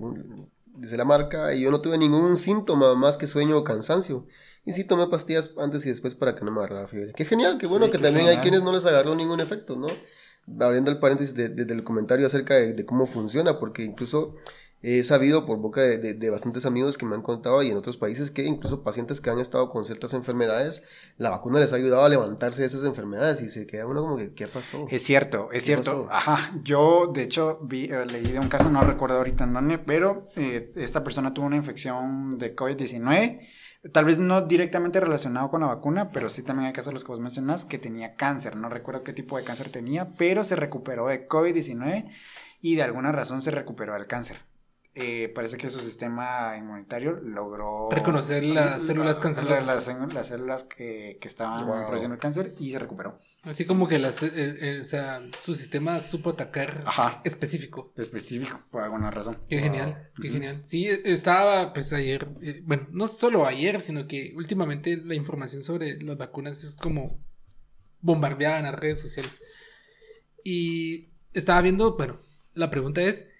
dice 0.76 0.96
la 0.96 1.04
marca, 1.04 1.54
y 1.54 1.62
yo 1.62 1.70
no 1.70 1.80
tuve 1.80 1.96
ningún 1.98 2.36
síntoma 2.36 2.94
más 2.94 3.16
que 3.16 3.26
sueño 3.26 3.56
o 3.58 3.64
cansancio. 3.64 4.26
Y 4.66 4.72
sí 4.72 4.84
tomé 4.84 5.06
pastillas 5.08 5.52
antes 5.58 5.84
y 5.86 5.90
después 5.90 6.14
para 6.14 6.34
que 6.34 6.44
no 6.44 6.50
me 6.50 6.58
agarrara 6.58 6.82
la 6.82 6.88
fiebre. 6.88 7.12
Qué 7.14 7.24
genial, 7.24 7.58
qué 7.58 7.66
bueno 7.66 7.86
Sí, 7.86 7.92
que 7.92 7.98
qué 7.98 8.04
también 8.04 8.28
hay 8.28 8.38
quienes 8.38 8.62
no 8.62 8.72
les 8.72 8.84
agarró 8.86 9.14
ningún 9.14 9.40
efecto, 9.40 9.76
¿no? 9.76 9.88
Abriendo 10.64 10.90
el 10.90 10.98
paréntesis 10.98 11.34
de- 11.34 11.48
desde 11.48 11.72
el 11.74 11.84
comentario 11.84 12.26
acerca 12.26 12.54
de, 12.54 12.72
de 12.74 12.84
cómo 12.86 13.06
funciona, 13.06 13.58
porque 13.58 13.82
incluso 13.82 14.34
he 14.86 15.02
sabido 15.02 15.46
por 15.46 15.56
boca 15.58 15.80
de, 15.80 16.12
de, 16.12 16.30
bastantes 16.30 16.66
amigos 16.66 16.98
que 16.98 17.06
me 17.06 17.14
han 17.14 17.22
contado 17.22 17.62
y 17.62 17.70
en 17.70 17.76
otros 17.78 17.96
países 17.96 18.30
que 18.30 18.44
incluso 18.44 18.82
pacientes 18.82 19.18
que 19.18 19.30
han 19.30 19.38
estado 19.38 19.70
con 19.70 19.86
ciertas 19.86 20.12
enfermedades, 20.12 20.84
la 21.16 21.30
vacuna 21.30 21.58
les 21.58 21.72
ha 21.72 21.76
ayudado 21.76 22.04
a 22.04 22.08
levantarse 22.10 22.60
de 22.60 22.66
esas 22.66 22.84
enfermedades 22.84 23.40
y 23.40 23.48
se 23.48 23.66
queda 23.66 23.86
uno 23.86 24.02
como 24.02 24.18
que, 24.18 24.34
¿qué 24.34 24.46
pasó? 24.46 24.86
Es 24.90 25.02
cierto, 25.02 25.48
es 25.52 25.64
cierto. 25.64 26.06
Ajá, 26.10 26.52
yo 26.62 27.10
de 27.14 27.22
hecho 27.22 27.60
vi, 27.62 27.86
eh, 27.86 28.04
leí 28.04 28.32
de 28.32 28.38
un 28.38 28.48
caso, 28.48 28.68
no 28.68 28.82
recuerdo 28.82 29.16
ahorita 29.16 29.44
en 29.44 29.54
dónde, 29.54 29.78
pero 29.78 30.28
eh, 30.36 30.70
esta 30.76 31.02
persona 31.02 31.32
tuvo 31.32 31.46
una 31.46 31.56
infección 31.56 32.28
de 32.38 32.54
COVID-19. 32.54 33.40
Tal 33.90 34.04
vez 34.04 34.18
no 34.18 34.42
directamente 34.42 35.00
relacionado 35.00 35.50
con 35.50 35.62
la 35.62 35.68
vacuna, 35.68 36.10
pero 36.10 36.28
sí 36.28 36.42
también 36.42 36.66
hay 36.66 36.72
casos 36.74 36.92
los 36.92 37.04
que 37.04 37.12
vos 37.12 37.20
mencionas 37.20 37.64
que 37.64 37.78
tenía 37.78 38.16
cáncer. 38.16 38.56
No 38.56 38.68
recuerdo 38.68 39.02
qué 39.02 39.14
tipo 39.14 39.38
de 39.38 39.44
cáncer 39.44 39.70
tenía, 39.70 40.14
pero 40.18 40.44
se 40.44 40.56
recuperó 40.56 41.06
de 41.06 41.26
COVID-19 41.26 42.10
y 42.60 42.76
de 42.76 42.82
alguna 42.82 43.12
razón 43.12 43.40
se 43.40 43.50
recuperó 43.50 43.94
del 43.94 44.06
cáncer. 44.06 44.38
Eh, 44.96 45.32
parece 45.34 45.56
que 45.56 45.70
su 45.70 45.80
sistema 45.80 46.54
inmunitario 46.56 47.18
logró 47.20 47.88
reconocer 47.90 48.44
las 48.44 48.80
células 48.82 49.18
cancerosas. 49.18 49.66
Las, 49.66 50.26
células 50.28 50.62
que, 50.62 51.18
que 51.20 51.26
estaban 51.26 51.66
produciendo 51.66 52.14
el 52.14 52.20
cáncer 52.20 52.54
y 52.60 52.70
se 52.70 52.78
recuperó. 52.78 53.18
Así 53.42 53.64
como 53.64 53.88
que 53.88 53.98
las, 53.98 54.22
eh, 54.22 54.30
eh, 54.34 54.78
o 54.80 54.84
sea, 54.84 55.20
su 55.42 55.56
sistema 55.56 56.00
supo 56.00 56.30
atacar 56.30 56.84
específico. 57.24 57.92
Específico, 57.96 58.62
por 58.70 58.84
alguna 58.84 59.10
razón. 59.10 59.36
Qué 59.48 59.58
genial, 59.58 60.10
qué 60.22 60.30
genial. 60.30 60.64
Sí, 60.64 60.86
estaba 60.86 61.72
pues 61.72 61.92
ayer, 61.92 62.28
bueno, 62.62 62.86
no 62.92 63.08
solo 63.08 63.46
ayer, 63.46 63.80
sino 63.80 64.06
que 64.06 64.32
últimamente 64.36 64.96
la 64.96 65.16
información 65.16 65.64
sobre 65.64 66.00
las 66.02 66.16
vacunas 66.16 66.62
es 66.62 66.76
como 66.76 67.18
bombardeada 68.00 68.58
en 68.58 68.64
las 68.66 68.76
redes 68.76 69.00
sociales. 69.00 69.42
Y 70.44 71.08
estaba 71.32 71.60
viendo, 71.62 71.96
bueno, 71.96 72.20
la 72.52 72.70
pregunta 72.70 73.02
es, 73.02 73.33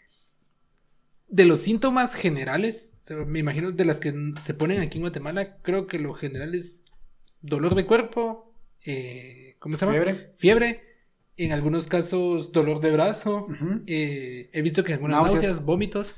de 1.28 1.44
los 1.44 1.62
síntomas 1.62 2.14
generales, 2.14 3.00
me 3.26 3.38
imagino 3.38 3.72
de 3.72 3.84
las 3.84 4.00
que 4.00 4.14
se 4.42 4.54
ponen 4.54 4.80
aquí 4.80 4.98
en 4.98 5.02
Guatemala, 5.02 5.58
creo 5.62 5.86
que 5.86 5.98
lo 5.98 6.14
general 6.14 6.54
es 6.54 6.82
dolor 7.40 7.74
de 7.74 7.86
cuerpo, 7.86 8.54
eh, 8.84 9.56
¿cómo 9.58 9.76
se 9.76 9.86
llama? 9.86 9.92
Fiebre. 9.98 10.32
Fiebre. 10.36 10.82
En 11.36 11.52
algunos 11.52 11.88
casos 11.88 12.52
dolor 12.52 12.80
de 12.80 12.92
brazo. 12.92 13.48
Eh, 13.86 14.50
he 14.52 14.62
visto 14.62 14.84
que 14.84 14.92
en 14.92 14.98
algunas 14.98 15.32
náuseas. 15.32 15.64
vómitos. 15.64 16.14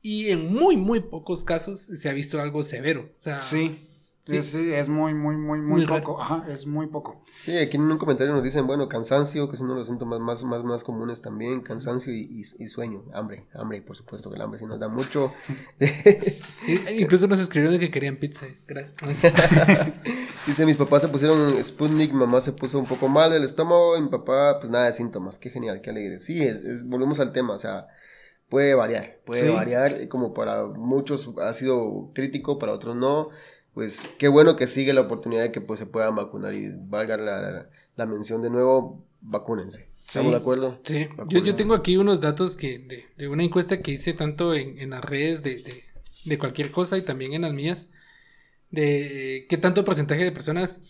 Y 0.00 0.28
en 0.28 0.50
muy, 0.52 0.76
muy 0.76 1.00
pocos 1.00 1.44
casos 1.44 1.80
se 1.80 2.08
ha 2.08 2.12
visto 2.12 2.40
algo 2.40 2.62
severo. 2.62 3.12
O 3.18 3.22
sea, 3.22 3.42
sí. 3.42 3.88
Sí, 4.26 4.42
sí, 4.42 4.72
es 4.72 4.88
muy, 4.88 5.14
muy, 5.14 5.36
muy, 5.36 5.60
muy, 5.60 5.86
poco. 5.86 6.20
Ajá, 6.20 6.44
es 6.48 6.66
muy 6.66 6.88
poco. 6.88 7.22
Sí, 7.42 7.56
aquí 7.58 7.76
en 7.76 7.84
un 7.84 7.96
comentario 7.96 8.34
nos 8.34 8.42
dicen, 8.42 8.66
bueno, 8.66 8.88
cansancio, 8.88 9.48
que 9.48 9.54
es 9.54 9.60
uno 9.60 9.74
de 9.74 9.78
los 9.78 9.86
síntomas 9.86 10.18
más, 10.18 10.42
más, 10.42 10.64
más 10.64 10.82
comunes 10.82 11.22
también, 11.22 11.60
cansancio 11.60 12.12
y, 12.12 12.42
y, 12.58 12.66
sueño, 12.66 13.04
hambre, 13.14 13.46
hambre, 13.54 13.78
y 13.78 13.80
por 13.82 13.94
supuesto 13.94 14.28
que 14.28 14.34
el 14.34 14.42
hambre 14.42 14.58
sí 14.58 14.66
nos 14.66 14.80
da 14.80 14.88
mucho. 14.88 15.32
incluso 16.98 17.28
nos 17.28 17.38
escribieron 17.38 17.78
que 17.78 17.88
querían 17.92 18.16
pizza, 18.16 18.46
gracias. 18.66 19.32
Dice, 20.46 20.66
mis 20.66 20.76
papás 20.76 21.02
se 21.02 21.08
pusieron 21.08 21.62
Sputnik, 21.62 22.12
mamá 22.12 22.40
se 22.40 22.52
puso 22.52 22.80
un 22.80 22.86
poco 22.86 23.06
mal 23.06 23.30
del 23.30 23.44
estómago, 23.44 23.96
y 23.96 24.02
mi 24.02 24.08
papá, 24.08 24.58
pues 24.58 24.72
nada 24.72 24.86
de 24.86 24.92
síntomas, 24.92 25.38
qué 25.38 25.50
genial, 25.50 25.80
qué 25.80 25.90
alegre. 25.90 26.18
Sí, 26.18 26.42
es, 26.42 26.84
volvemos 26.88 27.20
al 27.20 27.32
tema, 27.32 27.54
o 27.54 27.58
sea, 27.58 27.86
puede 28.48 28.74
variar, 28.74 29.20
puede 29.24 29.50
variar, 29.50 30.08
como 30.08 30.34
para 30.34 30.64
muchos 30.64 31.32
ha 31.40 31.52
sido 31.52 32.10
crítico, 32.12 32.58
para 32.58 32.72
otros 32.72 32.96
no 32.96 33.30
pues 33.76 34.08
qué 34.16 34.28
bueno 34.28 34.56
que 34.56 34.68
sigue 34.68 34.94
la 34.94 35.02
oportunidad 35.02 35.42
de 35.42 35.52
que 35.52 35.60
pues 35.60 35.78
se 35.78 35.84
puedan 35.84 36.16
vacunar 36.16 36.54
y 36.54 36.70
valga 36.74 37.18
la, 37.18 38.06
mención 38.06 38.40
de 38.40 38.48
nuevo, 38.48 39.04
vacúnense. 39.20 39.90
¿Estamos 40.06 40.32
de 40.32 40.38
acuerdo? 40.38 40.80
Sí, 40.82 41.08
yo, 41.28 41.54
tengo 41.54 41.74
aquí 41.74 41.98
unos 41.98 42.22
datos 42.22 42.56
que 42.56 43.04
de, 43.18 43.28
una 43.28 43.42
encuesta 43.42 43.82
que 43.82 43.90
hice 43.90 44.14
tanto 44.14 44.54
en, 44.54 44.88
las 44.88 45.04
redes 45.04 45.42
de, 45.42 46.38
cualquier 46.38 46.70
cosa 46.70 46.96
y 46.96 47.02
también 47.02 47.34
en 47.34 47.42
las 47.42 47.52
mías, 47.52 47.90
de 48.70 49.44
qué 49.46 49.58
tanto 49.58 49.84
porcentaje 49.84 50.24
de 50.24 50.32
personas, 50.32 50.80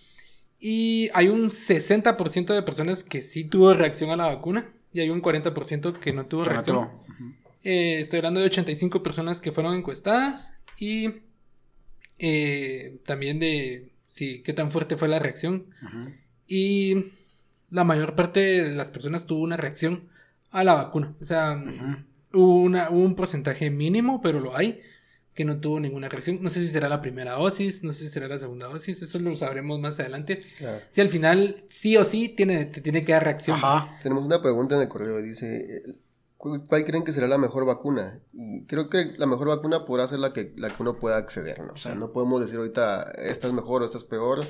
y 0.61 1.11
hay 1.12 1.27
un 1.27 1.51
60% 1.51 2.55
de 2.55 2.62
personas 2.62 3.03
que 3.03 3.20
sí 3.20 3.42
tuvo 3.42 3.75
reacción 3.75 4.11
a 4.11 4.16
la 4.16 4.27
vacuna 4.27 4.72
y 4.92 5.01
hay 5.01 5.11
un 5.11 5.22
40% 5.22 5.92
que 5.94 6.12
no 6.12 6.27
tuvo 6.27 6.44
reacción. 6.44 6.88
Eh, 7.64 7.99
estoy 7.99 8.18
hablando 8.18 8.38
de 8.38 8.46
85 8.46 9.03
personas 9.03 9.40
que 9.40 9.51
fueron 9.51 9.75
encuestadas 9.75 10.53
y 10.79 11.25
eh, 12.18 12.98
también 13.05 13.38
de 13.38 13.90
sí, 14.07 14.42
qué 14.44 14.52
tan 14.52 14.70
fuerte 14.70 14.96
fue 14.96 15.09
la 15.09 15.18
reacción. 15.18 15.66
Y 16.46 17.12
la 17.70 17.85
mayor 17.85 18.14
parte 18.14 18.40
de 18.40 18.74
las 18.74 18.90
personas 18.90 19.26
tuvo 19.26 19.42
una 19.42 19.57
reacción 19.57 20.09
a 20.50 20.64
la 20.64 20.74
vacuna. 20.74 21.14
O 21.20 21.26
sea, 21.26 21.62
hubo, 22.33 22.62
una, 22.62 22.90
un 22.90 23.14
porcentaje 23.14 23.70
mínimo, 23.70 24.22
pero 24.22 24.40
lo 24.40 24.57
hay, 24.57 24.81
que 25.35 25.44
no 25.44 25.59
tuvo 25.61 25.81
ninguna 25.81 26.09
reacción. 26.09 26.38
No 26.40 26.50
sé 26.50 26.61
si 26.61 26.68
será 26.68 26.88
la 26.88 27.02
primera 27.02 27.33
dosis, 27.33 27.83
no 27.83 27.92
sé 27.92 28.05
si 28.05 28.09
será 28.09 28.29
la 28.29 28.38
segunda 28.38 28.68
dosis, 28.68 29.02
eso 29.02 29.18
lo 29.18 29.37
sabremos 29.37 29.79
más 29.81 30.00
adelante. 30.00 30.40
Si 30.88 31.00
al 31.00 31.09
final 31.09 31.57
sí 31.68 31.96
o 31.96 32.05
sí 32.05 32.31
tiene, 32.31 32.64
te 32.64 32.81
tiene 32.81 33.05
que 33.05 33.12
dar 33.12 33.24
reacción. 33.24 33.59
Tenemos 34.02 34.24
una 34.24 34.40
pregunta 34.40 34.76
en 34.76 34.83
el 34.83 34.88
correo, 34.88 35.20
dice, 35.20 35.83
¿Cuál 36.68 36.85
creen 36.85 37.04
que 37.04 37.12
será 37.12 37.28
la 37.28 37.38
mejor 37.38 37.66
vacuna? 37.66 38.20
Y 38.32 38.64
creo 38.66 38.88
que 38.88 39.14
la 39.16 39.26
mejor 39.26 39.48
vacuna 39.48 39.85
podrá 39.85 40.06
ser 40.09 40.18
la 40.18 40.32
que, 40.32 40.52
la 40.56 40.68
que 40.68 40.82
uno 40.82 40.98
pueda 40.98 41.16
acceder, 41.16 41.61
¿no? 41.61 41.72
O 41.72 41.76
sea, 41.76 41.94
no 41.94 42.12
podemos 42.12 42.40
decir 42.40 42.59
ahorita 42.59 43.02
esta 43.18 43.46
es 43.46 43.52
mejor 43.52 43.82
o 43.82 43.85
esta 43.85 43.98
es 43.98 44.04
peor. 44.04 44.46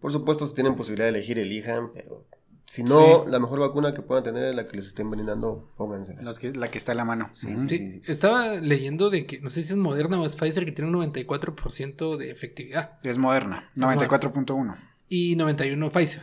Por 0.00 0.12
supuesto, 0.12 0.46
si 0.46 0.54
tienen 0.54 0.76
posibilidad 0.76 1.06
de 1.06 1.16
elegir, 1.18 1.38
elijan, 1.38 1.92
pero 1.92 2.26
si 2.66 2.82
no, 2.82 3.24
la 3.26 3.38
mejor 3.38 3.60
vacuna 3.60 3.94
que 3.94 4.02
puedan 4.02 4.24
tener 4.24 4.44
es 4.44 4.54
la 4.54 4.66
que 4.66 4.76
les 4.76 4.88
estén 4.88 5.08
brindando, 5.08 5.72
pónganse. 5.76 6.16
La 6.20 6.34
que, 6.34 6.52
la 6.52 6.68
que 6.68 6.78
está 6.78 6.92
en 6.92 6.98
la 6.98 7.04
mano. 7.04 7.30
Sí, 7.32 7.54
sí, 7.68 8.02
Estaba 8.06 8.56
leyendo 8.56 9.08
de 9.08 9.24
que, 9.24 9.40
no 9.40 9.50
sé 9.50 9.62
si 9.62 9.72
es 9.72 9.78
Moderna 9.78 10.20
o 10.20 10.26
es 10.26 10.34
Pfizer, 10.34 10.64
que 10.64 10.72
tiene 10.72 10.90
un 10.90 11.12
94% 11.12 12.16
de 12.16 12.30
efectividad. 12.30 12.98
Es 13.04 13.18
Moderna, 13.18 13.70
94.1. 13.76 14.76
Y 15.08 15.36
91 15.36 15.90
Pfizer. 15.90 16.22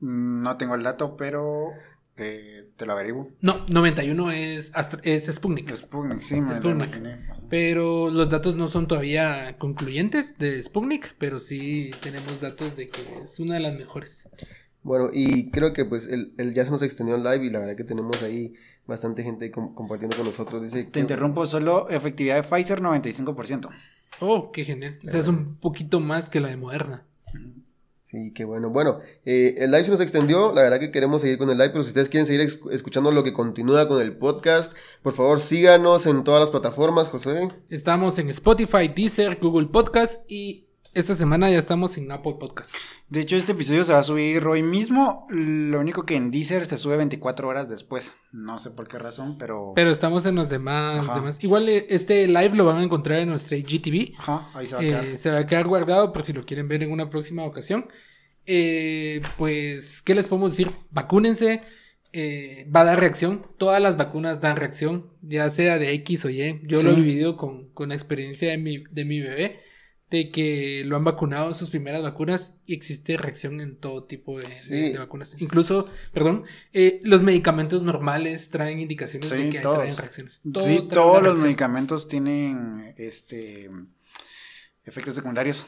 Mm, 0.00 0.42
no 0.42 0.56
tengo 0.56 0.74
el 0.74 0.82
dato, 0.82 1.16
pero 1.16 1.68
eh, 2.16 2.70
te 2.76 2.86
lo 2.86 2.92
averiguo. 2.92 3.30
No, 3.40 3.64
91 3.68 4.30
es, 4.32 4.72
es 5.02 5.26
Sputnik. 5.26 5.74
Sputnik, 5.74 6.20
sí, 6.20 6.40
me 6.40 6.54
Sputnik. 6.54 7.00
Pero 7.48 8.10
los 8.10 8.28
datos 8.28 8.54
no 8.56 8.68
son 8.68 8.86
todavía 8.86 9.58
concluyentes 9.58 10.38
de 10.38 10.62
Sputnik, 10.62 11.14
pero 11.18 11.40
sí 11.40 11.90
tenemos 12.00 12.40
datos 12.40 12.76
de 12.76 12.88
que 12.88 13.00
es 13.22 13.40
una 13.40 13.54
de 13.54 13.60
las 13.60 13.74
mejores. 13.74 14.28
Bueno, 14.82 15.08
y 15.12 15.50
creo 15.50 15.72
que 15.72 15.84
pues 15.84 16.06
el, 16.06 16.34
ya 16.54 16.64
se 16.64 16.70
nos 16.70 16.82
extendió 16.82 17.16
el 17.16 17.24
live 17.24 17.46
y 17.46 17.50
la 17.50 17.58
verdad 17.58 17.74
que 17.74 17.84
tenemos 17.84 18.22
ahí 18.22 18.54
bastante 18.86 19.22
gente 19.22 19.50
compartiendo 19.50 20.16
con 20.16 20.26
nosotros. 20.26 20.62
Dice 20.62 20.84
Te 20.84 21.00
interrumpo, 21.00 21.46
solo 21.46 21.88
efectividad 21.88 22.36
de 22.36 22.42
Pfizer 22.42 22.80
95%. 22.80 23.70
Oh, 24.20 24.52
qué 24.52 24.64
genial. 24.64 24.98
O 25.04 25.10
sea, 25.10 25.20
es 25.20 25.26
un 25.26 25.56
poquito 25.56 26.00
más 26.00 26.28
que 26.28 26.38
la 26.38 26.48
de 26.48 26.58
Moderna. 26.58 27.06
Sí, 28.14 28.32
qué 28.32 28.44
bueno. 28.44 28.70
Bueno, 28.70 29.00
eh, 29.24 29.56
el 29.58 29.72
live 29.72 29.82
se 29.82 29.90
nos 29.90 30.00
extendió. 30.00 30.52
La 30.52 30.62
verdad 30.62 30.78
que 30.78 30.92
queremos 30.92 31.20
seguir 31.20 31.36
con 31.36 31.50
el 31.50 31.58
live, 31.58 31.70
pero 31.70 31.82
si 31.82 31.88
ustedes 31.88 32.08
quieren 32.08 32.26
seguir 32.26 32.42
escuchando 32.70 33.10
lo 33.10 33.24
que 33.24 33.32
continúa 33.32 33.88
con 33.88 34.00
el 34.00 34.16
podcast, 34.16 34.72
por 35.02 35.14
favor 35.14 35.40
síganos 35.40 36.06
en 36.06 36.22
todas 36.22 36.38
las 36.38 36.50
plataformas, 36.50 37.08
José. 37.08 37.48
Estamos 37.70 38.16
en 38.20 38.30
Spotify, 38.30 38.86
Deezer, 38.94 39.40
Google 39.40 39.66
Podcast 39.66 40.30
y 40.30 40.63
esta 40.94 41.14
semana 41.14 41.50
ya 41.50 41.58
estamos 41.58 41.98
en 41.98 42.10
Apple 42.12 42.36
Podcast. 42.38 42.74
De 43.08 43.20
hecho, 43.20 43.36
este 43.36 43.52
episodio 43.52 43.84
se 43.84 43.92
va 43.92 43.98
a 43.98 44.04
subir 44.04 44.46
hoy 44.46 44.62
mismo. 44.62 45.26
Lo 45.28 45.80
único 45.80 46.06
que 46.06 46.14
en 46.14 46.30
Deezer 46.30 46.66
se 46.66 46.78
sube 46.78 46.96
24 46.96 47.48
horas 47.48 47.68
después. 47.68 48.16
No 48.32 48.58
sé 48.58 48.70
por 48.70 48.86
qué 48.86 48.98
razón, 48.98 49.36
pero. 49.36 49.72
Pero 49.74 49.90
estamos 49.90 50.24
en 50.24 50.36
los 50.36 50.48
demás. 50.48 51.06
demás. 51.12 51.42
Igual 51.42 51.68
eh, 51.68 51.86
este 51.90 52.26
live 52.28 52.50
lo 52.56 52.64
van 52.64 52.78
a 52.78 52.82
encontrar 52.84 53.18
en 53.18 53.28
nuestra 53.28 53.58
GTV. 53.58 54.14
Ajá, 54.18 54.48
ahí 54.54 54.66
se 54.66 54.74
va 54.74 54.80
a 54.80 54.84
quedar. 54.84 55.04
Eh, 55.04 55.18
se 55.18 55.30
va 55.30 55.38
a 55.38 55.46
quedar 55.46 55.66
guardado 55.66 56.12
por 56.12 56.22
si 56.22 56.32
lo 56.32 56.46
quieren 56.46 56.68
ver 56.68 56.82
en 56.84 56.92
una 56.92 57.10
próxima 57.10 57.44
ocasión. 57.44 57.88
Eh, 58.46 59.20
pues, 59.36 60.00
¿qué 60.02 60.14
les 60.14 60.28
podemos 60.28 60.52
decir? 60.52 60.70
Vacúnense. 60.90 61.62
va 62.74 62.80
a 62.80 62.84
dar 62.84 63.00
reacción. 63.00 63.46
Todas 63.58 63.82
las 63.82 63.96
vacunas 63.96 64.40
dan 64.40 64.56
reacción, 64.56 65.10
ya 65.22 65.50
sea 65.50 65.78
de 65.78 65.92
X 65.94 66.24
o 66.24 66.30
Y. 66.30 66.62
Yo 66.64 66.80
lo 66.82 66.92
he 66.92 66.94
vivido 66.94 67.36
con, 67.36 67.70
con 67.70 67.88
la 67.88 67.96
experiencia 67.96 68.50
de 68.50 68.58
mi, 68.58 68.84
de 68.90 69.04
mi 69.04 69.20
bebé 69.20 69.73
de 70.14 70.30
que 70.30 70.84
lo 70.86 70.96
han 70.96 71.02
vacunado 71.02 71.52
sus 71.54 71.70
primeras 71.70 72.02
vacunas 72.02 72.54
y 72.66 72.74
existe 72.74 73.16
reacción 73.16 73.60
en 73.60 73.76
todo 73.76 74.04
tipo 74.04 74.38
de, 74.38 74.96
vacunas. 74.96 75.42
Incluso, 75.42 75.88
perdón, 76.12 76.44
eh, 76.72 77.00
los 77.02 77.22
medicamentos 77.22 77.82
normales 77.82 78.48
traen 78.50 78.78
indicaciones 78.78 79.28
de 79.30 79.50
que 79.50 79.58
traen 79.58 79.96
reacciones. 79.96 80.40
sí, 80.60 80.86
todos 80.88 81.22
los 81.22 81.42
medicamentos 81.42 82.06
tienen 82.06 82.94
este 82.96 83.70
efectos 84.84 85.16
secundarios. 85.16 85.66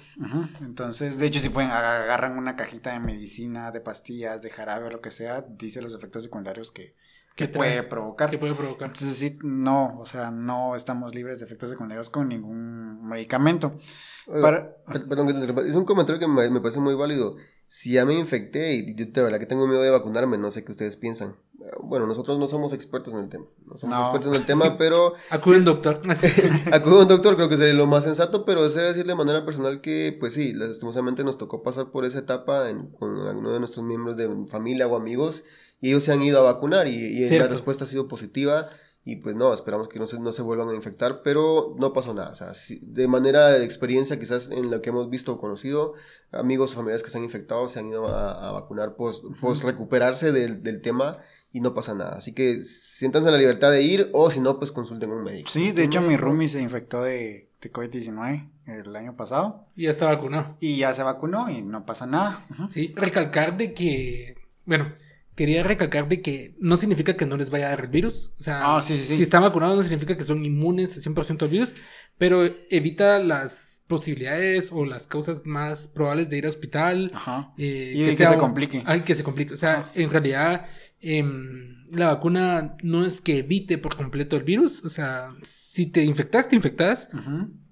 Entonces, 0.61 1.19
de 1.19 1.27
hecho, 1.27 1.41
si 1.41 1.49
pueden 1.49 1.71
agarran 1.71 2.39
una 2.39 2.55
cajita 2.55 2.93
de 2.93 3.01
medicina, 3.01 3.73
de 3.73 3.81
pastillas, 3.81 4.43
de 4.43 4.51
jarabe 4.51 4.87
o 4.87 4.91
lo 4.91 5.01
que 5.01 5.11
sea, 5.11 5.41
dice 5.41 5.83
los 5.83 5.95
efectos 5.95 6.23
secundarios 6.23 6.71
que, 6.71 6.95
que 7.37 7.49
puede 7.49 7.83
provocar. 7.83 8.31
Que 8.31 8.39
puede 8.39 8.55
provocar. 8.55 8.89
Entonces, 8.89 9.17
sí, 9.17 9.39
no, 9.43 9.99
o 9.99 10.07
sea, 10.07 10.31
no 10.31 10.75
estamos 10.75 11.15
libres 11.15 11.39
de 11.39 11.45
efectos 11.45 11.71
secundarios 11.71 12.09
con 12.09 12.29
ningún 12.29 13.07
medicamento. 13.07 13.79
Perdón, 14.27 15.29
es 15.67 15.75
un 15.75 15.85
comentario 15.85 16.19
que 16.19 16.27
me, 16.27 16.61
parece 16.61 16.81
muy 16.81 16.95
válido. 16.95 17.37
si 17.67 17.93
ya 17.93 18.07
me 18.07 18.15
infecté 18.15 18.75
y 18.75 18.95
yo 18.95 19.05
de 19.07 19.23
verdad 19.23 19.39
que 19.39 19.47
tengo 19.47 19.67
miedo 19.67 19.83
de 19.83 19.91
vacunarme, 19.91 20.39
no 20.39 20.51
sé 20.51 20.65
qué 20.65 20.73
ustedes 20.73 20.97
piensan. 20.97 21.37
Bueno, 21.83 22.07
nosotros 22.07 22.39
no 22.39 22.47
somos 22.49 22.73
expertos 22.73 23.15
en 23.15 23.21
el 23.21 23.29
tema. 23.29 23.47
No 23.71 23.79
somos 23.79 23.97
No. 23.99 24.05
expertos 24.05 24.31
en 24.35 24.41
el 24.41 24.47
tema, 24.47 24.77
pero 24.79 25.15
Acude 25.31 25.59
un 25.59 25.65
doctor. 25.65 26.01
acude 26.73 27.03
un 27.03 27.09
doctor, 27.09 27.37
creo 27.37 27.49
que 27.49 27.57
sería 27.57 27.75
lo 27.75 27.87
más 27.87 28.05
sensato, 28.05 28.45
pero 28.45 28.63
deseo 28.63 28.83
decir 28.83 29.07
de 29.07 29.15
manera 29.15 29.45
personal 29.45 29.81
que, 29.81 30.17
pues 30.19 30.35
sí, 30.35 30.53
lastimosamente 30.53 31.25
nos 31.25 31.39
tocó 31.39 31.63
pasar 31.63 31.91
por 31.91 32.05
esa 32.05 32.19
etapa 32.19 32.69
en- 32.71 32.89
con 32.91 33.19
alguno 33.27 33.53
de 33.53 33.59
nuestros 33.59 33.85
miembros 33.87 34.17
de 34.17 34.29
familia 34.49 34.87
o 34.87 34.97
amigos 34.97 35.45
y 35.81 35.89
ellos 35.89 36.03
se 36.03 36.13
han 36.13 36.23
ido 36.23 36.39
a 36.41 36.53
vacunar 36.53 36.87
y, 36.89 36.95
y 37.25 37.29
la 37.39 37.49
respuesta 37.49 37.85
ha 37.85 37.87
sido 37.87 38.07
positiva 38.09 38.69
y 39.05 39.17
pues 39.17 39.37
no, 39.37 39.55
esperamos 39.55 39.87
que 39.89 40.01
no 40.01 40.07
se, 40.09 40.19
no 40.19 40.33
se 40.33 40.43
vuelvan 40.43 40.69
a 40.71 40.75
infectar, 40.75 41.23
pero 41.23 41.77
no 41.79 41.93
pasó 41.93 42.13
nada. 42.13 42.31
O 42.31 42.35
sea, 42.35 42.55
sí, 42.55 42.81
de 42.83 43.07
manera 43.07 43.49
de 43.51 43.65
experiencia, 43.65 44.19
quizás 44.19 44.51
en 44.51 44.69
lo 44.71 44.83
que 44.83 44.91
hemos 44.91 45.09
visto 45.11 45.33
o 45.35 45.39
conocido, 45.39 45.95
amigos 46.33 46.73
o 46.73 46.77
familiares 46.77 47.05
que 47.05 47.11
se 47.11 47.19
han 47.19 47.23
infectado 47.25 47.69
se 47.69 47.79
han 47.79 47.87
ido 47.89 48.09
a, 48.09 48.49
a 48.49 48.53
vacunar 48.53 48.97
post, 48.97 49.25
post 49.41 49.63
recuperarse 49.63 50.33
del, 50.33 50.63
del 50.65 50.81
tema 50.83 51.19
y 51.57 51.61
no 51.61 51.73
pasa 51.75 51.95
nada. 51.95 52.17
Así 52.19 52.33
que 52.33 52.61
siéntanse 52.61 53.29
en 53.29 53.33
la 53.35 53.39
libertad 53.41 53.71
de 53.71 53.83
ir 53.83 54.11
o 54.13 54.31
si 54.31 54.41
no, 54.41 54.59
pues 54.59 54.73
consulten 54.73 55.11
a 55.11 55.15
un 55.15 55.25
médico. 55.25 55.51
Sí, 55.51 55.73
de 55.73 55.85
hecho 55.85 56.01
mi 56.03 56.17
roomie 56.17 56.49
se 56.49 56.61
infectó 56.61 57.03
de, 57.03 57.49
de 57.61 57.73
COVID-19 57.73 58.51
el 58.67 58.97
año 58.97 59.17
pasado 59.17 59.67
Y 59.77 59.85
ya 59.85 59.91
está 59.91 60.07
vacunado. 60.07 60.57
y 60.61 60.77
ya 60.79 60.93
se 60.93 61.03
vacunó 61.03 61.49
y 61.51 61.63
no 61.63 61.87
pasa 61.87 62.07
nada. 62.07 62.45
Ujú. 62.51 62.69
Sí, 62.69 62.93
recalcar 62.97 63.57
de 63.57 63.73
que, 63.75 64.37
bueno, 64.65 64.93
quería 65.35 65.63
recalcar 65.63 66.09
de 66.09 66.21
que 66.23 66.55
no 66.61 66.77
significa 66.77 67.17
que 67.17 67.27
no 67.27 67.37
les 67.37 67.51
vaya 67.51 67.67
a 67.67 67.71
dar 67.71 67.81
el 67.83 67.89
virus. 67.89 68.33
O 68.39 68.43
sea, 68.43 68.77
Ah, 68.77 68.83
sí, 68.83 68.95
sí, 68.97 69.05
sí. 69.05 69.17
si 69.19 69.23
están 69.23 69.43
vacunados 69.43 69.77
no 69.77 69.83
significa 69.83 70.17
que 70.17 70.25
son 70.25 70.45
inmunes 70.45 70.97
al 70.97 71.03
100% 71.15 71.43
al 71.43 71.49
virus, 71.49 71.75
pero 72.19 72.45
evita 72.71 73.19
las 73.19 73.83
posibilidades 73.87 74.73
o 74.73 74.85
las 74.85 75.07
causas 75.07 75.43
más 75.47 75.87
probables 75.87 76.29
de 76.29 76.39
ir 76.39 76.47
a 76.47 76.49
hospital. 76.49 77.13
Ajá. 77.15 77.53
eh, 77.57 77.93
Y 77.95 78.03
de 78.03 78.11
que 78.11 78.17
sea 78.17 78.31
se 78.33 78.39
complique. 78.39 78.83
Ay, 78.85 79.03
que 79.03 79.15
se 79.15 79.23
complique. 79.23 79.55
O 79.55 79.57
sea, 79.57 79.91
en 79.95 80.11
realidad, 80.11 80.67
em, 81.07 81.87
la 81.91 82.09
vacuna 82.09 82.77
no 82.83 83.05
es 83.05 83.21
que 83.21 83.39
evite 83.39 83.79
por 83.79 83.97
completo 83.97 84.37
el 84.37 84.43
virus. 84.45 84.85
O 84.85 84.89
sea, 84.89 85.35
si 85.43 85.87
te 85.87 86.03
infectas, 86.05 86.49
te 86.49 86.57
infectas, 86.57 87.11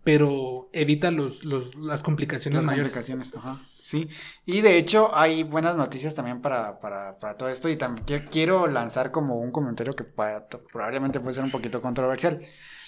pero 0.04 0.68
evita 0.72 1.10
los, 1.10 1.44
los, 1.44 1.74
las 1.74 2.02
complicaciones 2.02 2.58
Las 2.58 2.66
mayores. 2.66 2.92
complicaciones, 2.92 3.34
ajá. 3.34 3.62
Sí. 3.78 4.08
Y 4.44 4.60
de 4.60 4.76
hecho 4.76 5.16
hay 5.16 5.42
buenas 5.42 5.76
noticias 5.76 6.14
también 6.14 6.42
para, 6.42 6.78
para, 6.78 7.18
para 7.18 7.36
todo 7.36 7.48
esto 7.48 7.68
y 7.68 7.76
también 7.76 8.04
quiero, 8.06 8.24
quiero 8.30 8.66
lanzar 8.66 9.10
como 9.10 9.38
un 9.40 9.50
comentario 9.50 9.94
que 9.96 10.04
probablemente 10.04 11.20
puede 11.20 11.32
ser 11.32 11.44
un 11.44 11.50
poquito 11.50 11.80
controversial. 11.82 12.40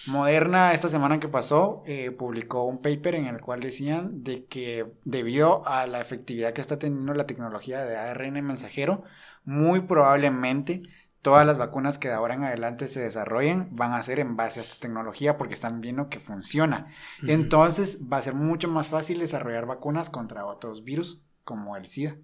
Moderna 0.07 0.73
esta 0.73 0.89
semana 0.89 1.19
que 1.19 1.27
pasó 1.27 1.83
eh, 1.87 2.13
publicó 2.13 2.65
un 2.65 2.81
paper 2.81 3.17
en 3.17 3.27
el 3.27 3.41
cual 3.41 3.59
decían 3.61 4.23
de 4.23 4.45
que 4.45 4.87
debido 5.05 5.67
a 5.67 5.87
la 5.89 6.01
efectividad 6.01 6.53
que 6.53 6.61
está 6.61 6.79
teniendo 6.79 7.13
la 7.15 7.27
tecnología 7.27 7.85
de 7.85 7.97
ARN 7.97 8.41
mensajero, 8.45 9.03
muy 9.47 9.81
probablemente 9.81 10.83
todas 11.23 11.47
las 11.47 11.59
vacunas 11.59 11.99
que 11.99 12.09
de 12.09 12.15
ahora 12.15 12.35
en 12.35 12.45
adelante 12.45 12.87
se 12.87 13.01
desarrollen 13.01 13.69
van 13.71 13.95
a 13.95 14.03
ser 14.03 14.21
en 14.21 14.37
base 14.37 14.61
a 14.61 14.63
esta 14.63 14.79
tecnología 14.79 15.37
porque 15.37 15.55
están 15.55 15.81
viendo 15.81 16.09
que 16.09 16.21
funciona. 16.21 16.87
Entonces 17.27 18.01
va 18.13 18.19
a 18.19 18.23
ser 18.23 18.35
mucho 18.35 18.69
más 18.69 18.89
fácil 18.89 19.19
desarrollar 19.19 19.67
vacunas 19.67 20.11
contra 20.11 20.47
otros 20.47 20.85
virus 20.85 21.25
como 21.43 21.77
el 21.77 21.87
SIDA, 21.87 22.17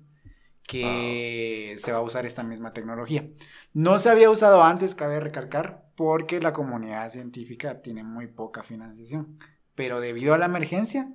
que 0.66 1.76
se 1.78 1.92
va 1.92 1.98
a 1.98 2.02
usar 2.02 2.26
esta 2.26 2.42
misma 2.42 2.72
tecnología. 2.72 3.26
No 3.72 3.98
se 3.98 4.10
había 4.10 4.30
usado 4.30 4.62
antes, 4.62 4.94
cabe 4.94 5.18
recalcar, 5.20 5.84
porque 5.96 6.40
la 6.40 6.52
comunidad 6.52 7.08
científica 7.10 7.82
tiene 7.82 8.04
muy 8.04 8.26
poca 8.26 8.62
financiación. 8.62 9.38
Pero 9.74 10.00
debido 10.00 10.34
a 10.34 10.38
la 10.38 10.46
emergencia, 10.46 11.12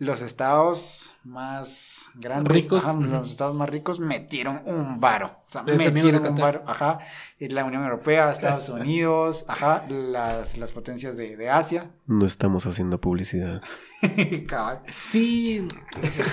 los 0.00 0.22
estados 0.22 1.12
más 1.24 2.06
grandes, 2.14 2.50
Ricos, 2.50 2.82
ajá, 2.82 2.94
los 2.94 3.30
estados 3.30 3.54
más 3.54 3.68
ricos 3.68 4.00
metieron 4.00 4.62
un 4.64 4.98
varo. 4.98 5.26
O 5.46 5.50
sea, 5.50 5.62
metieron 5.62 6.26
un 6.26 6.36
varo. 6.36 6.62
Ajá. 6.66 7.00
La 7.38 7.66
Unión 7.66 7.84
Europea, 7.84 8.30
Estados 8.30 8.68
Unidos, 8.70 9.44
ajá, 9.46 9.84
las, 9.90 10.56
las 10.56 10.72
potencias 10.72 11.18
de, 11.18 11.36
de 11.36 11.50
Asia. 11.50 11.90
No 12.06 12.24
estamos 12.24 12.64
haciendo 12.64 12.98
publicidad. 12.98 13.60
Cabal. 14.46 14.80
Sí, 14.86 15.68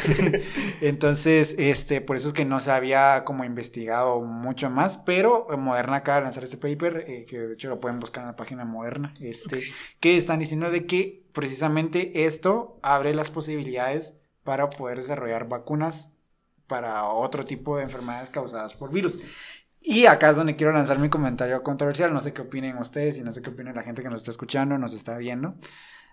Entonces, 0.81 1.53
este, 1.57 1.99
por 1.99 2.15
eso 2.15 2.29
es 2.29 2.33
que 2.33 2.45
no 2.45 2.61
se 2.61 2.71
había 2.71 3.25
como 3.25 3.43
investigado 3.43 4.21
mucho 4.21 4.69
más, 4.69 4.95
pero 4.95 5.45
Moderna 5.57 5.97
acaba 5.97 6.19
de 6.19 6.23
lanzar 6.23 6.45
este 6.45 6.55
paper, 6.55 7.03
eh, 7.05 7.25
que 7.29 7.37
de 7.37 7.53
hecho 7.53 7.67
lo 7.67 7.81
pueden 7.81 7.99
buscar 7.99 8.21
en 8.23 8.27
la 8.27 8.35
página 8.37 8.63
Moderna, 8.63 9.13
este, 9.19 9.61
que 9.99 10.15
están 10.15 10.39
diciendo 10.39 10.71
de 10.71 10.85
que 10.85 11.26
precisamente 11.37 12.25
esto 12.25 12.79
abre 12.81 13.13
las 13.13 13.29
posibilidades 13.29 14.17
para 14.43 14.71
poder 14.71 14.97
desarrollar 14.97 15.47
vacunas 15.47 16.09
para 16.65 17.03
otro 17.05 17.45
tipo 17.45 17.77
de 17.77 17.83
enfermedades 17.83 18.31
causadas 18.31 18.73
por 18.73 18.91
virus. 18.91 19.19
Y 19.79 20.07
acá 20.07 20.31
es 20.31 20.37
donde 20.37 20.55
quiero 20.55 20.73
lanzar 20.73 20.97
mi 20.97 21.09
comentario 21.09 21.61
controversial, 21.61 22.11
no 22.11 22.21
sé 22.21 22.33
qué 22.33 22.41
opinen 22.41 22.79
ustedes 22.79 23.19
y 23.19 23.21
no 23.21 23.31
sé 23.31 23.43
qué 23.43 23.51
opinen 23.51 23.75
la 23.75 23.83
gente 23.83 24.01
que 24.01 24.09
nos 24.09 24.21
está 24.21 24.31
escuchando, 24.31 24.79
nos 24.79 24.93
está 24.93 25.15
viendo, 25.19 25.53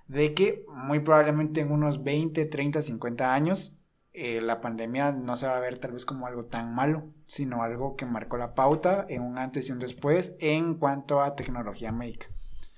de 0.09 0.35
que 0.35 0.63
muy 0.69 1.01
probablemente 1.01 1.63
en 1.63 1.73
unos 1.73 2.05
20, 2.05 2.45
30, 2.45 2.83
50 2.83 3.33
años 3.33 3.79
eh, 4.13 4.43
la 4.43 4.61
pandemia 4.61 5.13
no 5.13 5.37
se 5.37 5.47
va 5.47 5.57
a 5.57 5.61
ver 5.61 5.79
tal 5.79 5.93
vez 5.93 6.05
como 6.05 6.27
algo 6.27 6.45
tan 6.45 6.75
malo, 6.75 7.09
sino 7.25 7.63
algo 7.63 7.97
que 7.97 8.05
marcó 8.05 8.37
la 8.37 8.55
pauta 8.55 9.07
en 9.09 9.23
un 9.23 9.39
antes 9.39 9.71
y 9.71 9.73
un 9.73 9.79
después 9.79 10.35
en 10.39 10.75
cuanto 10.75 11.23
a 11.23 11.35
tecnología 11.35 11.93
médica. 11.93 12.27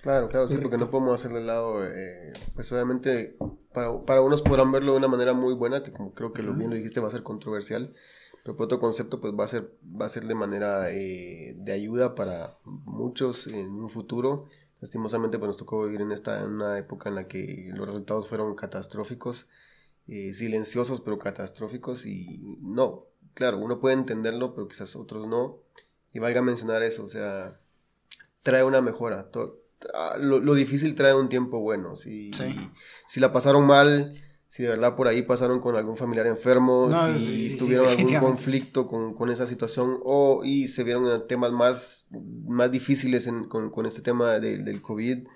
Claro, 0.07 0.28
claro, 0.28 0.46
sí, 0.46 0.57
porque 0.59 0.76
no 0.78 0.88
podemos 0.88 1.14
hacerle 1.14 1.42
lado, 1.42 1.84
eh, 1.84 2.32
pues 2.54 2.70
obviamente 2.70 3.36
para, 3.74 4.04
para 4.04 4.20
unos 4.20 4.40
podrán 4.40 4.70
verlo 4.70 4.92
de 4.92 4.98
una 4.98 5.09
manera 5.09 5.32
muy 5.32 5.52
buena, 5.52 5.82
que 5.82 5.90
como 5.90 6.14
creo 6.14 6.32
que 6.32 6.44
lo 6.44 6.54
bien 6.54 6.70
lo 6.70 6.76
dijiste 6.76 7.00
va 7.00 7.09
a 7.09 7.11
ser 7.11 7.24
controversial, 7.24 7.92
pero 8.44 8.57
por 8.57 8.66
otro 8.66 8.78
concepto 8.78 9.20
pues 9.20 9.34
va 9.34 9.42
a 9.42 9.48
ser, 9.48 9.72
va 9.82 10.07
a 10.07 10.09
ser 10.09 10.28
de 10.28 10.36
manera 10.36 10.92
eh, 10.92 11.57
de 11.59 11.72
ayuda 11.72 12.14
para 12.14 12.57
muchos 12.64 13.48
en 13.48 13.68
un 13.72 13.90
futuro. 13.90 14.46
Lastimosamente 14.80 15.40
pues 15.40 15.48
nos 15.48 15.57
tocó 15.57 15.84
vivir 15.86 16.02
en 16.02 16.12
esta 16.12 16.40
en 16.40 16.52
una 16.52 16.78
época 16.78 17.09
en 17.09 17.16
la 17.16 17.26
que 17.26 17.70
los 17.74 17.84
resultados 17.88 18.28
fueron 18.28 18.54
catastróficos, 18.54 19.48
eh, 20.07 20.34
silenciosos 20.34 21.00
pero 21.00 21.18
catastróficos 21.18 22.07
y 22.07 22.61
no, 22.62 23.07
claro, 23.34 23.59
uno 23.59 23.80
puede 23.80 23.96
entenderlo, 23.96 24.54
pero 24.54 24.68
quizás 24.68 24.94
otros 24.94 25.26
no. 25.26 25.59
Y 26.12 26.20
valga 26.20 26.42
mencionar 26.42 26.84
eso, 26.84 27.02
o 27.02 27.09
sea, 27.09 27.59
trae 28.44 28.62
una 28.62 28.80
mejora. 28.80 29.32
Lo, 30.20 30.41
lo 30.41 30.55
difícil 30.55 30.95
trae 30.95 31.14
un 31.14 31.29
tiempo 31.29 31.61
bueno. 31.61 31.97
Si, 31.97 32.33
Sí. 32.33 32.55
si 33.07 33.20
la 33.20 33.33
pasaron 33.33 33.66
mal, 33.66 34.14
si 34.49 34.62
de 34.62 34.70
verdad 34.70 34.97
por 34.97 35.07
ahí 35.09 35.22
pasaron 35.22 35.61
con 35.61 35.77
algún 35.77 35.97
familiar 35.97 36.27
enfermo, 36.27 36.89
No, 36.91 37.16
si 37.18 37.24
sí, 37.24 37.49
sí, 37.51 37.57
tuvieron 37.59 37.89
algún 37.89 38.14
conflicto 38.16 38.87
con, 38.87 39.12
con 39.14 39.31
esa 39.31 39.47
situación 39.47 39.99
o 40.03 40.43
y 40.45 40.68
se 40.68 40.83
vieron 40.85 41.07
en 41.11 41.27
temas 41.27 41.53
más, 41.53 42.07
más 42.47 42.70
difíciles 42.70 43.27
en- 43.27 43.45
con, 43.49 43.70
con 43.70 43.87
este 43.87 44.03
tema 44.03 44.39
de- 44.39 44.59
del 44.59 44.81
COVID. 44.83 45.27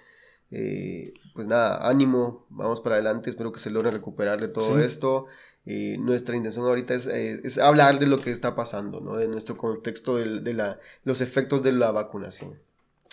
eh, 0.52 1.12
pues 1.32 1.46
nada, 1.46 1.88
ánimo, 1.88 2.46
vamos 2.50 2.80
para 2.80 2.96
adelante, 2.96 3.30
espero 3.30 3.52
que 3.52 3.60
se 3.60 3.70
logre 3.70 3.92
recuperar 3.92 4.40
de 4.40 4.48
todo 4.48 4.80
esto. 4.80 5.26
Eh, 5.64 5.96
nuestra 6.00 6.34
intención 6.34 6.66
ahorita 6.66 6.92
es, 6.94 7.06
eh, 7.06 7.40
es 7.44 7.58
hablar 7.58 8.00
de 8.00 8.08
lo 8.08 8.20
que 8.20 8.32
está 8.32 8.56
pasando, 8.56 9.00
¿no? 9.00 9.14
De 9.16 9.28
nuestro 9.28 9.56
contexto 9.56 10.16
del- 10.16 10.42
de, 10.42 10.54
la, 10.54 10.80
los 11.04 11.20
efectos 11.20 11.62
de 11.62 11.70
la 11.70 11.92
vacunación. 11.92 12.58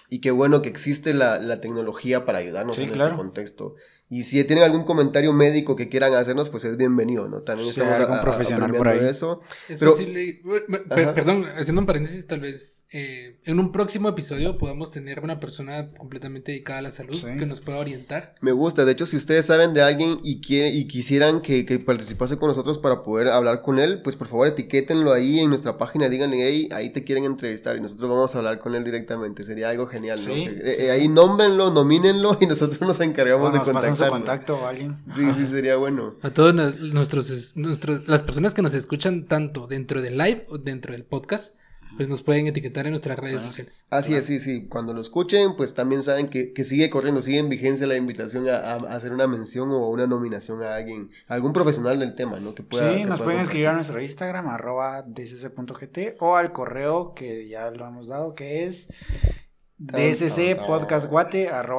Y 0.10 0.22
qué 0.22 0.32
bueno 0.32 0.62
que 0.62 0.70
existe 0.70 1.14
la, 1.14 1.40
la 1.40 1.60
tecnología 1.60 2.26
para 2.26 2.40
ayudarnos 2.40 2.78
Sí, 2.78 2.84
en 2.84 2.90
claro. 2.90 3.12
este 3.12 3.18
contexto. 3.18 3.76
Y 4.10 4.24
si 4.24 4.42
tienen 4.46 4.64
algún 4.64 4.84
comentario 4.86 5.34
médico 5.34 5.76
que 5.76 5.90
quieran 5.90 6.14
hacernos, 6.14 6.48
pues 6.50 6.64
es 6.64 6.78
bienvenido, 6.78 7.28
¿no? 7.28 7.42
También 7.42 7.74
Sí, 7.74 7.80
estamos 7.82 8.00
algún 8.00 8.16
a- 8.18 8.22
profesional 8.22 8.74
por 8.74 8.88
ahí. 8.88 9.00
eso. 9.06 9.42
Es 9.68 9.80
Pero- 9.80 9.92
posible, 9.92 10.42
per- 10.88 11.14
perdón, 11.14 11.46
haciendo 11.58 11.82
un 11.82 11.88
paréntesis, 11.88 12.26
tal 12.26 12.40
vez 12.40 12.86
eh, 12.94 13.38
en 13.44 13.60
un 13.60 13.74
próximo 13.74 14.08
episodio 14.08 14.58
podamos 14.58 14.92
tener 14.92 15.20
una 15.20 15.42
persona 15.42 15.92
completamente 15.98 16.54
dedicada 16.54 16.80
a 16.80 16.82
la 16.84 16.92
salud 16.92 17.16
Sí. 17.16 17.28
que 17.38 17.46
nos 17.46 17.60
pueda 17.60 17.80
orientar. 17.80 18.36
Me 18.40 18.54
gusta, 18.54 18.86
de 18.86 18.94
hecho, 18.94 19.06
si 19.06 19.18
ustedes 19.18 19.46
saben 19.46 19.74
de 19.74 19.82
alguien 19.82 20.22
y, 20.24 20.40
quiere, 20.40 20.70
y 20.70 20.88
quisieran 20.88 21.42
que, 21.42 21.66
que 21.66 21.78
participase 21.80 22.38
con 22.38 22.48
nosotros 22.48 22.78
para 22.78 23.04
poder 23.04 23.28
hablar 23.28 23.62
con 23.62 23.78
él, 23.78 24.02
pues 24.04 24.16
por 24.16 24.28
favor 24.28 24.48
etiquétenlo 24.48 25.12
ahí 25.12 25.40
en 25.42 25.50
nuestra 25.50 25.76
página, 25.76 26.08
díganle, 26.08 26.38
hey, 26.48 26.70
ahí 26.72 26.92
te 26.92 27.04
quieren 27.04 27.26
entrevistar 27.26 27.76
y 27.76 27.82
nosotros 27.82 28.10
vamos 28.10 28.34
a 28.34 28.38
hablar 28.38 28.58
con 28.60 28.74
él 28.74 28.86
directamente, 28.86 29.44
sería 29.44 29.68
algo 29.68 29.88
genial, 29.88 30.18
¿no? 30.26 30.34
Sí, 30.34 30.46
Eh, 30.48 30.76
sí, 30.78 30.84
eh, 30.86 30.92
ahí 30.92 31.10
nómbrenlo, 31.10 31.72
nomínenlo 31.72 32.38
y 32.40 32.46
nosotros 32.48 32.80
nos 32.80 33.02
encargamos 33.02 33.52
de 33.52 33.60
pasan 33.60 33.97
su 33.98 34.08
contacto 34.08 34.58
o 34.58 34.68
alguien. 34.68 34.98
Sí, 35.08 35.26
sí, 35.36 35.46
sería 35.46 35.76
bueno. 35.78 36.16
A 36.22 36.30
todos 36.30 36.54
nos- 36.54 36.80
nuestros, 36.80 37.56
nuestros, 37.58 38.08
las 38.08 38.24
personas 38.24 38.54
que 38.54 38.62
nos 38.62 38.74
escuchan 38.74 39.26
tanto 39.26 39.68
dentro 39.68 40.02
del 40.02 40.18
live 40.18 40.46
o 40.50 40.58
dentro 40.58 40.94
del 40.94 41.04
podcast, 41.04 41.56
pues 41.96 42.10
nos 42.10 42.22
pueden 42.22 42.46
etiquetar 42.46 42.86
en 42.86 42.92
nuestras 42.92 43.18
redes 43.18 43.42
sociales. 43.42 43.86
Así 43.90 44.14
es, 44.14 44.26
sí, 44.26 44.40
sí. 44.40 44.68
Cuando 44.68 44.94
lo 44.94 45.02
escuchen, 45.02 45.56
pues 45.56 45.74
también 45.74 46.04
saben 46.04 46.28
que, 46.28 46.54
que 46.54 46.64
sigue 46.64 46.92
corriendo, 46.92 47.22
sigue 47.24 47.40
en 47.40 47.50
vigencia 47.50 47.88
la 47.88 47.96
invitación 47.96 48.48
a, 48.50 48.58
a- 48.58 48.74
a 48.76 48.96
hacer 48.96 49.14
una 49.14 49.26
mención 49.26 49.72
o 49.72 49.88
una 49.90 50.06
nominación 50.06 50.62
a 50.62 50.76
alguien, 50.76 51.10
a 51.28 51.34
algún 51.34 51.54
profesional 51.54 51.98
del 52.00 52.14
tema, 52.14 52.40
¿no? 52.40 52.54
Que 52.54 52.62
pueda. 52.62 52.92
sí, 52.92 52.98
que 53.00 53.06
nos 53.06 53.18
pueda 53.20 53.26
pueden 53.26 53.42
escribir 53.42 53.68
a 53.70 53.74
nuestro 53.74 54.00
Instagram, 54.02 54.48
arroba 54.48 55.02
dcc.gt 55.08 55.98
o 56.20 56.36
al 56.36 56.52
correo 56.52 57.14
que 57.16 57.48
ya 57.48 57.72
lo 57.72 57.88
hemos 57.88 58.08
dado, 58.08 58.36
que 58.36 58.66
es 58.66 58.90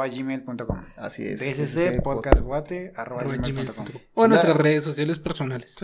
gmail.com. 0.08 0.80
Así 0.96 1.24
es. 1.24 1.40
gmail.com. 3.42 3.86
O 4.14 4.24
en 4.24 4.30
nuestras 4.30 4.56
redes 4.56 4.84
sociales 4.84 5.18
personales. 5.18 5.76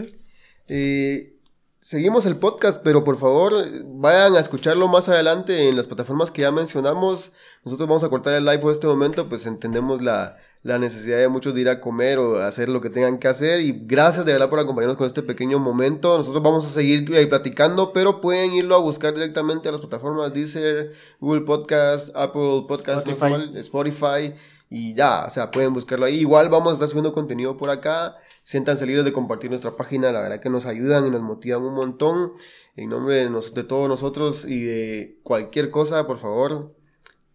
Eh, 0.68 1.36
seguimos 1.80 2.24
el 2.26 2.36
podcast, 2.36 2.82
pero 2.82 3.04
por 3.04 3.18
favor 3.18 3.52
vayan 3.84 4.34
a 4.36 4.40
escucharlo 4.40 4.88
más 4.88 5.08
adelante 5.08 5.68
en 5.68 5.76
las 5.76 5.86
plataformas 5.86 6.30
que 6.30 6.42
ya 6.42 6.52
mencionamos. 6.52 7.32
Nosotros 7.64 7.88
vamos 7.88 8.04
a 8.04 8.08
cortar 8.08 8.34
el 8.34 8.44
live 8.44 8.58
por 8.58 8.72
este 8.72 8.86
momento, 8.86 9.28
pues 9.28 9.44
entendemos 9.46 10.00
la, 10.00 10.36
la 10.64 10.78
necesidad 10.78 11.18
de 11.18 11.28
muchos 11.28 11.54
de 11.54 11.60
ir 11.60 11.68
a 11.68 11.78
comer 11.78 12.18
o 12.18 12.38
hacer 12.38 12.70
lo 12.70 12.80
que 12.80 12.88
tengan 12.88 13.18
que 13.18 13.28
hacer. 13.28 13.60
Y 13.60 13.84
gracias 13.84 14.24
de 14.24 14.32
verdad 14.32 14.48
por 14.48 14.58
acompañarnos 14.58 14.96
con 14.96 15.06
este 15.06 15.22
pequeño 15.22 15.58
momento. 15.58 16.16
Nosotros 16.16 16.42
vamos 16.42 16.66
a 16.66 16.70
seguir 16.70 17.14
ahí 17.14 17.26
platicando, 17.26 17.92
pero 17.92 18.22
pueden 18.22 18.54
irlo 18.54 18.74
a 18.74 18.78
buscar 18.78 19.14
directamente 19.14 19.68
a 19.68 19.72
las 19.72 19.82
plataformas 19.82 20.32
Deezer, 20.32 20.92
Google 21.20 21.42
Podcast, 21.42 22.16
Apple 22.16 22.64
Podcast, 22.66 23.06
Spotify. 23.06 23.58
Spotify 23.58 24.34
y 24.70 24.94
ya, 24.94 25.26
o 25.26 25.30
sea, 25.30 25.50
pueden 25.50 25.74
buscarlo 25.74 26.06
ahí. 26.06 26.16
Igual 26.16 26.48
vamos 26.48 26.70
a 26.70 26.72
estar 26.72 26.88
subiendo 26.88 27.12
contenido 27.12 27.58
por 27.58 27.68
acá. 27.68 28.16
Sientan 28.42 28.78
libres 28.86 29.04
de 29.04 29.12
compartir 29.12 29.50
nuestra 29.50 29.76
página, 29.76 30.12
la 30.12 30.20
verdad 30.20 30.40
que 30.40 30.48
nos 30.50 30.64
ayudan 30.64 31.06
y 31.06 31.10
nos 31.10 31.20
motivan 31.20 31.62
un 31.62 31.74
montón. 31.74 32.32
En 32.74 32.88
nombre 32.88 33.16
de, 33.16 33.28
de 33.28 33.64
todos 33.64 33.88
nosotros 33.88 34.46
y 34.46 34.64
de 34.64 35.20
cualquier 35.22 35.70
cosa, 35.70 36.06
por 36.06 36.16
favor, 36.16 36.74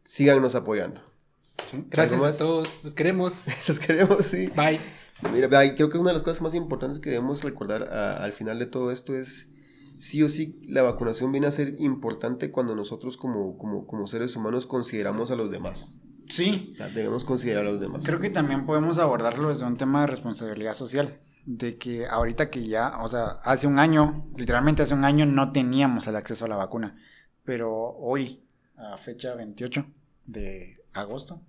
síganos 0.04 0.56
apoyando. 0.56 1.09
Gracias 1.90 2.22
a 2.22 2.38
todos. 2.38 2.70
Los 2.84 2.94
queremos. 2.94 3.42
Los 3.68 3.80
queremos, 3.80 4.26
sí. 4.26 4.48
Bye. 4.56 4.80
Mira, 5.34 5.50
creo 5.76 5.90
que 5.90 5.98
una 5.98 6.12
de 6.12 6.14
las 6.14 6.24
cosas 6.24 6.42
más 6.42 6.54
importantes 6.54 7.00
que 7.00 7.10
debemos 7.10 7.44
recordar 7.44 7.84
al 7.84 8.32
final 8.32 8.58
de 8.58 8.66
todo 8.68 8.92
esto 8.92 9.16
es, 9.16 9.50
sí 9.98 10.24
o 10.24 10.30
sí, 10.30 10.60
la 10.68 10.82
vacunación 10.82 11.32
viene 11.32 11.48
a 11.48 11.52
ser 11.52 11.76
importante 11.80 12.52
cuando 12.52 12.74
nosotros 12.74 13.18
como, 13.18 13.58
como, 13.58 13.86
como 13.86 14.08
seres 14.08 14.36
humanos 14.36 14.66
consideramos 14.66 15.30
a 15.32 15.36
los 15.36 15.52
demás. 15.52 15.98
Sí. 16.26 16.70
O 16.72 16.74
sea, 16.74 16.88
debemos 16.90 17.26
considerar 17.26 17.66
a 17.66 17.72
los 17.72 17.82
demás. 17.82 18.06
Creo 18.06 18.20
que 18.20 18.30
también 18.30 18.66
podemos 18.66 18.98
abordarlo 18.98 19.50
desde 19.50 19.66
un 19.66 19.78
tema 19.78 20.02
de 20.02 20.08
responsabilidad 20.08 20.74
social. 20.74 21.20
De 21.46 21.78
que 21.78 22.06
ahorita 22.06 22.50
que 22.50 22.64
ya, 22.64 23.02
o 23.02 23.08
sea, 23.08 23.40
hace 23.44 23.66
un 23.66 23.80
año, 23.80 24.30
literalmente 24.38 24.84
hace 24.84 24.94
un 24.94 25.04
año 25.04 25.26
no 25.26 25.52
teníamos 25.52 26.06
el 26.08 26.16
acceso 26.16 26.46
a 26.46 26.48
la 26.48 26.56
vacuna. 26.56 26.98
Pero 27.44 27.74
hoy, 27.98 28.44
a 28.78 28.98
fecha 28.98 29.34
28 29.34 29.86
de 30.28 30.79
agosto, 31.00 31.42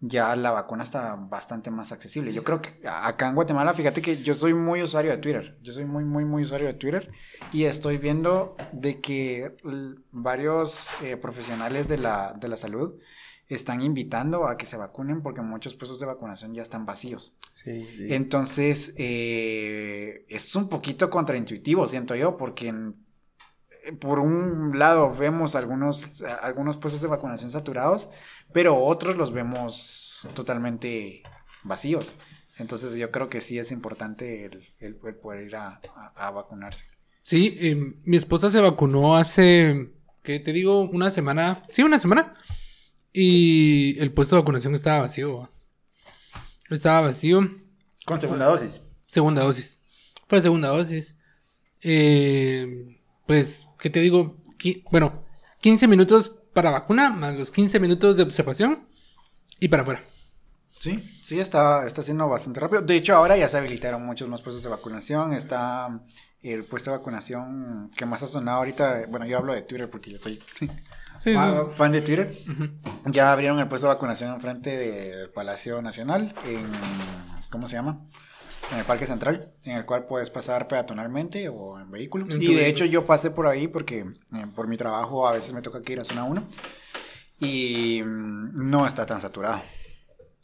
ya 0.00 0.36
la 0.36 0.52
vacuna 0.52 0.84
está 0.84 1.16
bastante 1.16 1.70
más 1.70 1.90
accesible. 1.90 2.32
Yo 2.32 2.44
creo 2.44 2.60
que 2.62 2.80
acá 2.86 3.28
en 3.28 3.34
Guatemala, 3.34 3.74
fíjate 3.74 4.00
que 4.00 4.22
yo 4.22 4.32
soy 4.34 4.54
muy 4.54 4.82
usuario 4.82 5.10
de 5.10 5.18
Twitter. 5.18 5.58
Yo 5.62 5.72
soy 5.72 5.84
muy, 5.84 6.04
muy, 6.04 6.24
muy 6.24 6.42
usuario 6.42 6.68
de 6.68 6.74
Twitter. 6.74 7.10
Y 7.52 7.64
estoy 7.64 7.98
viendo 7.98 8.56
de 8.72 9.00
que 9.00 9.56
varios 10.12 11.02
eh, 11.02 11.16
profesionales 11.16 11.88
de 11.88 11.98
la, 11.98 12.34
de 12.38 12.48
la 12.48 12.56
salud 12.56 12.94
están 13.48 13.80
invitando 13.80 14.46
a 14.46 14.56
que 14.56 14.66
se 14.66 14.76
vacunen 14.76 15.22
porque 15.22 15.40
muchos 15.40 15.74
puestos 15.74 15.98
de 15.98 16.06
vacunación 16.06 16.54
ya 16.54 16.62
están 16.62 16.84
vacíos. 16.84 17.36
Sí, 17.54 17.88
Entonces, 18.10 18.94
eh, 18.98 20.26
es 20.28 20.54
un 20.54 20.68
poquito 20.68 21.08
contraintuitivo, 21.10 21.86
siento 21.86 22.14
yo, 22.14 22.36
porque 22.36 22.74
por 24.00 24.20
un 24.20 24.78
lado 24.78 25.12
vemos 25.14 25.54
algunos, 25.54 26.22
algunos 26.42 26.76
puestos 26.76 27.00
de 27.00 27.08
vacunación 27.08 27.50
saturados, 27.50 28.10
pero 28.52 28.82
otros 28.84 29.16
los 29.16 29.32
vemos 29.32 30.26
totalmente 30.34 31.22
vacíos. 31.62 32.14
Entonces 32.58 32.96
yo 32.96 33.10
creo 33.10 33.28
que 33.28 33.40
sí 33.40 33.58
es 33.58 33.70
importante 33.70 34.50
el, 34.80 34.94
poder 35.16 35.46
ir 35.46 35.56
a, 35.56 35.80
vacunarse. 36.16 36.86
Sí, 37.22 37.56
em, 37.60 37.96
mi 38.04 38.16
esposa 38.16 38.50
se 38.50 38.60
vacunó 38.60 39.16
hace, 39.16 39.90
¿qué 40.22 40.40
te 40.40 40.52
digo? 40.52 40.82
Una 40.90 41.10
semana. 41.10 41.62
Sí, 41.70 41.82
una 41.82 41.98
semana. 41.98 42.32
Y 43.12 43.98
el 44.00 44.12
puesto 44.12 44.34
de 44.34 44.42
vacunación 44.42 44.74
estaba 44.74 45.00
vacío. 45.00 45.48
Estaba 46.68 47.02
vacío. 47.02 47.48
¿Con 48.04 48.20
segunda 48.20 48.46
dosis? 48.46 48.80
Segunda 49.06 49.42
dosis. 49.42 49.80
Fue 50.26 50.40
segunda 50.42 50.68
dosis. 50.68 51.16
Eh, 51.82 52.97
pues, 53.28 53.68
¿qué 53.78 53.90
te 53.90 54.00
digo? 54.00 54.36
bueno, 54.90 55.22
15 55.60 55.86
minutos 55.86 56.34
para 56.54 56.70
vacuna, 56.70 57.10
más 57.10 57.36
los 57.36 57.52
15 57.52 57.78
minutos 57.78 58.16
de 58.16 58.22
observación 58.22 58.88
y 59.60 59.68
para 59.68 59.82
afuera. 59.82 60.04
Sí, 60.80 61.04
sí, 61.22 61.38
está, 61.38 61.86
está 61.86 62.02
siendo 62.02 62.26
bastante 62.28 62.58
rápido. 62.58 62.80
De 62.82 62.96
hecho, 62.96 63.14
ahora 63.14 63.36
ya 63.36 63.46
se 63.48 63.58
habilitaron 63.58 64.04
muchos 64.04 64.28
más 64.28 64.40
puestos 64.40 64.62
de 64.62 64.70
vacunación. 64.70 65.34
Está 65.34 66.00
el 66.42 66.64
puesto 66.64 66.90
de 66.90 66.96
vacunación 66.96 67.90
que 67.94 68.06
más 68.06 68.22
ha 68.22 68.26
sonado 68.26 68.58
ahorita. 68.58 69.04
Bueno, 69.10 69.26
yo 69.26 69.36
hablo 69.36 69.52
de 69.52 69.62
Twitter 69.62 69.90
porque 69.90 70.10
yo 70.10 70.18
soy 70.18 70.40
fan, 71.76 71.92
de 71.92 72.00
Twitter. 72.00 72.34
Ya 73.04 73.30
abrieron 73.30 73.58
el 73.58 73.68
puesto 73.68 73.88
de 73.88 73.94
vacunación 73.94 74.32
enfrente 74.32 74.76
del 74.76 75.28
Palacio 75.30 75.82
Nacional. 75.82 76.34
En, 76.46 76.66
¿Cómo 77.50 77.68
se 77.68 77.76
llama? 77.76 78.00
En 78.72 78.78
el 78.78 78.84
Parque 78.84 79.06
Central, 79.06 79.52
en 79.64 79.76
el 79.76 79.84
cual 79.84 80.06
puedes 80.06 80.30
pasar 80.30 80.68
peatonalmente 80.68 81.48
o 81.48 81.80
en 81.80 81.90
vehículo. 81.90 82.26
y 82.34 82.54
de 82.54 82.68
hecho 82.68 82.84
yo 82.84 83.06
pasé 83.06 83.30
por 83.30 83.46
ahí 83.46 83.68
porque 83.68 84.00
eh, 84.00 84.46
por 84.54 84.68
mi 84.68 84.76
trabajo 84.76 85.26
a 85.26 85.32
veces 85.32 85.52
me 85.52 85.62
toca 85.62 85.82
que 85.82 85.92
ir 85.92 86.00
a 86.00 86.04
zona 86.04 86.24
1 86.24 86.48
y 87.40 88.02
mm, 88.04 88.70
no 88.70 88.86
está 88.86 89.06
tan 89.06 89.20
saturado. 89.20 89.62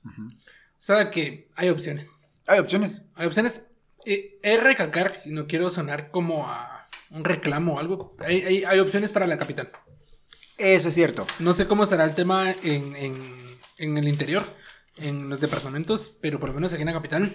O 0.05 0.87
sea 0.87 1.11
que 1.11 1.49
hay 1.55 1.69
opciones. 1.69 2.19
Hay 2.47 2.59
opciones. 2.59 3.03
Hay 3.15 3.27
opciones. 3.27 3.67
Eh, 4.07 4.39
es 4.43 4.63
recalcar, 4.63 5.23
y 5.25 5.31
no 5.31 5.47
quiero 5.47 5.71
sonar 5.71 6.11
como 6.11 6.47
a 6.47 6.89
un 7.11 7.25
reclamo 7.25 7.75
o 7.75 7.79
algo, 7.79 8.17
hay, 8.19 8.65
hay, 8.65 8.79
opciones 8.81 9.13
para 9.13 9.27
la 9.27 9.39
capital. 9.39 9.71
Eso 10.59 10.89
es 10.89 10.95
cierto. 10.95 11.27
No 11.39 11.55
sé 11.55 11.67
cómo 11.67 11.87
será 11.87 12.05
el 12.05 12.15
tema 12.15 12.53
en, 12.63 12.97
en, 12.97 13.35
en 13.79 13.97
el 13.97 14.09
interior, 14.09 14.45
en 14.99 15.29
los 15.29 15.41
departamentos, 15.41 16.13
pero 16.21 16.39
por 16.39 16.51
lo 16.51 16.55
menos 16.55 16.73
aquí 16.73 16.83
en 16.83 16.87
la 16.87 16.93
capital 16.93 17.33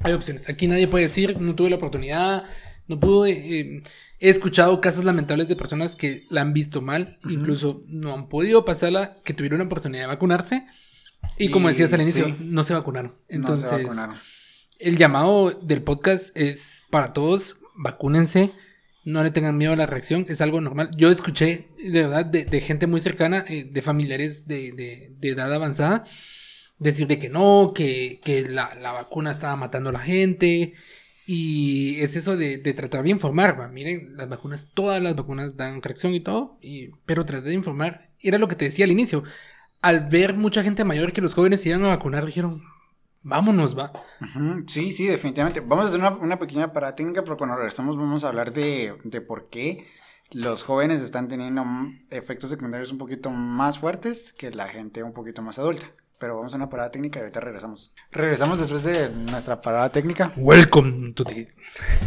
hay 0.00 0.12
opciones. 0.12 0.48
Aquí 0.48 0.66
nadie 0.66 0.88
puede 0.88 1.04
decir, 1.04 1.40
no 1.40 1.54
tuve 1.54 1.70
la 1.70 1.76
oportunidad, 1.76 2.44
no 2.88 2.98
pude. 2.98 3.30
Eh, 3.30 3.82
he 4.18 4.28
escuchado 4.28 4.80
casos 4.80 5.04
lamentables 5.04 5.48
de 5.48 5.56
personas 5.56 5.96
que 5.96 6.26
la 6.28 6.40
han 6.40 6.52
visto 6.52 6.80
mal, 6.80 7.18
incluso 7.28 7.82
no 7.86 8.14
han 8.14 8.28
podido 8.28 8.64
pasarla, 8.64 9.18
que 9.24 9.34
tuvieron 9.34 9.58
la 9.58 9.66
oportunidad 9.66 10.02
de 10.02 10.08
vacunarse. 10.08 10.66
Y, 11.38 11.50
como 11.50 11.68
decías 11.68 11.92
al 11.92 12.02
inicio, 12.02 12.34
no 12.40 12.64
se 12.64 12.74
vacunaron. 12.74 13.14
Entonces, 13.28 13.70
el 14.78 14.96
llamado 14.96 15.50
del 15.50 15.82
podcast 15.82 16.36
es 16.36 16.82
para 16.90 17.12
todos, 17.12 17.56
vacúnense, 17.76 18.50
no 19.04 19.22
le 19.22 19.30
tengan 19.30 19.56
miedo 19.56 19.72
a 19.72 19.76
la 19.76 19.86
reacción, 19.86 20.24
es 20.28 20.40
algo 20.40 20.60
normal. 20.60 20.90
Yo 20.96 21.10
escuché 21.10 21.68
de 21.76 21.90
verdad 21.90 22.24
de, 22.24 22.60
gente 22.60 22.86
muy 22.86 23.00
cercana, 23.00 23.44
eh, 23.48 23.68
de 23.70 23.82
familiares 23.82 24.46
de, 24.46 24.72
de 25.18 25.28
edad 25.28 25.52
avanzada, 25.52 26.04
decir 26.80 27.06
de 27.06 27.18
que 27.18 27.28
no, 27.28 27.72
que, 27.74 28.18
que 28.24 28.48
la, 28.48 28.74
la, 28.74 28.92
vacuna 28.92 29.30
estaba 29.30 29.54
matando 29.54 29.90
a 29.90 29.92
la 29.92 30.00
gente. 30.00 30.74
Y 31.26 32.00
es 32.00 32.16
eso 32.16 32.36
de, 32.36 32.58
de 32.58 32.74
tratar 32.74 33.04
de 33.04 33.10
informar, 33.10 33.70
miren, 33.70 34.16
las 34.16 34.28
vacunas, 34.28 34.70
todas 34.74 35.00
las 35.00 35.14
vacunas 35.14 35.56
dan 35.56 35.80
reacción 35.80 36.12
y 36.12 36.20
todo, 36.20 36.58
y, 36.60 36.88
pero 37.06 37.24
tratar 37.24 37.44
de 37.44 37.54
informar. 37.54 38.10
Era 38.18 38.38
lo 38.38 38.48
que 38.48 38.56
te 38.56 38.64
decía 38.64 38.84
al 38.84 38.90
inicio. 38.90 39.22
Al 39.80 40.08
ver 40.08 40.34
mucha 40.34 40.64
gente 40.64 40.82
mayor 40.82 41.12
que 41.12 41.20
los 41.20 41.34
jóvenes 41.34 41.60
se 41.60 41.68
iban 41.68 41.84
a 41.84 41.88
vacunar, 41.88 42.26
dijeron, 42.26 42.62
vámonos, 43.22 43.78
va. 43.78 43.92
Sí, 44.66 44.90
sí, 44.90 45.06
definitivamente. 45.06 45.60
Vamos 45.60 45.84
a 45.84 45.88
hacer 45.88 46.00
una, 46.00 46.10
una, 46.16 46.38
pequeña 46.38 46.72
parada 46.72 46.96
técnica, 46.96 47.22
pero 47.22 47.36
cuando 47.36 47.54
regresamos 47.54 47.96
vamos 47.96 48.24
a 48.24 48.28
hablar 48.28 48.52
de, 48.52 48.96
de 49.04 49.20
por 49.20 49.48
qué 49.48 49.86
los 50.32 50.64
jóvenes 50.64 51.00
están 51.00 51.28
teniendo 51.28 51.64
efectos 52.10 52.50
secundarios 52.50 52.92
un 52.92 52.98
poquito 52.98 53.30
más 53.30 53.78
fuertes 53.78 54.32
que 54.32 54.50
la 54.50 54.68
gente 54.68 55.02
un 55.02 55.12
poquito 55.12 55.42
más 55.42 55.58
adulta. 55.58 55.86
Pero 56.20 56.36
vamos 56.36 56.52
a 56.52 56.58
una 56.58 56.68
parada 56.68 56.90
técnica 56.90 57.18
y 57.18 57.22
ahorita 57.22 57.40
regresamos. 57.40 57.94
Regresamos 58.12 58.60
después 58.60 58.84
de 58.84 59.08
nuestra 59.08 59.62
parada 59.62 59.90
técnica. 59.90 60.30
Welcome 60.36 61.14
to 61.14 61.24
the, 61.24 61.48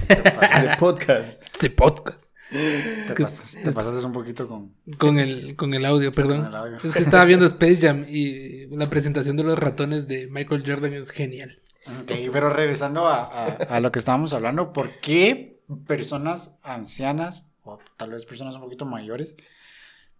podcast. 0.79 1.43
The 1.57 1.71
podcast. 1.71 2.35
Te, 2.51 3.71
pasaste 3.71 4.05
un 4.05 4.11
poquito 4.11 4.47
con... 4.47 4.75
Con 4.99 5.17
el, 5.17 5.55
con 5.55 5.73
el 5.73 5.83
audio, 5.83 6.13
perdón. 6.13 6.47
Es 6.83 6.93
que 6.93 6.99
estaba 6.99 7.25
viendo 7.25 7.47
Space 7.47 7.77
Jam 7.77 8.05
y 8.07 8.67
la 8.67 8.87
presentación 8.87 9.35
de 9.35 9.45
los 9.45 9.57
ratones 9.57 10.07
de 10.07 10.27
Michael 10.27 10.63
Jordan 10.63 10.93
es 10.93 11.09
genial. 11.09 11.59
Ok, 11.87 12.11
pero 12.31 12.51
regresando 12.51 13.07
a, 13.07 13.23
a 13.23 13.79
lo 13.79 13.91
que 13.91 13.97
estábamos 13.97 14.31
hablando, 14.33 14.73
¿por 14.73 14.91
qué 14.99 15.59
personas 15.87 16.55
ancianas 16.61 17.47
o 17.63 17.79
tal 17.97 18.11
vez 18.11 18.25
personas 18.25 18.53
un 18.57 18.61
poquito 18.61 18.85
mayores 18.85 19.37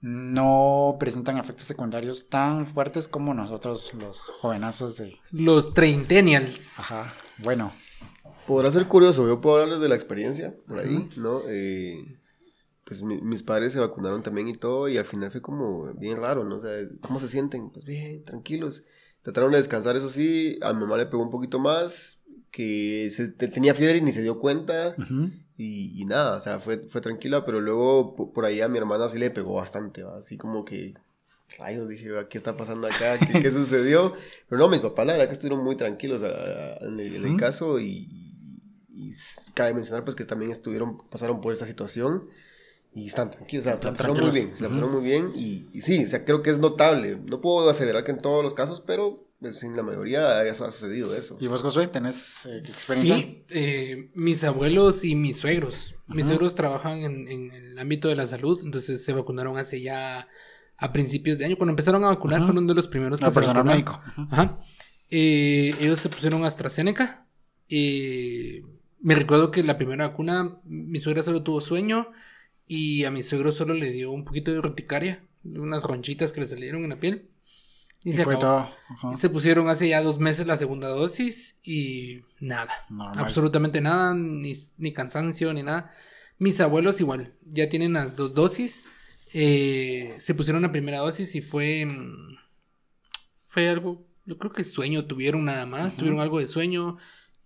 no 0.04 0.98
presentan 1.00 1.38
efectos 1.38 1.66
secundarios 1.66 2.28
tan 2.28 2.68
fuertes 2.68 3.08
como 3.08 3.34
nosotros 3.34 3.94
los 3.94 4.24
jovenazos 4.24 4.98
de... 4.98 5.18
Los 5.32 5.74
treintennials. 5.74 6.78
Ajá, 6.80 7.14
bueno. 7.38 7.72
Podrá 8.46 8.70
ser 8.70 8.90
curioso, 8.90 9.26
yo 9.26 9.40
puedo 9.40 9.56
hablarles 9.56 9.80
de 9.80 9.88
la 9.88 9.96
experiencia 9.96 10.54
por 10.68 10.80
ahí, 10.80 11.08
¿no? 11.16 11.44
Eh, 11.48 12.20
pues 12.84 13.02
mis 13.02 13.44
padres 13.44 13.72
se 13.72 13.80
vacunaron 13.80 14.22
también 14.24 14.50
y 14.50 14.54
todo, 14.56 14.90
y 14.90 14.98
al 14.98 15.06
final 15.06 15.32
fue 15.32 15.42
como 15.42 15.94
bien 15.94 16.18
raro, 16.18 16.44
¿no? 16.44 16.58
O 16.58 16.60
sea, 16.60 16.72
¿cómo 17.00 17.22
se 17.22 17.30
sienten? 17.30 17.70
Pues 17.70 17.86
bien, 17.86 18.24
tranquilos. 18.24 18.84
Trataron 19.22 19.52
de 19.52 19.58
descansar, 19.60 19.96
eso 19.96 20.10
sí, 20.10 20.60
a 20.62 20.74
mi 20.74 20.82
mamá 20.82 20.98
le 20.98 21.06
pegó 21.06 21.24
un 21.24 21.32
poquito 21.32 21.60
más, 21.60 22.22
que 22.52 23.08
se, 23.10 23.30
tenía 23.30 23.74
fiebre 23.74 24.00
y 24.00 24.02
ni 24.02 24.12
se 24.12 24.22
dio 24.22 24.38
cuenta. 24.38 24.98
Y, 25.58 26.04
nada, 26.06 26.38
o 26.38 26.40
sea, 26.40 26.60
fue, 26.60 26.80
fue 26.90 27.02
tranquila, 27.02 27.46
pero 27.46 27.62
luego 27.62 28.16
por 28.16 28.46
ahí 28.46 28.62
a 28.62 28.68
mi 28.68 28.78
hermana 28.80 29.08
sí 29.10 29.20
le 29.20 29.30
pegó 29.30 29.54
bastante, 29.54 30.04
así 30.18 30.38
como 30.38 30.66
que, 30.66 30.94
rayos, 31.58 31.88
dije, 31.88 32.10
¿qué 32.30 32.38
está 32.38 32.58
pasando 32.58 32.88
acá? 32.88 33.20
¿Qué, 33.20 33.52
sucedió? 33.52 34.16
Pero 34.50 34.60
no, 34.60 34.70
mis 34.70 34.82
papás 34.82 35.06
la 35.06 35.14
verdad 35.14 35.28
que 35.28 35.34
estuvieron 35.34 35.64
muy 35.64 35.76
tranquilos 35.76 36.22
en, 36.24 37.00
el, 37.00 37.38
caso 37.38 37.80
y, 37.80 38.10
y 38.90 39.12
cabe 39.54 39.74
mencionar 39.74 40.04
pues 40.04 40.16
que 40.16 40.26
también 40.26 40.52
estuvieron, 40.52 40.98
pasaron 41.10 41.40
por 41.40 41.54
esa 41.54 41.68
situación 41.68 42.30
y 42.96 43.08
están 43.08 43.32
tranquilos, 43.32 43.66
o 43.66 43.70
sea, 43.70 43.80
trataron 43.80 44.20
muy 44.20 44.32
bien, 44.32 44.52
se 44.56 44.66
trataron 44.66 44.92
muy 44.92 45.02
bien 45.02 45.32
y, 45.36 45.68
y, 45.74 45.82
sí, 45.82 46.06
o 46.06 46.08
sea, 46.08 46.24
creo 46.26 46.42
que 46.44 46.52
es 46.52 46.60
notable. 46.60 47.20
No 47.26 47.42
puedo 47.42 47.70
aseverar 47.70 48.04
que 48.04 48.12
en 48.12 48.22
todos 48.22 48.44
los 48.44 48.54
casos, 48.54 48.82
pero 48.82 49.28
pues, 49.40 49.64
en 49.64 49.76
la 49.76 49.84
mayoría 49.84 50.44
eso 50.44 50.66
ha 50.66 50.72
sucedido 50.72 51.16
eso. 51.16 51.38
¿Y 51.40 51.48
vos, 51.48 51.62
Josué, 51.62 51.88
tenés 51.88 52.46
eh, 52.46 52.58
experiencia? 52.60 53.18
Sí, 53.18 53.46
eh, 53.50 54.12
mis 54.14 54.44
abuelos 54.44 55.04
y 55.04 55.16
mis 55.16 55.38
suegros. 55.38 55.96
Mis 56.08 56.28
suegros 56.28 56.54
trabajan 56.54 57.00
en, 57.00 57.28
en, 57.28 57.52
el 57.52 57.80
ámbito 57.80 58.08
de 58.08 58.16
la 58.16 58.28
salud, 58.28 58.62
entonces 58.64 59.04
se 59.04 59.14
vacunaron 59.14 59.58
hace 59.58 59.82
ya 59.82 60.28
a 60.78 60.94
principios 60.94 61.40
de 61.40 61.46
año. 61.46 61.58
Cuando 61.58 61.72
empezaron 61.72 62.04
a 62.04 62.08
vacunar, 62.08 62.44
fueron 62.44 62.68
de 62.68 62.76
los 62.76 62.88
primeros 62.88 63.20
que 63.20 63.26
la 63.26 63.32
se 63.32 63.36
personal 63.36 63.66
médico. 63.66 64.00
Ajá. 64.30 64.60
Eh, 65.10 65.76
ellos 65.80 66.00
se 66.00 66.10
pusieron 66.10 66.46
AstraZeneca. 66.46 67.28
Eh, 67.70 68.64
me 69.00 69.16
recuerdo 69.16 69.52
que 69.52 69.64
la 69.64 69.78
primera 69.78 70.08
vacuna, 70.08 70.60
mi 70.64 71.00
suegra 71.00 71.24
solo 71.24 71.44
tuvo 71.44 71.62
sueño 71.62 72.08
y 72.68 73.04
a 73.06 73.12
mi 73.12 73.24
suegro 73.24 73.52
solo 73.52 73.74
le 73.74 73.92
dio 73.92 74.12
un 74.12 74.26
poquito 74.26 74.52
de 74.52 74.60
urticaria, 74.60 75.24
unas 75.44 75.84
ronchitas 75.84 76.32
que 76.32 76.42
le 76.42 76.48
salieron 76.48 76.84
en 76.84 76.92
la 76.92 77.00
piel. 77.00 77.30
Y, 78.06 78.12
se, 78.12 78.26
se 79.16 79.30
pusieron 79.30 79.70
hace 79.70 79.88
ya 79.88 80.02
dos 80.02 80.20
meses 80.20 80.46
la 80.46 80.58
segunda 80.58 80.90
dosis 80.90 81.58
y 81.64 82.22
nada, 82.42 82.86
absolutamente 83.16 83.80
nada, 83.80 84.14
ni, 84.14 84.52
ni, 84.78 84.92
cansancio 84.92 85.54
ni 85.54 85.64
nada. 85.64 85.92
Mis 86.38 86.60
abuelos 86.60 87.00
igual, 87.00 87.34
ya 87.46 87.70
tienen 87.70 87.94
las 87.94 88.18
dos 88.18 88.34
dosis. 88.34 88.84
Eh, 89.34 90.16
se 90.20 90.36
pusieron 90.36 90.64
la 90.64 90.74
primera 90.74 91.00
dosis 91.00 91.34
y 91.36 91.42
fue, 91.42 91.86
mm, 91.86 92.36
fue 93.46 93.70
algo, 93.70 94.06
yo 94.26 94.38
creo 94.38 94.52
que 94.52 94.66
sueño 94.66 95.06
tuvieron 95.06 95.46
nada 95.46 95.66
más, 95.66 95.96
tuvieron 95.96 96.20
algo 96.20 96.40
de 96.40 96.48
sueño 96.48 96.98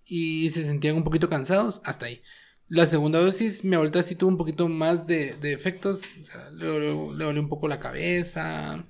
y 0.05 0.49
se 0.49 0.63
sentían 0.63 0.95
un 0.95 1.03
poquito 1.03 1.29
cansados, 1.29 1.81
hasta 1.83 2.07
ahí. 2.07 2.23
La 2.69 2.85
segunda 2.85 3.19
dosis, 3.19 3.63
mi 3.63 3.75
abuelita 3.75 4.03
sí 4.03 4.15
tuvo 4.15 4.29
un 4.29 4.37
poquito 4.37 4.67
más 4.67 5.07
de, 5.07 5.35
de 5.35 5.53
efectos. 5.53 6.01
O 6.01 6.23
sea, 6.23 6.49
le, 6.51 6.79
le, 6.79 6.91
dolió 6.91 7.41
un 7.41 7.49
poco 7.49 7.67
la 7.67 7.79
cabeza. 7.79 8.85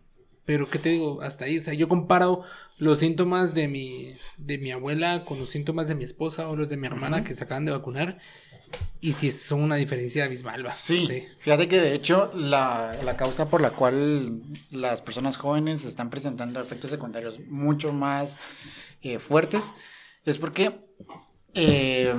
Pero, 0.45 0.67
¿qué 0.69 0.79
te 0.79 0.89
digo? 0.89 1.21
Hasta 1.21 1.45
ahí. 1.45 1.59
O 1.59 1.61
sea, 1.61 1.73
yo 1.73 1.87
comparo 1.87 2.43
los 2.79 2.99
síntomas 2.99 3.53
de 3.53 3.67
mi, 3.67 4.13
de 4.37 4.57
mi 4.57 4.71
abuela 4.71 5.23
con 5.23 5.39
los 5.39 5.49
síntomas 5.49 5.87
de 5.87 5.95
mi 5.95 6.03
esposa 6.03 6.49
o 6.49 6.55
los 6.55 6.69
de 6.69 6.77
mi 6.77 6.87
hermana 6.87 7.23
que 7.23 7.33
se 7.33 7.43
acaban 7.43 7.65
de 7.65 7.71
vacunar. 7.71 8.17
Y 8.99 9.13
sí, 9.13 9.31
son 9.31 9.61
una 9.61 9.75
diferencia 9.75 10.25
abismal. 10.25 10.65
¿va? 10.65 10.71
Sí, 10.71 11.25
fíjate 11.39 11.67
que 11.67 11.79
de 11.79 11.93
hecho 11.93 12.31
la, 12.33 12.91
la, 13.03 13.15
causa 13.15 13.49
por 13.49 13.61
la 13.61 13.71
cual 13.71 14.41
las 14.71 15.01
personas 15.01 15.37
jóvenes 15.37 15.85
están 15.85 16.09
presentando 16.09 16.59
efectos 16.59 16.91
secundarios 16.91 17.39
mucho 17.47 17.93
más 17.93 18.35
eh, 19.01 19.19
fuertes 19.19 19.71
es 20.25 20.37
porque 20.37 20.87
eh, 21.57 22.13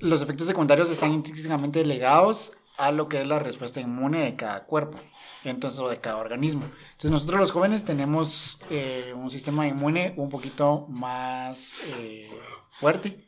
los 0.00 0.22
efectos 0.22 0.46
secundarios 0.46 0.90
están 0.90 1.12
intrínsecamente 1.12 1.82
ligados 1.84 2.52
a 2.76 2.92
lo 2.92 3.08
que 3.08 3.22
es 3.22 3.26
la 3.26 3.38
respuesta 3.38 3.80
inmune 3.80 4.20
de 4.20 4.36
cada 4.36 4.64
cuerpo, 4.64 4.98
entonces, 5.44 5.80
o 5.80 5.88
de 5.88 5.96
cada 5.96 6.18
organismo. 6.18 6.64
Entonces, 6.64 7.10
nosotros 7.10 7.40
los 7.40 7.52
jóvenes 7.52 7.84
tenemos 7.84 8.58
eh, 8.70 9.14
un 9.16 9.30
sistema 9.30 9.66
inmune 9.66 10.12
un 10.18 10.28
poquito 10.28 10.86
más 10.88 11.78
eh, 11.98 12.28
fuerte, 12.68 13.24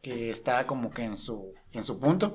que 0.00 0.30
está 0.30 0.66
como 0.66 0.90
que 0.90 1.04
en 1.04 1.16
su, 1.16 1.52
en 1.72 1.82
su 1.84 1.98
punto. 1.98 2.34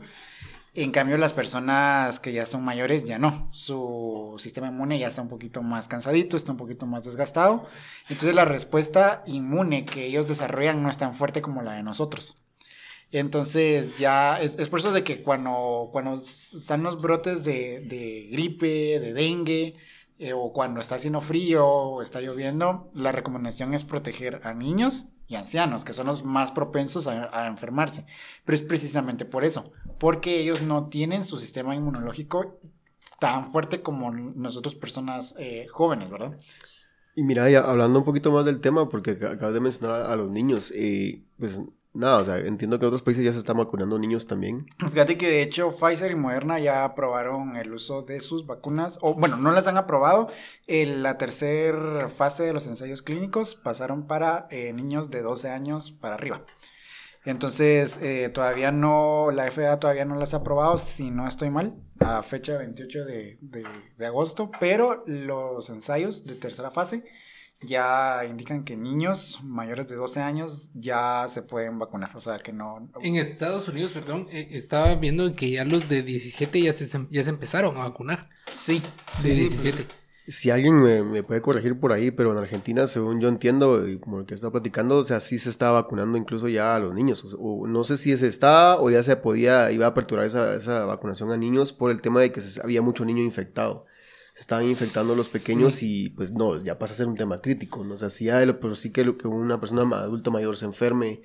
En 0.73 0.91
cambio, 0.91 1.17
las 1.17 1.33
personas 1.33 2.19
que 2.19 2.31
ya 2.31 2.45
son 2.45 2.63
mayores 2.63 3.05
ya 3.05 3.17
no. 3.17 3.49
Su 3.51 4.35
sistema 4.37 4.67
inmune 4.67 4.99
ya 4.99 5.07
está 5.07 5.21
un 5.21 5.29
poquito 5.29 5.63
más 5.63 5.87
cansadito, 5.87 6.37
está 6.37 6.51
un 6.51 6.57
poquito 6.57 6.85
más 6.85 7.03
desgastado. 7.03 7.65
Entonces 8.03 8.33
la 8.35 8.45
respuesta 8.45 9.23
inmune 9.25 9.83
que 9.83 10.05
ellos 10.05 10.27
desarrollan 10.27 10.81
no 10.81 10.89
es 10.89 10.97
tan 10.97 11.13
fuerte 11.13 11.41
como 11.41 11.61
la 11.61 11.73
de 11.73 11.83
nosotros. 11.83 12.37
Entonces 13.11 13.97
ya 13.97 14.39
es, 14.39 14.55
por 14.69 14.79
eso 14.79 14.91
de 14.91 15.03
que 15.03 15.21
cuando, 15.21 15.89
cuando 15.91 16.15
están 16.15 16.83
los 16.83 17.01
brotes 17.01 17.43
de, 17.43 17.81
de 17.81 18.29
gripe, 18.31 18.99
de 18.99 19.13
dengue, 19.13 19.75
eh, 20.23 20.33
o 20.33 20.53
cuando 20.53 20.79
está 20.79 20.95
haciendo 20.95 21.19
frío 21.19 21.65
o 21.65 22.01
está 22.03 22.21
lloviendo, 22.21 22.91
la 22.93 23.11
recomendación 23.11 23.73
es 23.73 23.83
proteger 23.83 24.41
a 24.43 24.53
niños 24.53 25.05
y 25.27 25.33
ancianos, 25.33 25.83
que 25.83 25.93
son 25.93 26.05
los 26.05 26.23
más 26.23 26.51
propensos 26.51 27.07
a, 27.07 27.47
enfermarse. 27.47 28.05
Pero 28.45 28.55
es 28.55 28.61
precisamente 28.61 29.25
por 29.25 29.43
eso, 29.43 29.71
porque 29.97 30.39
ellos 30.39 30.61
no 30.61 30.89
tienen 30.89 31.23
su 31.23 31.39
sistema 31.39 31.73
inmunológico 31.73 32.59
tan 33.19 33.51
fuerte 33.51 33.81
como 33.81 34.11
nosotros 34.11 34.75
personas 34.75 35.33
eh, 35.39 35.65
jóvenes, 35.71 36.11
¿verdad? 36.11 36.37
Y 37.15 37.23
mira, 37.23 37.49
ya 37.49 37.61
hablando 37.61 37.97
un 37.97 38.05
poquito 38.05 38.31
más 38.31 38.45
del 38.45 38.61
tema, 38.61 38.89
porque 38.89 39.11
acabas 39.11 39.55
de 39.55 39.59
mencionar 39.59 40.01
a 40.01 40.15
los 40.15 40.29
niños, 40.29 40.71
eh, 40.75 41.23
pues 41.39 41.61
Nada, 41.93 42.19
o 42.19 42.25
sea, 42.25 42.37
entiendo 42.37 42.79
que 42.79 42.85
en 42.85 42.87
otros 42.87 43.03
países 43.03 43.25
ya 43.25 43.33
se 43.33 43.39
están 43.39 43.57
vacunando 43.57 43.99
niños 43.99 44.25
también. 44.25 44.65
Fíjate 44.91 45.17
que 45.17 45.27
de 45.27 45.41
hecho 45.41 45.71
Pfizer 45.71 46.11
y 46.11 46.15
Moderna 46.15 46.57
ya 46.57 46.85
aprobaron 46.85 47.57
el 47.57 47.73
uso 47.73 48.03
de 48.03 48.21
sus 48.21 48.45
vacunas, 48.45 48.97
o 49.01 49.13
bueno, 49.13 49.35
no 49.35 49.51
las 49.51 49.67
han 49.67 49.77
aprobado. 49.77 50.29
En 50.67 51.03
la 51.03 51.17
tercera 51.17 52.07
fase 52.07 52.43
de 52.43 52.53
los 52.53 52.67
ensayos 52.67 53.01
clínicos 53.01 53.55
pasaron 53.55 54.07
para 54.07 54.47
eh, 54.51 54.71
niños 54.71 55.09
de 55.09 55.21
12 55.21 55.49
años 55.49 55.91
para 55.91 56.15
arriba. 56.15 56.45
Entonces, 57.25 57.99
eh, 58.01 58.31
todavía 58.33 58.71
no, 58.71 59.29
la 59.31 59.51
FDA 59.51 59.79
todavía 59.79 60.05
no 60.05 60.15
las 60.15 60.33
ha 60.33 60.37
aprobado, 60.37 60.77
si 60.77 61.11
no 61.11 61.27
estoy 61.27 61.51
mal, 61.51 61.75
a 61.99 62.23
fecha 62.23 62.57
28 62.57 63.05
de, 63.05 63.37
de, 63.41 63.63
de 63.97 64.05
agosto, 64.05 64.49
pero 64.59 65.03
los 65.05 65.69
ensayos 65.69 66.25
de 66.25 66.35
tercera 66.35 66.71
fase 66.71 67.03
ya 67.63 68.25
indican 68.27 68.63
que 68.63 68.75
niños 68.75 69.39
mayores 69.43 69.87
de 69.87 69.95
12 69.95 70.21
años 70.21 70.71
ya 70.73 71.25
se 71.27 71.41
pueden 71.41 71.77
vacunar, 71.79 72.15
o 72.15 72.21
sea 72.21 72.39
que 72.39 72.51
no... 72.51 72.89
En 73.01 73.15
Estados 73.15 73.67
Unidos, 73.67 73.91
perdón, 73.91 74.27
eh, 74.31 74.49
estaba 74.51 74.95
viendo 74.95 75.31
que 75.33 75.51
ya 75.51 75.63
los 75.63 75.87
de 75.87 76.01
17 76.01 76.61
ya 76.61 76.73
se, 76.73 76.87
ya 77.09 77.23
se 77.23 77.29
empezaron 77.29 77.77
a 77.77 77.81
vacunar. 77.81 78.21
Sí, 78.55 78.81
sí, 79.17 79.29
17. 79.29 79.85
Si 80.27 80.49
alguien 80.49 80.81
me, 80.81 81.23
puede 81.23 81.41
corregir 81.41 81.79
por 81.79 81.91
ahí, 81.91 82.11
pero 82.11 82.31
en 82.31 82.37
Argentina, 82.37 82.87
según 82.87 83.19
yo 83.19 83.27
entiendo, 83.27 83.87
y 83.87 83.99
como 83.99 84.19
el 84.19 84.25
que 84.25 84.35
está 84.35 84.49
platicando, 84.51 84.97
o 84.97 85.03
sea, 85.03 85.19
sí 85.19 85.37
se 85.37 85.49
está 85.49 85.71
vacunando 85.71 86.17
incluso 86.17 86.47
ya 86.47 86.75
a 86.75 86.79
los 86.79 86.93
niños. 86.93 87.35
O, 87.37 87.67
no 87.67 87.83
sé 87.83 87.97
si 87.97 88.15
se 88.15 88.27
está 88.27 88.79
o 88.79 88.89
ya 88.89 89.03
se 89.03 89.15
podía, 89.17 89.71
iba 89.71 89.85
a 89.87 89.89
aperturar 89.89 90.25
esa, 90.25 90.55
esa 90.55 90.85
vacunación 90.85 91.31
a 91.31 91.37
niños 91.37 91.73
por 91.73 91.91
el 91.91 92.01
tema 92.01 92.21
de 92.21 92.31
que 92.31 92.41
había 92.63 92.81
mucho 92.81 93.03
niño 93.03 93.23
infectado 93.23 93.85
estaban 94.37 94.65
infectando 94.65 95.15
los 95.15 95.29
pequeños 95.29 95.83
y 95.83 96.09
pues 96.09 96.31
no, 96.31 96.61
ya 96.63 96.79
pasa 96.79 96.93
a 96.93 96.97
ser 96.97 97.07
un 97.07 97.15
tema 97.15 97.41
crítico, 97.41 97.83
¿no? 97.83 97.93
O 97.93 97.97
sea, 97.97 98.09
sí 98.09 98.29
hay, 98.29 98.51
pero 98.53 98.75
sí 98.75 98.91
que, 98.91 99.17
que 99.17 99.27
una 99.27 99.59
persona 99.59 99.83
adulta 99.97 100.31
mayor 100.31 100.57
se 100.57 100.65
enferme, 100.65 101.21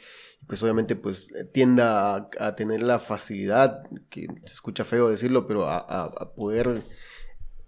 pues 0.47 0.63
obviamente 0.63 0.97
pues 0.97 1.29
tienda 1.53 2.29
a, 2.39 2.57
tener 2.57 2.83
la 2.83 2.99
facilidad, 2.99 3.83
que 4.11 4.27
se 4.45 4.55
escucha 4.55 4.85
feo 4.85 5.09
decirlo, 5.09 5.47
pero 5.47 5.67
a, 5.67 5.79
a, 5.79 6.35
poder 6.35 6.83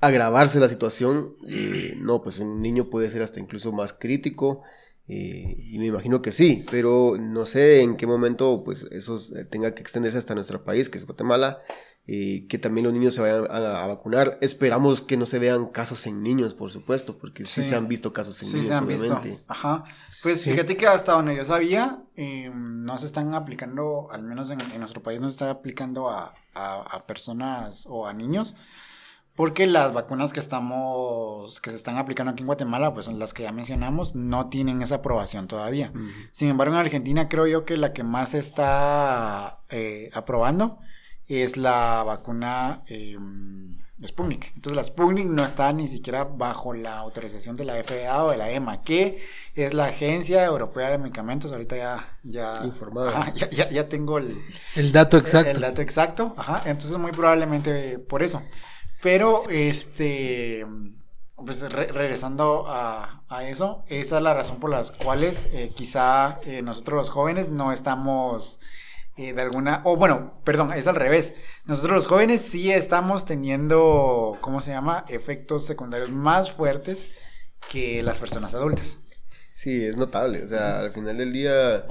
agravarse 0.01 0.61
la 0.61 0.69
situación, 0.69 1.37
eh, 1.49 1.95
no, 1.97 2.23
pues 2.23 2.39
un 2.39 2.61
niño 2.63 2.91
puede 2.91 3.11
ser 3.11 3.23
hasta 3.23 3.41
incluso 3.41 3.73
más 3.73 3.93
crítico, 3.93 4.63
eh, 5.09 5.57
y 5.59 5.79
me 5.79 5.87
imagino 5.87 6.21
que 6.21 6.33
sí, 6.33 6.67
pero 6.71 7.17
no 7.19 7.47
sé 7.47 7.81
en 7.81 7.97
qué 7.97 8.07
momento 8.07 8.63
pues 8.63 8.85
eso 8.91 9.19
tenga 9.51 9.75
que 9.75 9.81
extenderse 9.81 10.19
hasta 10.19 10.35
nuestro 10.35 10.65
país, 10.65 10.91
que 10.91 10.99
es 10.99 11.07
Guatemala, 11.07 11.63
eh, 12.11 12.47
que 12.49 12.57
también 12.57 12.87
los 12.87 12.95
niños 12.95 13.13
se 13.13 13.21
vayan 13.21 13.47
a, 13.51 13.87
vacunar. 13.87 14.39
Esperamos 14.41 15.03
que 15.03 15.19
no 15.19 15.27
se 15.27 15.39
vean 15.39 15.67
casos 15.67 16.07
en 16.07 16.23
niños, 16.23 16.55
por 16.55 16.71
supuesto, 16.71 17.19
porque 17.19 17.45
sí, 17.45 17.63
se 17.63 17.77
han 17.77 17.87
visto 17.87 18.15
casos 18.15 18.43
en 18.43 18.49
niños, 18.49 18.67
se 18.67 18.73
han 18.73 18.85
obviamente. 18.85 19.29
Visto. 19.29 19.45
Ajá. 19.47 19.85
Pues 20.23 20.43
fíjate 20.43 20.75
que 20.75 20.87
hasta 20.87 21.13
donde 21.13 21.37
yo 21.37 21.45
sabía, 21.45 22.03
eh, 22.17 22.51
no 22.55 22.97
se 22.97 23.05
están 23.05 23.35
aplicando, 23.35 24.09
al 24.11 24.23
menos 24.23 24.51
en, 24.51 24.59
nuestro 24.79 25.03
país, 25.03 25.21
no 25.21 25.29
se 25.29 25.35
está 25.35 25.51
aplicando 25.51 26.09
a, 26.09 26.35
a, 26.55 27.07
personas 27.07 27.85
o 27.87 28.07
a 28.07 28.15
niños. 28.15 28.57
Porque 29.37 29.67
las 29.67 29.93
vacunas 29.93 30.33
que 30.33 30.41
estamos, 30.41 31.61
que 31.61 31.71
se 31.71 31.77
están 31.77 31.99
aplicando 31.99 32.33
aquí 32.33 32.41
en 32.41 32.47
Guatemala, 32.47 32.95
pues 32.95 33.05
son 33.05 33.19
las 33.19 33.35
que 33.35 33.43
ya 33.43 33.53
mencionamos, 33.53 34.15
no 34.15 34.49
tienen 34.49 34.81
esa 34.81 34.97
aprobación 34.97 35.47
todavía. 35.47 35.93
Sin 36.33 36.49
embargo, 36.49 36.73
en 36.73 36.81
Argentina 36.81 37.29
creo 37.29 37.47
yo 37.47 37.67
que 37.67 37.77
la 37.77 37.93
que 37.93 38.03
más 38.03 38.31
se 38.31 38.39
está 38.39 39.61
eh, 39.69 40.09
aprobando 40.15 40.79
es 41.29 41.57
la 41.57 42.03
vacuna 42.05 42.83
eh, 42.87 43.17
Sputnik. 44.07 44.53
Entonces 44.55 44.77
la 44.77 44.85
Sputnik 44.85 45.27
no 45.27 45.45
está 45.45 45.73
ni 45.73 45.89
siquiera 45.89 46.25
bajo 46.25 46.73
la 46.73 46.99
autorización 46.99 47.57
de 47.57 47.65
la 47.65 47.75
FDA 47.83 48.23
o 48.23 48.31
de 48.31 48.37
la 48.37 48.51
EMA, 48.51 48.83
que 48.83 49.19
es 49.55 49.75
la 49.75 49.87
Agencia 49.87 50.45
Europea 50.45 50.91
de 50.91 50.99
Medicamentos. 50.99 51.51
Ahorita 51.53 51.77
ya 51.77 52.19
ya, 52.23 53.51
ya, 53.51 53.69
ya, 53.69 53.89
tengo 53.89 54.19
el, 54.19 54.37
el 54.77 54.93
dato 54.93 55.17
exacto. 55.17 55.51
El, 55.51 55.61
dato 55.61 55.83
exacto, 55.83 56.35
ajá. 56.37 56.63
Entonces 56.67 56.97
muy 56.97 57.11
probablemente 57.11 57.99
por 57.99 58.23
eso. 58.23 58.43
Pero 59.03 59.43
este 59.51 60.65
pues 61.35 61.61
regresando 61.73 62.67
a, 62.69 63.23
a, 63.29 63.45
eso, 63.45 63.85
esa 63.87 64.17
es 64.17 64.23
la 64.23 64.35
razón 64.35 64.59
por 64.59 64.71
las 64.71 64.91
cuales 64.91 65.49
eh, 65.53 65.73
quizá 65.75 66.41
eh, 66.45 66.63
nosotros 66.63 66.97
los 66.97 67.11
jóvenes 67.11 67.49
no 67.49 67.71
estamos 67.71 68.59
eh, 69.19 69.33
de 69.35 69.43
alguna, 69.43 69.83
o 69.85 69.97
bueno, 69.97 70.41
perdón, 70.45 70.73
es 70.73 70.87
al 70.87 70.95
revés. 70.97 71.35
Nosotros 71.65 71.95
los 71.97 72.07
jóvenes 72.07 72.41
sí 72.41 72.71
estamos 72.73 73.25
teniendo, 73.27 74.39
¿cómo 74.41 74.61
se 74.61 74.71
llama? 74.71 75.05
Efectos 75.09 75.67
secundarios 75.67 76.11
más 76.11 76.51
fuertes 76.53 77.07
que 77.71 78.03
las 78.03 78.19
personas 78.19 78.55
adultas. 78.55 78.97
Sí, 79.55 79.85
es 79.85 79.97
notable. 79.97 80.43
O 80.45 80.49
sea, 80.49 80.81
al 80.81 80.93
final 80.93 81.17
del 81.19 81.33
día, 81.33 81.85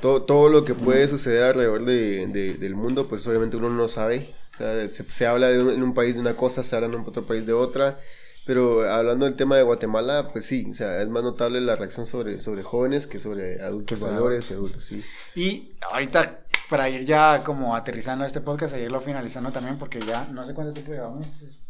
todo, 0.00 0.22
todo 0.24 0.48
lo 0.48 0.64
que 0.64 0.74
puede 0.74 1.08
suceder 1.08 1.42
alrededor 1.44 1.84
de, 1.84 2.26
de- 2.28 2.54
del 2.54 2.74
mundo, 2.74 3.08
pues 3.08 3.26
obviamente 3.26 3.56
uno 3.56 3.70
no 3.70 3.88
sabe. 3.88 4.34
O 4.54 4.56
sea, 4.58 4.88
se, 4.88 5.04
se 5.04 5.26
habla 5.26 5.48
de 5.48 5.62
un- 5.62 5.70
en 5.70 5.82
un 5.82 5.94
país 5.94 6.14
de 6.14 6.20
una 6.20 6.36
cosa, 6.36 6.62
se 6.62 6.76
habla 6.76 6.88
en 6.88 6.94
otro 6.96 7.24
país 7.26 7.46
de 7.46 7.52
otra. 7.54 7.98
Pero 8.44 8.88
hablando 8.88 9.24
del 9.24 9.34
tema 9.34 9.56
de 9.56 9.64
Guatemala, 9.64 10.28
pues 10.32 10.44
sí, 10.46 10.68
o 10.70 10.74
sea, 10.74 11.02
es 11.02 11.08
más 11.08 11.24
notable 11.24 11.60
la 11.60 11.74
reacción 11.74 12.06
sobre, 12.06 12.38
sobre 12.38 12.62
jóvenes 12.62 13.08
que 13.08 13.18
sobre 13.18 13.60
adultos 13.60 14.00
mayores 14.02 14.48
y 14.50 14.54
adultos, 14.54 14.84
sí. 14.84 15.02
Y 15.34 15.72
ahorita, 15.90 16.45
para 16.68 16.88
ir 16.88 17.04
ya 17.04 17.42
como 17.44 17.74
aterrizando 17.76 18.24
este 18.24 18.40
podcast, 18.40 18.74
a 18.74 18.78
irlo 18.78 19.00
finalizando 19.00 19.50
también, 19.52 19.78
porque 19.78 20.00
ya 20.00 20.24
no 20.32 20.44
sé 20.44 20.54
cuánto 20.54 20.72
tiempo 20.72 20.92
llevamos. 20.92 21.26
es- 21.42 21.62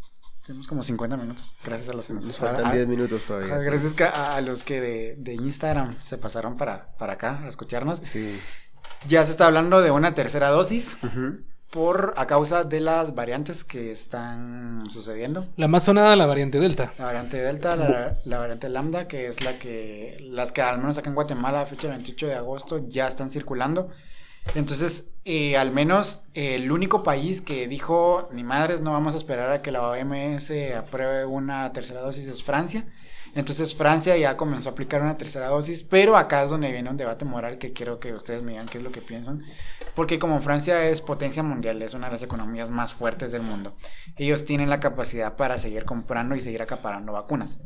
tenemos 0.45 0.65
como 0.67 0.81
50 0.81 1.17
minutos, 1.17 1.55
gracias 1.65 1.89
a 1.89 1.93
los 1.93 2.07
que 2.07 2.13
nos 2.13 2.23
Nos 2.25 2.37
faltan 2.37 2.67
a- 2.67 2.71
10 2.71 2.87
minutos 2.87 3.25
todavía. 3.25 3.59
Sí. 3.59 3.65
Gracias 3.65 3.99
a, 4.01 4.35
a 4.37 4.41
los 4.41 4.63
que 4.63 4.79
de, 4.79 5.15
de 5.17 5.33
Instagram 5.33 5.95
se 5.99 6.17
pasaron 6.17 6.55
para, 6.55 6.95
para 6.97 7.13
acá 7.13 7.41
a 7.43 7.47
escucharnos. 7.49 7.99
Sí. 8.03 8.39
Ya 9.07 9.25
se 9.25 9.31
está 9.31 9.45
hablando 9.47 9.81
de 9.81 9.91
una 9.91 10.13
tercera 10.13 10.47
dosis 10.49 10.95
por 11.69 12.13
a 12.15 12.25
causa 12.27 12.63
de 12.63 12.79
las 12.79 13.13
variantes 13.13 13.65
que 13.65 13.91
están 13.91 14.83
sucediendo. 14.89 15.45
La 15.57 15.67
más 15.67 15.83
sonada, 15.83 16.15
la 16.15 16.25
variante 16.25 16.61
Delta. 16.61 16.93
La 16.97 17.03
variante 17.05 17.35
Delta, 17.41 17.75
la, 17.75 18.17
la 18.23 18.37
variante 18.37 18.69
Lambda, 18.69 19.05
que 19.09 19.27
es 19.27 19.43
la 19.43 19.59
que 19.59 20.15
las 20.21 20.53
que 20.53 20.61
al 20.61 20.77
menos 20.77 20.97
acá 20.97 21.09
en 21.09 21.15
Guatemala 21.15 21.59
a 21.61 21.65
fecha 21.65 21.89
28 21.89 22.27
de 22.27 22.35
agosto 22.35 22.87
ya 22.87 23.07
están 23.07 23.29
circulando. 23.29 23.89
Entonces, 24.55 25.11
eh, 25.25 25.57
al 25.57 25.71
menos 25.71 26.23
eh, 26.33 26.55
el 26.55 26.71
único 26.71 27.03
país 27.03 27.41
que 27.41 27.67
dijo, 27.67 28.29
ni 28.31 28.43
madres, 28.43 28.81
no 28.81 28.93
vamos 28.93 29.13
a 29.13 29.17
esperar 29.17 29.51
a 29.51 29.61
que 29.61 29.71
la 29.71 29.87
OMS 29.87 30.51
apruebe 30.77 31.25
una 31.25 31.71
tercera 31.73 32.01
dosis 32.01 32.27
es 32.27 32.43
Francia. 32.43 32.87
Entonces 33.35 33.75
Francia 33.75 34.17
ya 34.17 34.35
comenzó 34.35 34.69
a 34.69 34.71
aplicar 34.71 35.01
una 35.01 35.17
tercera 35.17 35.49
dosis, 35.49 35.83
pero 35.83 36.17
acá 36.17 36.43
es 36.43 36.49
donde 36.49 36.71
viene 36.71 36.89
un 36.89 36.97
debate 36.97 37.23
moral 37.23 37.59
que 37.59 37.71
quiero 37.71 37.99
que 37.99 38.13
ustedes 38.13 38.41
me 38.41 38.53
digan 38.53 38.67
qué 38.67 38.79
es 38.79 38.83
lo 38.83 38.91
que 38.91 39.01
piensan. 39.01 39.43
Porque 39.93 40.17
como 40.17 40.41
Francia 40.41 40.87
es 40.89 41.01
potencia 41.01 41.43
mundial, 41.43 41.81
es 41.81 41.93
una 41.93 42.07
de 42.07 42.13
las 42.13 42.23
economías 42.23 42.71
más 42.71 42.93
fuertes 42.93 43.31
del 43.31 43.43
mundo, 43.43 43.75
ellos 44.15 44.45
tienen 44.45 44.69
la 44.69 44.79
capacidad 44.79 45.35
para 45.35 45.57
seguir 45.57 45.85
comprando 45.85 46.35
y 46.35 46.39
seguir 46.39 46.61
acaparando 46.61 47.13
vacunas. 47.13 47.59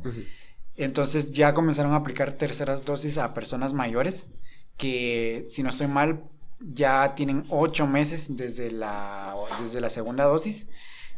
Entonces 0.76 1.32
ya 1.32 1.54
comenzaron 1.54 1.94
a 1.94 1.98
aplicar 1.98 2.34
terceras 2.34 2.84
dosis 2.84 3.18
a 3.18 3.34
personas 3.34 3.72
mayores 3.74 4.28
que, 4.78 5.46
si 5.50 5.64
no 5.64 5.70
estoy 5.70 5.88
mal, 5.88 6.24
ya 6.62 7.14
tienen 7.16 7.44
ocho 7.50 7.88
meses 7.88 8.36
desde 8.36 8.72
la, 8.72 9.34
desde 9.62 9.82
la 9.82 9.90
segunda 9.90 10.26
dosis. 10.26 10.68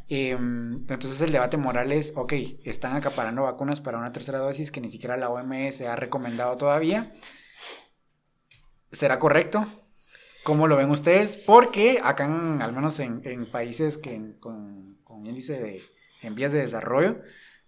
Em, 0.10 0.74
entonces 0.90 1.22
el 1.22 1.32
debate 1.32 1.58
moral 1.58 1.92
es, 1.92 2.14
ok, 2.16 2.34
están 2.66 2.96
acaparando 2.96 3.44
vacunas 3.44 3.80
para 3.82 3.98
una 3.98 4.12
tercera 4.12 4.40
dosis 4.40 4.70
que 4.72 4.82
ni 4.82 4.90
siquiera 4.90 5.18
la 5.18 5.30
OMS 5.30 5.82
ha 5.82 5.96
recomendado 5.96 6.58
todavía. 6.58 7.12
¿Será 8.92 9.18
correcto? 9.20 9.66
¿Cómo 10.44 10.68
lo 10.68 10.76
ven 10.76 10.92
ustedes? 10.92 11.38
Porque 11.38 12.00
acá, 12.04 12.26
en- 12.26 12.62
al 12.62 12.74
menos 12.74 13.00
en, 13.00 13.22
países 13.48 13.98
que 13.98 14.14
en- 14.14 14.34
con, 14.40 14.98
con 15.04 15.26
índice 15.26 15.82
en 16.22 16.36
vías 16.36 16.52
de 16.52 16.60
desarrollo, 16.60 17.22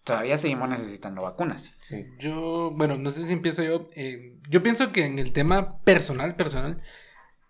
todavía 0.03 0.37
seguimos 0.37 0.69
necesitando 0.69 1.21
vacunas. 1.23 1.77
Sí. 1.81 2.05
Yo, 2.19 2.71
bueno, 2.75 2.97
no 2.97 3.11
sé 3.11 3.25
si 3.25 3.33
empiezo 3.33 3.63
yo. 3.63 3.89
eh, 3.95 4.37
yo 4.49 4.61
pienso 4.61 4.91
que 4.91 5.05
en 5.05 5.19
el 5.19 5.31
tema 5.31 5.79
personal, 5.79 6.35
personal, 6.35 6.81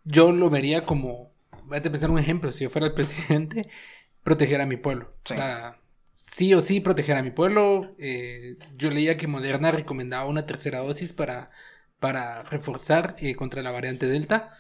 yo 0.06 0.32
lo 0.32 0.50
vería 0.50 0.86
como, 0.86 1.34
voy 1.66 1.78
a 1.80 1.84
pensar 1.84 2.12
un 2.12 2.20
ejemplo, 2.20 2.52
si 2.52 2.64
yo 2.64 2.70
fuera 2.70 2.88
el 2.88 2.94
presidente, 2.94 3.70
proteger 4.24 4.62
a 4.62 4.66
mi 4.66 4.78
pueblo. 4.78 5.14
Sí. 5.26 5.34
O 5.34 5.38
sea, 5.38 5.80
sí 6.16 6.54
o 6.54 6.62
sí 6.62 6.80
proteger 6.80 7.18
a 7.18 7.24
mi 7.24 7.32
pueblo. 7.32 7.96
eh, 8.00 8.58
yo 8.78 8.92
leía 8.92 9.18
que 9.18 9.28
Moderna 9.28 9.72
recomendaba 9.72 10.26
una 10.28 10.46
tercera 10.46 10.80
dosis 10.80 11.14
para, 11.14 11.52
para 12.00 12.44
reforzar 12.44 13.16
eh, 13.20 13.36
contra 13.36 13.62
la 13.64 13.72
variante 13.72 14.08
Delta. 14.08 14.54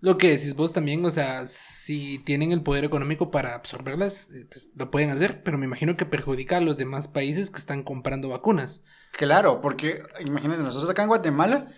Lo 0.00 0.16
que 0.16 0.28
decís 0.30 0.54
vos 0.54 0.72
también, 0.72 1.04
o 1.04 1.10
sea, 1.10 1.46
si 1.48 2.20
tienen 2.20 2.52
el 2.52 2.62
poder 2.62 2.84
económico 2.84 3.30
para 3.32 3.54
absorberlas, 3.56 4.30
eh, 4.30 4.46
pues 4.50 4.70
lo 4.76 4.90
pueden 4.92 5.10
hacer, 5.10 5.42
pero 5.42 5.58
me 5.58 5.66
imagino 5.66 5.96
que 5.96 6.06
perjudica 6.06 6.58
a 6.58 6.60
los 6.60 6.76
demás 6.76 7.08
países 7.08 7.50
que 7.50 7.58
están 7.58 7.82
comprando 7.82 8.28
vacunas. 8.28 8.84
Claro, 9.12 9.60
porque 9.60 10.02
imagínate, 10.24 10.62
nosotros 10.62 10.90
acá 10.90 11.02
en 11.02 11.08
Guatemala, 11.08 11.72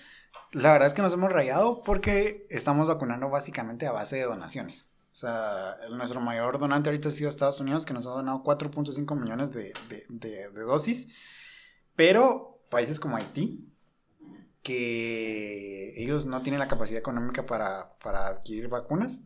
la 0.53 0.72
verdad 0.72 0.86
es 0.88 0.94
que 0.94 1.03
nos 1.03 1.12
hemos 1.12 1.32
rayado 1.32 1.82
porque 1.82 2.46
estamos 2.51 2.86
vacunando 2.88 3.28
básicamente 3.30 3.86
a 3.86 3.92
base 3.92 4.16
de 4.16 4.22
donaciones. 4.24 4.90
O 5.12 5.16
sea, 5.16 5.76
nuestro 5.90 6.20
mayor 6.20 6.59
donante 6.59 6.88
ahorita 6.88 7.09
ha 7.09 7.12
sido 7.12 7.28
Estados 7.28 7.61
Unidos, 7.61 7.84
que 7.84 7.92
nos 7.94 8.07
ha 8.07 8.11
donado 8.11 8.42
4.5 8.42 9.14
millones 9.20 9.51
de, 9.53 9.72
de- 9.88 10.05
de- 10.09 10.51
de 10.51 10.61
dosis. 10.62 11.09
Pero 11.96 12.62
países 12.70 13.01
como 13.01 13.16
Haití, 13.16 13.66
que 14.62 15.94
ellos 16.03 16.26
no 16.26 16.42
tienen 16.42 16.61
la 16.61 16.68
capacidad 16.68 16.98
económica 16.98 17.44
para, 17.46 17.94
para 18.03 18.28
adquirir 18.28 18.68
vacunas, 18.68 19.22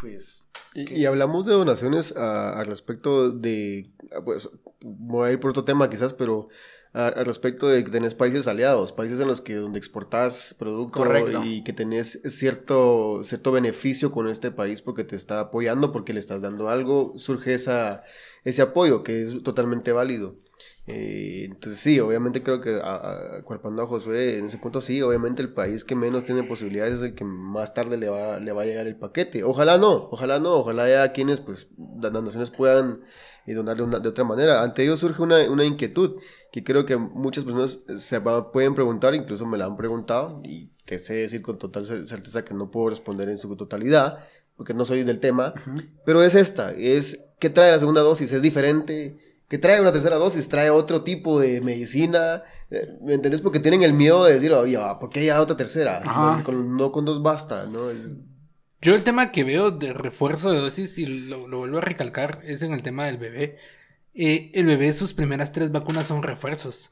pues 0.00 0.46
Y, 0.74 0.94
y 0.94 1.06
hablamos 1.06 1.44
de 1.44 1.52
donaciones 1.54 2.16
a- 2.16 2.58
al 2.58 2.66
respecto 2.66 3.30
de, 3.30 3.90
ah, 4.16 4.20
pues, 4.24 4.48
voy 4.80 5.28
a 5.28 5.32
ir 5.32 5.40
por 5.40 5.50
otro 5.50 5.64
tema 5.64 5.90
quizás, 5.90 6.12
pero 6.14 6.48
al 6.98 7.24
respecto 7.24 7.68
de 7.68 7.84
que 7.84 7.90
tenés 7.90 8.14
países 8.14 8.48
aliados, 8.48 8.90
países 8.90 9.20
en 9.20 9.28
los 9.28 9.40
que 9.40 9.54
donde 9.54 9.78
exportás 9.78 10.56
producto 10.58 10.98
Correcto. 10.98 11.44
y 11.44 11.62
que 11.62 11.72
tenés 11.72 12.20
cierto, 12.26 13.22
cierto 13.24 13.52
beneficio 13.52 14.10
con 14.10 14.28
este 14.28 14.50
país 14.50 14.82
porque 14.82 15.04
te 15.04 15.14
está 15.14 15.38
apoyando, 15.38 15.92
porque 15.92 16.12
le 16.12 16.18
estás 16.18 16.42
dando 16.42 16.68
algo, 16.68 17.12
surge 17.16 17.54
esa, 17.54 18.02
ese 18.42 18.62
apoyo 18.62 19.04
que 19.04 19.22
es 19.22 19.42
totalmente 19.44 19.92
válido. 19.92 20.34
Eh, 20.90 21.42
entonces 21.44 21.78
sí, 21.80 22.00
obviamente 22.00 22.42
creo 22.42 22.62
que 22.62 22.76
a, 22.76 22.94
a- 22.96 23.38
a 23.40 23.86
Josué 23.86 24.38
en 24.38 24.46
ese 24.46 24.56
punto 24.56 24.80
sí, 24.80 25.02
obviamente 25.02 25.42
el 25.42 25.52
país 25.52 25.84
que 25.84 25.94
menos 25.94 26.24
tiene 26.24 26.44
posibilidades 26.44 26.94
es 27.00 27.04
el 27.04 27.14
que 27.14 27.24
más 27.24 27.74
tarde 27.74 27.98
le 27.98 28.08
va, 28.08 28.40
le 28.40 28.52
va 28.52 28.62
a 28.62 28.64
llegar 28.64 28.86
el 28.86 28.96
paquete. 28.96 29.44
Ojalá 29.44 29.76
no, 29.76 30.08
ojalá 30.10 30.38
no, 30.40 30.54
ojalá 30.54 30.84
haya 30.84 31.12
quienes 31.12 31.40
pues 31.40 31.68
las 32.00 32.10
naciones 32.12 32.50
puedan 32.50 33.02
eh, 33.46 33.52
donar 33.52 33.76
de, 33.76 33.82
una- 33.82 33.98
de 34.00 34.08
otra 34.08 34.24
manera. 34.24 34.62
Ante 34.62 34.82
ello 34.82 34.96
surge 34.96 35.20
una, 35.20 35.38
una 35.50 35.64
inquietud 35.64 36.16
que 36.50 36.64
creo 36.64 36.86
que 36.86 36.96
muchas 36.96 37.44
personas 37.44 37.84
se 37.98 38.18
va- 38.20 38.50
pueden 38.50 38.74
preguntar, 38.74 39.14
incluso 39.14 39.44
me 39.44 39.58
la 39.58 39.66
han 39.66 39.76
preguntado 39.76 40.40
y 40.44 40.70
te 40.86 40.98
sé 40.98 41.14
decir 41.14 41.42
con 41.42 41.58
total 41.58 41.84
cer- 41.84 42.06
certeza 42.06 42.44
que 42.46 42.54
no 42.54 42.70
puedo 42.70 42.88
responder 42.90 43.28
en 43.28 43.36
su 43.36 43.54
totalidad 43.56 44.20
porque 44.56 44.74
no 44.74 44.84
soy 44.86 45.04
del 45.04 45.20
tema, 45.20 45.52
pero 46.04 46.22
es 46.22 46.34
esta, 46.34 46.72
es 46.72 47.28
¿qué 47.38 47.48
trae 47.50 47.70
la 47.70 47.78
segunda 47.78 48.00
dosis? 48.00 48.32
¿Es 48.32 48.42
diferente? 48.42 49.27
¿Qué 49.48 49.58
trae 49.58 49.80
una 49.80 49.92
tercera 49.92 50.16
dosis? 50.16 50.48
¿Trae 50.48 50.70
otro 50.70 51.02
tipo 51.02 51.40
de 51.40 51.60
medicina? 51.60 52.42
Eh, 52.70 52.86
¿Me 53.00 53.14
entendés? 53.14 53.40
Porque 53.40 53.60
tienen 53.60 53.82
el 53.82 53.94
miedo 53.94 54.24
de 54.24 54.34
decir, 54.34 54.52
oye, 54.52 54.76
ah, 54.76 54.98
¿por 54.98 55.10
qué 55.10 55.20
hay 55.20 55.30
otra 55.30 55.56
tercera? 55.56 56.00
No, 56.38 56.44
con, 56.44 56.76
no 56.76 56.92
con 56.92 57.04
dos 57.06 57.22
basta, 57.22 57.64
¿no? 57.66 57.88
Es- 57.90 58.16
Yo 58.82 58.94
el 58.94 59.02
tema 59.04 59.32
que 59.32 59.44
veo 59.44 59.70
de 59.70 59.92
refuerzo 59.94 60.50
de 60.52 60.58
dosis, 60.58 60.98
y 60.98 61.06
lo, 61.06 61.48
lo 61.48 61.58
vuelvo 61.58 61.78
a 61.78 61.80
recalcar, 61.80 62.42
es 62.44 62.60
en 62.62 62.74
el 62.74 62.82
tema 62.82 63.06
del 63.06 63.16
bebé. 63.16 63.56
Eh, 64.14 64.50
el 64.52 64.66
bebé, 64.66 64.92
sus 64.92 65.14
primeras 65.14 65.52
tres 65.52 65.72
vacunas 65.72 66.06
son 66.06 66.22
refuerzos. 66.22 66.90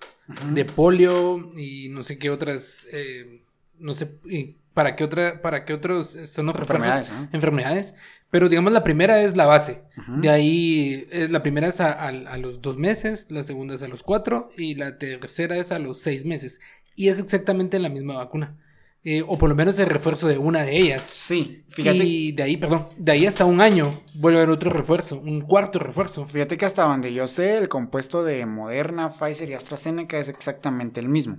De 0.52 0.64
polio 0.64 1.52
y 1.56 1.88
no 1.90 2.02
sé 2.04 2.18
qué 2.18 2.30
otras, 2.30 2.86
eh, 2.92 3.42
no 3.78 3.92
sé, 3.94 4.18
y 4.24 4.56
para 4.74 4.96
qué 4.96 5.04
otra, 5.04 5.40
para 5.42 5.64
qué 5.64 5.72
otros 5.74 6.16
son 6.26 6.46
los 6.46 6.56
refuerzos. 6.56 7.08
Enfermedades. 7.32 7.94
Pero 8.30 8.48
digamos 8.48 8.72
la 8.72 8.82
primera 8.84 9.22
es 9.22 9.36
la 9.36 9.46
base. 9.46 9.82
De 10.20 10.28
ahí, 10.28 11.06
eh, 11.10 11.28
la 11.30 11.42
primera 11.42 11.68
es 11.68 11.80
a, 11.80 11.92
a- 11.92 12.08
a 12.08 12.36
los 12.38 12.60
dos 12.60 12.76
meses, 12.76 13.26
la 13.30 13.42
segunda 13.42 13.74
es 13.74 13.82
a 13.82 13.88
los 13.88 14.02
cuatro 14.02 14.50
y 14.56 14.74
la 14.74 14.98
tercera 14.98 15.56
es 15.56 15.70
a 15.72 15.78
los 15.78 16.00
seis 16.00 16.24
meses. 16.24 16.60
Y 16.96 17.08
es 17.08 17.18
exactamente 17.18 17.78
la 17.78 17.88
misma 17.88 18.14
vacuna. 18.16 18.56
Eh, 19.04 19.22
o 19.24 19.38
por 19.38 19.48
lo 19.48 19.54
menos 19.54 19.78
el 19.78 19.86
refuerzo 19.86 20.26
de 20.26 20.36
una 20.36 20.64
de 20.64 20.76
ellas. 20.78 21.04
Sí, 21.04 21.62
fíjate. 21.68 21.98
Y 22.04 22.32
de 22.32 22.42
ahí, 22.42 22.56
perdón, 22.56 22.88
de 22.98 23.12
ahí 23.12 23.24
hasta 23.26 23.44
un 23.44 23.60
año 23.60 24.02
vuelve 24.14 24.40
a 24.40 24.42
haber 24.42 24.52
otro 24.52 24.68
refuerzo, 24.70 25.20
un 25.20 25.42
cuarto 25.42 25.78
refuerzo. 25.78 26.26
Fíjate 26.26 26.56
que 26.56 26.64
hasta 26.66 26.82
donde 26.82 27.14
yo 27.14 27.28
sé, 27.28 27.56
el 27.58 27.68
compuesto 27.68 28.24
de 28.24 28.44
Moderna, 28.46 29.08
Pfizer 29.10 29.48
y 29.48 29.54
AstraZeneca 29.54 30.18
es 30.18 30.28
exactamente 30.28 30.98
el 30.98 31.08
mismo. 31.08 31.38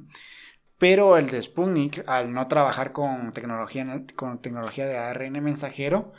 Pero 0.78 1.18
el 1.18 1.30
de 1.30 1.42
Sputnik, 1.42 2.04
al 2.08 2.34
no 2.34 2.48
trabajar 2.48 2.92
con 2.94 3.32
tecnología, 3.32 4.04
con 4.16 4.40
tecnología 4.42 4.86
de 4.86 4.98
ARN 4.98 5.42
mensajero, 5.44 6.14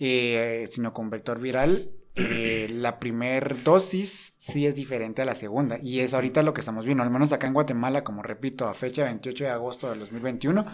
eh, 0.00 0.64
sino 0.68 0.94
con 0.94 1.10
vector 1.10 1.38
viral, 1.38 1.90
eh, 2.16 2.68
la 2.72 2.98
primer 2.98 3.62
dosis 3.62 4.34
sí 4.38 4.66
es 4.66 4.74
diferente 4.74 5.22
a 5.22 5.24
la 5.24 5.34
segunda. 5.34 5.78
Y 5.80 6.00
es 6.00 6.14
ahorita 6.14 6.42
lo 6.42 6.54
que 6.54 6.60
estamos 6.60 6.86
viendo, 6.86 7.04
al 7.04 7.10
menos 7.10 7.32
acá 7.32 7.46
en 7.46 7.52
Guatemala, 7.52 8.02
como 8.02 8.22
repito, 8.22 8.66
a 8.66 8.74
fecha 8.74 9.04
28 9.04 9.44
de 9.44 9.50
agosto 9.50 9.90
del 9.90 10.00
2021, 10.00 10.64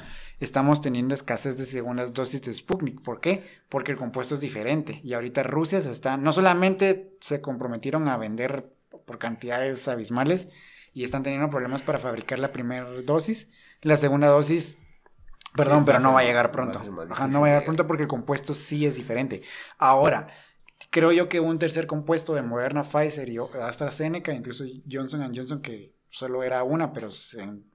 estamos 0.40 0.80
teniendo 0.80 1.14
escasez 1.14 1.58
de 1.58 1.66
segundas 1.66 2.14
dosis 2.14 2.40
de 2.42 2.54
Sputnik. 2.54 3.02
¿Por 3.02 3.20
qué? 3.20 3.42
Porque 3.68 3.92
el 3.92 3.98
compuesto 3.98 4.34
es 4.34 4.40
diferente. 4.40 5.00
Y 5.02 5.12
ahorita 5.14 5.42
Rusia 5.42 5.82
se 5.82 5.90
está, 5.90 6.16
no 6.16 6.32
solamente 6.32 7.16
se 7.20 7.40
comprometieron 7.40 8.08
a 8.08 8.16
vender 8.16 8.72
por 9.04 9.18
cantidades 9.18 9.86
abismales 9.88 10.48
y 10.94 11.04
están 11.04 11.22
teniendo 11.22 11.50
problemas 11.50 11.82
para 11.82 11.98
fabricar 11.98 12.38
la 12.38 12.52
primera 12.52 12.88
dosis, 13.02 13.48
la 13.82 13.96
segunda 13.96 14.28
dosis 14.28 14.78
Perdón, 15.56 15.80
Sí, 15.80 15.84
pero 15.86 15.98
va 15.98 16.02
no 16.02 16.08
ser- 16.10 16.14
va 16.14 16.20
a 16.20 16.24
llegar 16.24 16.46
va 16.46 16.48
a 16.48 16.52
pronto. 16.52 16.78
Ajá, 17.10 17.26
no 17.26 17.40
va 17.40 17.46
a 17.46 17.50
llegar 17.50 17.64
pronto 17.64 17.86
porque 17.86 18.02
el 18.04 18.08
compuesto 18.08 18.54
sí 18.54 18.86
es 18.86 18.94
diferente. 18.96 19.42
Ahora, 19.78 20.28
creo 20.90 21.12
yo 21.12 21.28
que 21.28 21.40
un 21.40 21.58
tercer 21.58 21.86
compuesto 21.86 22.34
de 22.34 22.42
Moderna, 22.42 22.82
Pfizer 22.84 23.28
y 23.28 23.38
AstraZeneca, 23.38 24.32
incluso 24.32 24.64
Johnson 24.90 25.32
Johnson, 25.34 25.60
que 25.62 25.94
solo 26.08 26.42
era 26.42 26.62
una, 26.64 26.92
pero 26.92 27.08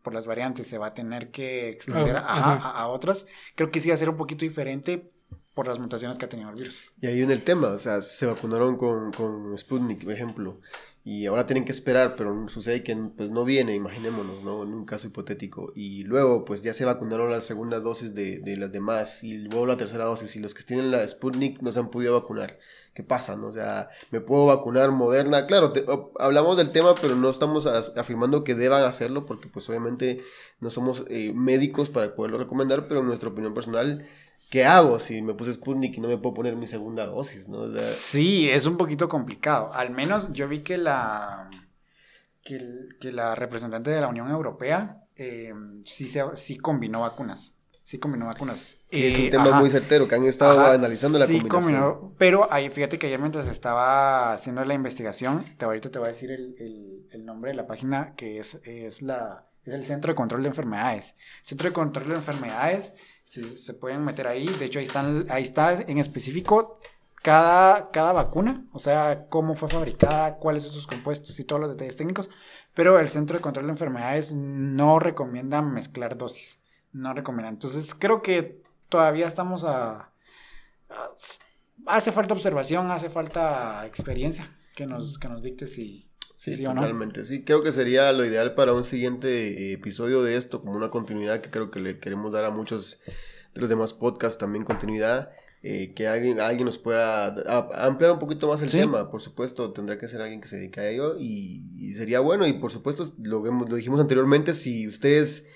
por 0.02 0.14
las 0.14 0.26
variantes 0.26 0.68
se 0.68 0.78
va 0.78 0.88
a 0.88 0.94
tener 0.94 1.32
que 1.32 1.70
extender 1.70 2.16
Ah, 2.18 2.24
a, 2.26 2.54
a- 2.54 2.82
a 2.84 2.88
otras, 2.88 3.26
creo 3.56 3.70
que 3.72 3.80
sí 3.80 3.90
va 3.90 3.96
a 3.96 3.98
ser 3.98 4.10
un 4.10 4.18
poquito 4.18 4.46
diferente 4.46 5.12
por 5.54 5.68
las 5.68 5.80
mutaciones 5.80 6.18
que 6.18 6.26
ha 6.26 6.30
tenido 6.30 6.50
el 6.50 6.56
virus. 6.56 6.82
Y 7.02 7.08
ahí 7.08 7.16
viene 7.18 7.34
el 7.34 7.44
tema, 7.44 7.68
o 7.70 7.78
sea, 7.80 8.02
se 8.02 8.26
vacunaron 8.26 8.78
con, 8.78 9.12
con 9.12 9.58
Sputnik, 9.58 10.04
por 10.06 10.14
ejemplo, 10.14 10.60
y 11.04 11.26
ahora 11.26 11.48
tienen 11.48 11.66
que 11.66 11.72
esperar, 11.72 12.16
pero 12.16 12.48
sucede 12.48 12.84
que 12.84 12.96
pues 13.18 13.30
no 13.32 13.44
viene, 13.44 13.76
imaginémonos, 13.76 14.44
¿no? 14.44 14.64
En 14.64 14.74
un 14.74 14.86
caso 14.86 15.08
hipotético. 15.08 15.72
Y 15.76 16.04
luego, 16.04 16.46
pues 16.46 16.62
ya 16.62 16.74
se 16.74 16.86
vacunaron 16.86 17.32
la 17.32 17.42
segunda 17.42 17.80
dosis 17.80 18.14
de, 18.14 18.40
de 18.40 18.58
las 18.58 18.72
demás, 18.72 19.24
y 19.24 19.38
luego 19.40 19.66
la 19.66 19.78
tercera 19.78 20.06
dosis, 20.06 20.36
y 20.36 20.40
los 20.40 20.54
que 20.54 20.64
tienen 20.64 20.92
la 20.92 21.08
Sputnik 21.08 21.62
no 21.62 21.72
se 21.72 21.80
han 21.80 21.90
podido 21.90 22.20
vacunar. 22.20 22.60
¿Qué 22.94 23.04
pasa? 23.04 23.34
O 23.42 23.52
sea, 23.52 23.90
¿me 24.12 24.22
puedo 24.22 24.46
vacunar 24.48 24.92
Moderna? 24.92 25.48
Claro, 25.48 25.72
te- 25.72 25.86
hablamos 26.20 26.58
del 26.58 26.72
tema, 26.72 26.94
pero 26.96 27.16
no 27.16 27.30
estamos 27.30 27.66
afirmando 27.66 28.44
que 28.44 28.54
deban 28.56 28.84
hacerlo, 28.84 29.26
porque 29.26 29.48
pues 29.48 29.68
obviamente 29.70 30.22
no 30.60 30.70
somos 30.70 31.06
eh, 31.10 31.32
médicos 31.36 31.90
para 31.90 32.14
poderlo 32.16 32.38
recomendar, 32.38 32.88
pero 32.88 33.00
en 33.00 33.08
nuestra 33.08 33.30
opinión 33.30 33.54
personal... 33.54 34.08
¿Qué 34.52 34.66
hago 34.66 35.00
si 35.00 35.22
me 35.24 35.34
puse 35.34 35.54
Sputnik 35.54 35.98
y 35.98 36.02
no 36.02 36.10
me 36.10 36.18
puedo 36.18 36.36
poner 36.36 36.56
mi 36.58 36.68
segunda 36.68 37.06
dosis? 37.08 37.48
¿no? 37.50 37.60
O 37.60 37.72
sea, 37.72 37.80
Sí, 37.80 38.50
es 38.50 38.66
un 38.68 38.78
poquito 38.78 39.10
complicado. 39.10 39.74
Al 39.74 39.92
menos 39.92 40.32
yo 40.34 40.48
vi 40.48 40.60
que 40.60 40.78
la, 40.78 41.50
que, 42.44 42.56
el- 42.58 42.98
que 43.00 43.12
la 43.12 43.36
representante 43.36 43.90
de 43.92 44.02
la 44.02 44.08
Unión 44.10 44.30
Europea 44.30 45.04
eh, 45.16 45.54
sí, 45.86 46.08
se, 46.08 46.24
sí 46.36 46.58
combinó 46.58 47.02
vacunas. 47.02 47.54
Sí 47.84 48.00
combinó 48.00 48.26
vacunas. 48.28 48.78
es 48.92 49.18
Eh, 49.18 49.24
un 49.26 49.30
tema 49.32 49.44
ajá. 49.50 49.60
muy 49.62 49.70
certero, 49.70 50.08
que 50.08 50.16
han 50.16 50.24
estado 50.26 50.60
Ajá, 50.62 50.74
analizando 50.74 51.20
la 51.20 51.28
sí, 51.28 51.34
combinación. 51.40 51.74
combinó, 51.74 52.16
pero 52.18 52.52
ahí, 52.52 52.70
fíjate 52.70 52.98
que 53.00 53.08
ayer 53.08 53.20
mientras 53.20 53.48
estaba 53.48 54.34
haciendo 54.34 54.64
la 54.66 54.74
investigación, 54.74 55.44
te, 55.58 55.66
ahorita 55.66 55.92
te 55.92 56.00
voy 56.00 56.08
a 56.08 56.10
decir 56.12 56.32
el, 56.32 56.56
el- 56.60 57.08
el 57.12 57.26
nombre 57.26 57.52
de 57.52 57.58
la 57.58 57.68
página 57.68 58.16
que 58.16 58.40
es, 58.40 58.56
es, 58.64 59.02
la, 59.02 59.48
es 59.66 59.74
el 59.74 59.86
Centro 59.86 60.12
de 60.12 60.16
Control 60.16 60.42
de 60.44 60.50
Enfermedades. 60.50 61.16
Centro 61.44 61.70
de 61.70 61.74
Control 61.74 62.08
de 62.10 62.16
Enfermedades, 62.16 62.94
se, 63.40 63.74
pueden 63.74 64.04
meter 64.04 64.28
ahí, 64.28 64.46
de 64.48 64.66
hecho 64.66 64.80
ahí, 64.80 64.86
están, 64.86 65.26
ahí 65.30 65.44
está 65.44 65.74
en 65.74 65.98
específico 66.00 66.80
cada, 67.22 67.92
cada 67.92 68.12
vacuna, 68.12 68.66
o 68.74 68.80
sea, 68.80 69.28
cómo 69.30 69.56
fue 69.56 69.70
fabricada, 69.70 70.36
cuáles 70.36 70.64
son 70.64 70.74
sus 70.74 70.88
compuestos 70.88 71.40
y 71.40 71.44
todos 71.46 71.62
los 71.62 71.70
detalles 71.72 71.96
técnicos, 71.96 72.30
pero 72.74 73.00
el 73.00 73.10
Centro 73.10 73.38
de 73.38 73.42
Control 73.42 73.68
de 73.68 73.72
Enfermedades 73.72 74.34
no 74.34 75.00
recomienda 75.00 75.62
mezclar 75.62 76.18
dosis, 76.18 76.60
no 76.92 77.14
recomienda. 77.14 77.50
Entonces 77.50 77.96
creo 77.96 78.22
que 78.22 78.62
todavía 78.90 79.28
estamos 79.28 79.64
a... 79.64 80.12
a- 80.90 81.10
hace 81.88 82.12
falta 82.12 82.34
observación, 82.34 82.92
hace 82.92 83.10
falta 83.10 83.86
experiencia 83.86 84.50
que 84.76 84.86
nos, 84.86 85.18
que 85.18 85.30
nos 85.30 85.42
dicte 85.42 85.68
si... 85.68 86.11
Sí, 86.44 86.64
totalmente. 86.64 87.24
Sí, 87.24 87.44
creo 87.44 87.62
que 87.62 87.72
sería 87.72 88.12
lo 88.14 88.26
ideal 88.26 88.56
para 88.56 88.74
un 88.74 88.84
siguiente 88.84 89.28
eh, 89.72 89.74
episodio 89.74 90.24
de 90.24 90.38
esto, 90.38 90.62
como 90.62 90.74
una 90.74 90.90
continuidad 90.90 91.42
que 91.42 91.52
creo 91.52 91.70
que 91.70 91.80
le 91.80 92.00
queremos 92.00 92.32
dar 92.32 92.46
a 92.46 92.50
muchos 92.50 93.00
de 93.54 93.62
los 93.62 93.70
demás 93.70 93.94
podcasts 93.94 94.40
también 94.40 94.66
continuidad. 94.66 95.32
eh, 95.64 95.94
que 95.94 96.08
alguien, 96.08 96.40
alguien 96.40 96.66
nos 96.66 96.80
pueda 96.80 97.28
a- 97.28 97.86
ampliar 97.86 98.12
un 98.14 98.18
poquito 98.18 98.48
más 98.48 98.64
el 98.64 98.70
Sí. 98.72 98.80
tema, 98.80 99.12
por 99.12 99.22
supuesto, 99.22 99.72
tendrá 99.72 99.96
que 100.00 100.08
ser 100.08 100.20
alguien 100.20 100.42
que 100.42 100.48
se 100.48 100.56
dedique 100.56 100.80
a 100.80 100.90
ello 100.90 101.16
y, 101.20 101.70
y 101.78 101.94
sería 101.94 102.20
bueno 102.20 102.48
y 102.48 102.54
por 102.54 102.72
supuesto 102.72 103.04
lo, 103.22 103.44
dijimos 103.76 104.00
anteriormente, 104.00 104.56
si 104.56 104.88
ustedes 104.88 105.48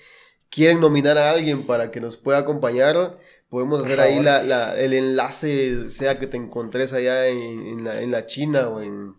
quieren 0.48 0.78
nominar 0.80 1.18
a 1.18 1.30
alguien 1.32 1.66
para 1.66 1.90
que 1.90 2.00
nos 2.00 2.16
pueda 2.16 2.38
acompañar, 2.38 3.18
podemos 3.48 3.80
Por 3.80 3.88
hacer 3.88 4.00
ahí 4.00 4.22
la, 4.22 4.44
la- 4.44 4.78
el 4.78 4.92
enlace, 4.92 5.90
sea 5.90 6.20
que 6.20 6.28
te 6.28 6.36
encontres 6.36 6.92
allá 6.92 7.26
en, 7.26 7.66
en 7.66 7.82
la, 7.82 8.00
en 8.00 8.12
la 8.12 8.26
China 8.26 8.68
o 8.68 8.80
en, 8.80 9.16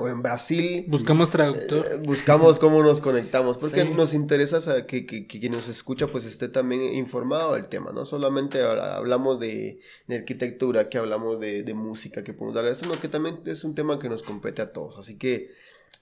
o 0.00 0.08
en 0.08 0.22
Brasil. 0.22 0.86
Buscamos 0.88 1.30
traductor. 1.30 1.86
Eh, 1.90 1.96
buscamos 2.04 2.58
cómo 2.58 2.82
nos 2.82 3.00
conectamos, 3.00 3.58
porque 3.58 3.82
Sí. 3.82 3.90
nos 3.94 4.14
interesa 4.14 4.60
sa- 4.60 4.86
que, 4.86 5.04
que, 5.06 5.26
que 5.26 5.38
quien 5.40 5.52
nos 5.52 5.68
escucha 5.68 6.06
pues 6.06 6.24
esté 6.24 6.48
también 6.48 6.94
informado 6.94 7.54
del 7.54 7.68
tema, 7.68 7.92
no 7.92 8.04
solamente 8.04 8.62
habla- 8.62 8.96
hablamos 8.96 9.38
de, 9.38 9.80
de 10.06 10.16
arquitectura, 10.16 10.88
que 10.88 10.98
hablamos 10.98 11.38
de, 11.38 11.62
de 11.62 11.74
música, 11.74 12.24
que 12.24 12.32
podemos 12.32 12.54
darle, 12.54 12.74
sino 12.74 12.98
que 12.98 13.08
también 13.08 13.40
es 13.46 13.62
un 13.64 13.74
tema 13.74 13.98
que 13.98 14.08
nos 14.08 14.22
compete 14.22 14.62
a 14.62 14.72
todos, 14.72 14.96
así 14.98 15.18
que 15.18 15.48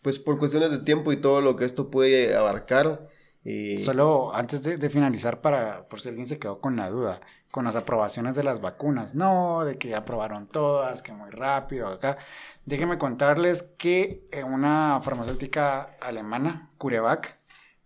pues 0.01 0.19
por 0.21 0.39
cuestiones 0.39 0.71
de 0.71 0.79
tiempo 0.79 1.11
y 1.13 1.17
todo 1.17 1.41
lo 1.41 1.57
que 1.57 1.65
esto 1.65 1.91
puede 1.91 2.37
abarcar, 2.37 3.09
eh, 3.45 3.79
Solo 3.81 4.35
antes 4.35 4.63
de, 4.63 4.77
de 4.77 4.91
finalizar, 4.91 5.41
para 5.41 5.89
por 5.89 6.01
si 6.01 6.09
alguien 6.09 6.27
se 6.27 6.39
quedó 6.39 6.61
con 6.61 6.77
la 6.77 6.91
duda, 6.91 7.21
con 7.51 7.65
las 7.65 7.77
aprobaciones 7.77 8.35
de 8.35 8.45
las 8.45 8.61
vacunas, 8.61 9.15
no, 9.15 9.65
de 9.65 9.79
que 9.79 9.95
aprobaron 9.95 10.47
todas, 10.47 11.03
que 11.03 11.13
muy 11.13 11.31
rápido 11.31 11.89
acá. 11.89 12.19
Déjenme 12.67 12.99
contarles 12.99 13.63
que 13.79 14.27
eh, 14.31 14.45
una 14.45 15.01
farmacéutica 15.03 15.97
alemana, 16.01 16.71
CureVac, 16.79 17.39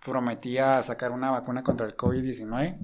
prometía 0.04 0.82
sacar 0.82 1.12
una 1.12 1.30
vacuna 1.30 1.62
contra 1.62 1.86
el 1.86 1.96
COVID-19 1.96 2.78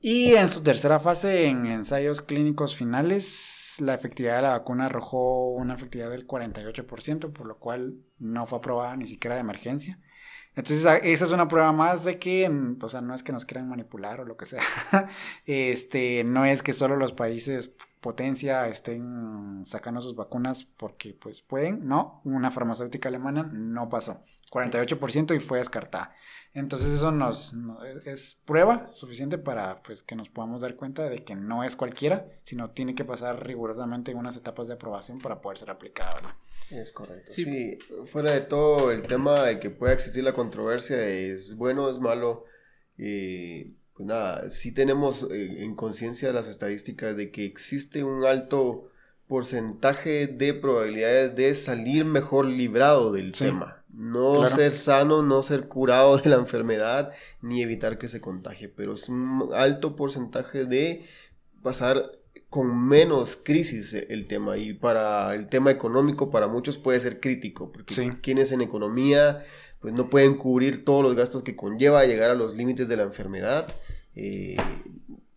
y 0.00 0.34
en 0.34 0.48
su 0.48 0.62
tercera 0.62 1.00
fase, 1.00 1.46
en 1.46 1.66
ensayos 1.66 2.22
clínicos 2.22 2.76
finales, 2.76 3.76
la 3.80 3.94
efectividad 3.94 4.36
de 4.36 4.42
la 4.42 4.50
vacuna 4.50 4.86
arrojó 4.86 5.50
una 5.50 5.74
efectividad 5.74 6.10
del 6.10 6.26
48%, 6.26 7.32
por 7.32 7.46
lo 7.46 7.58
cual 7.58 7.96
no 8.18 8.46
fue 8.46 8.58
aprobada 8.58 8.96
ni 8.96 9.08
siquiera 9.08 9.34
de 9.34 9.40
emergencia. 9.40 9.98
Entonces, 10.58 11.00
esa 11.04 11.24
es 11.24 11.30
una 11.30 11.46
prueba 11.46 11.70
más 11.72 12.04
de 12.04 12.18
que, 12.18 12.48
mm, 12.48 12.78
o 12.82 12.88
sea, 12.88 13.00
no 13.00 13.14
es 13.14 13.22
que 13.22 13.32
nos 13.32 13.44
quieran 13.44 13.68
manipular 13.68 14.20
o 14.20 14.24
lo 14.24 14.36
que 14.36 14.44
sea. 14.44 14.60
Este, 15.46 16.24
no 16.24 16.44
es 16.44 16.62
que 16.62 16.72
solo 16.72 16.96
los 16.96 17.12
países 17.12 17.74
potencia 18.00 18.66
estén 18.68 19.62
sacando 19.64 20.00
sus 20.00 20.14
vacunas 20.14 20.64
porque 20.64 21.14
pues 21.14 21.40
pueden, 21.40 21.86
no, 21.86 22.20
una 22.24 22.50
farmacéutica 22.50 23.08
alemana 23.08 23.42
no 23.52 23.88
pasó, 23.88 24.22
48% 24.50 25.34
y 25.34 25.40
fue 25.40 25.58
descartada. 25.58 26.14
Entonces 26.54 26.90
eso 26.90 27.10
nos, 27.12 27.52
no- 27.54 27.82
es 27.84 28.40
prueba 28.44 28.88
suficiente 28.94 29.38
para 29.38 29.82
pues 29.82 30.02
que 30.02 30.16
nos 30.16 30.28
podamos 30.28 30.60
dar 30.62 30.76
cuenta 30.76 31.08
de 31.08 31.22
que 31.24 31.34
no 31.36 31.62
es 31.64 31.76
cualquiera, 31.76 32.26
sino 32.42 32.70
tiene 32.70 32.94
que 32.94 33.04
pasar 33.04 33.44
rigurosamente 33.46 34.14
unas 34.14 34.36
etapas 34.36 34.66
de 34.68 34.74
aprobación 34.74 35.18
para 35.20 35.40
poder 35.40 35.58
ser 35.58 35.70
aplicada, 35.70 36.14
¿verdad? 36.14 36.34
Es 36.70 36.92
correcto. 36.92 37.32
Sí. 37.32 37.44
Sí. 37.44 37.78
fuera 38.06 38.32
de 38.32 38.40
todo 38.42 38.90
el 38.92 39.02
tema 39.02 39.42
de 39.42 39.58
que 39.60 39.70
pueda 39.70 39.92
existir 39.92 40.24
la 40.24 40.32
controversia, 40.32 41.02
es 41.06 41.56
bueno, 41.56 41.88
es 41.90 41.98
malo. 42.00 42.44
eh, 42.96 43.74
pues 43.98 44.06
nada, 44.06 44.48
sí 44.48 44.70
tenemos 44.70 45.26
eh, 45.30 45.64
en 45.64 45.74
conciencia 45.74 46.32
las 46.32 46.46
estadísticas 46.46 47.16
de 47.16 47.32
que 47.32 47.44
existe 47.44 48.04
un 48.04 48.24
alto 48.24 48.84
porcentaje 49.26 50.26
de 50.28 50.54
probabilidades 50.54 51.34
de 51.34 51.54
salir 51.56 52.04
mejor 52.04 52.46
librado 52.46 53.12
del 53.12 53.34
Sí. 53.34 53.44
tema. 53.46 53.82
No 53.92 54.34
Claro. 54.40 54.54
ser 54.54 54.70
sano, 54.70 55.22
no 55.22 55.42
ser 55.42 55.66
curado 55.66 56.16
de 56.18 56.30
la 56.30 56.36
enfermedad, 56.36 57.12
ni 57.42 57.60
evitar 57.60 57.98
que 57.98 58.06
se 58.08 58.20
contagie, 58.20 58.68
pero 58.68 58.94
es 58.94 59.08
un 59.08 59.50
alto 59.52 59.96
porcentaje 59.96 60.64
de 60.64 61.04
pasar 61.62 62.12
con 62.48 62.88
menos 62.88 63.34
crisis 63.36 63.92
eh, 63.94 64.06
el 64.10 64.26
tema 64.28 64.56
y 64.56 64.74
para 64.74 65.34
el 65.34 65.48
tema 65.48 65.72
económico 65.72 66.30
para 66.30 66.46
muchos 66.46 66.78
puede 66.78 67.00
ser 67.00 67.18
crítico 67.20 67.72
porque 67.72 67.92
Sí. 67.94 68.08
quienes 68.22 68.52
en 68.52 68.60
economía 68.62 69.44
pues 69.80 69.92
no 69.92 70.08
pueden 70.08 70.34
cubrir 70.34 70.84
todos 70.84 71.02
los 71.04 71.14
gastos 71.14 71.42
que 71.42 71.54
conlleva 71.56 72.04
llegar 72.06 72.30
a 72.30 72.34
los 72.34 72.54
límites 72.56 72.88
de 72.88 72.96
la 72.96 73.02
enfermedad 73.02 73.68
eh, 74.18 74.56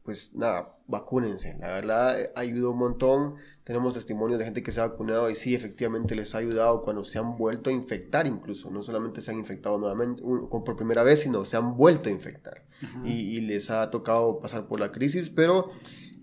pues 0.03 0.33
nada 0.35 0.75
vacúnense 0.87 1.55
la 1.59 1.67
verdad 1.67 2.19
eh, 2.19 2.31
ayuda 2.35 2.69
un 2.71 2.79
montón 2.79 3.35
tenemos 3.63 3.93
testimonios 3.93 4.39
de 4.39 4.45
gente 4.45 4.63
que 4.63 4.71
se 4.71 4.81
ha 4.81 4.87
vacunado 4.87 5.29
y 5.29 5.35
sí 5.35 5.53
efectivamente 5.53 6.15
les 6.15 6.33
ha 6.33 6.39
ayudado 6.39 6.81
cuando 6.81 7.03
se 7.05 7.19
han 7.19 7.37
vuelto 7.37 7.69
a 7.69 7.73
infectar 7.73 8.25
incluso 8.25 8.71
no 8.71 8.81
solamente 8.81 9.21
se 9.21 9.29
han 9.31 9.37
infectado 9.37 9.77
nuevamente 9.77 10.23
un- 10.23 10.49
por 10.49 10.75
primera 10.75 11.03
vez 11.03 11.21
sino 11.21 11.45
se 11.45 11.55
han 11.57 11.77
vuelto 11.77 12.09
a 12.09 12.11
infectar 12.11 12.65
y, 13.05 13.11
y 13.37 13.41
les 13.41 13.69
ha 13.69 13.91
tocado 13.91 14.39
pasar 14.39 14.67
por 14.67 14.79
la 14.79 14.91
crisis, 14.91 15.29
pero 15.29 15.69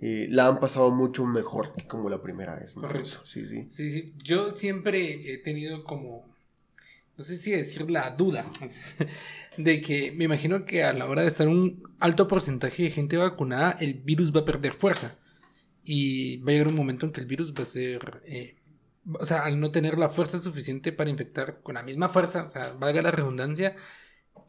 eh, 0.01 0.27
la 0.29 0.49
han 0.49 0.59
pasado 0.59 0.91
mucho 0.91 1.25
mejor 1.25 1.73
que 1.77 1.87
como 1.87 2.09
la 2.11 2.21
primera 2.21 2.57
vez. 2.57 2.75
Correcto. 2.75 3.19
Sí, 3.25 3.47
sí. 3.47 3.69
Sí, 3.69 3.91
sí. 3.91 4.13
Yo 4.25 4.51
siempre 4.51 5.33
he 5.33 5.39
tenido 5.39 5.85
como, 5.85 6.28
no 7.19 7.25
sé 7.25 7.37
si 7.37 7.51
decir 7.51 7.91
la 7.91 8.11
duda, 8.11 8.47
de 9.59 9.81
que 9.83 10.13
me 10.13 10.25
imagino 10.25 10.65
que 10.65 10.85
a 10.85 10.93
la 10.93 11.07
hora 11.07 11.23
de 11.23 11.29
estar 11.29 11.49
un 11.49 11.83
alto 11.99 12.29
porcentaje 12.29 12.85
de 12.85 12.91
gente 12.91 13.17
vacunada, 13.17 13.73
el 13.81 13.95
virus 13.95 14.35
va 14.35 14.41
a 14.41 14.45
perder 14.45 14.73
fuerza. 14.75 15.17
Y 15.85 16.39
va 16.43 16.51
a 16.51 16.53
llegar 16.53 16.69
un 16.69 16.75
momento 16.77 17.07
en 17.07 17.13
que 17.13 17.21
el 17.21 17.27
virus 17.27 17.55
va 17.55 17.63
a 17.63 17.67
ser, 17.67 18.23
eh, 18.27 18.57
o 19.15 19.25
sea, 19.27 19.45
al 19.45 19.59
no 19.59 19.71
tener 19.71 19.99
la 19.99 20.11
fuerza 20.11 20.39
suficiente 20.39 20.93
para 20.93 21.11
infectar 21.11 21.63
con 21.63 21.75
la 21.77 21.83
misma 21.83 22.09
fuerza, 22.11 22.45
o 22.47 22.51
sea, 22.51 22.73
valga 22.79 23.01
la 23.03 23.11
redundancia, 23.11 23.75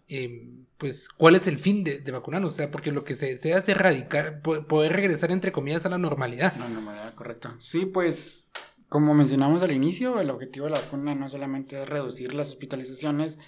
eh, 0.08 0.50
pues, 0.78 1.08
¿cuál 1.10 1.36
es 1.36 1.48
el 1.48 1.58
fin 1.58 1.84
de, 1.84 2.00
de 2.00 2.12
vacunarnos? 2.12 2.54
O 2.54 2.56
sea, 2.56 2.72
porque 2.72 2.92
lo 2.92 3.04
que 3.04 3.16
se 3.16 3.28
desea 3.28 3.60
es 3.60 3.70
erradicar, 3.70 4.42
po- 4.42 4.66
poder 4.68 4.94
regresar, 4.94 5.32
entre 5.32 5.52
comillas, 5.52 5.86
a 5.86 5.90
la 5.90 5.98
normalidad. 5.98 6.56
No, 6.56 6.68
no, 6.70 6.82
manera 6.82 7.16
correcta. 7.16 7.56
Sí, 7.60 7.86
pues, 7.86 8.50
como 8.90 9.14
mencionamos 9.14 9.62
al 9.64 9.72
inicio, 9.72 10.20
el 10.20 10.30
objetivo 10.30 10.66
de 10.66 10.72
la 10.74 10.80
vacuna 10.82 11.16
no 11.16 11.30
solamente 11.30 11.82
es 11.82 11.88
reducir 11.88 12.34
las 12.34 12.50
hospitalizaciones, 12.50 13.40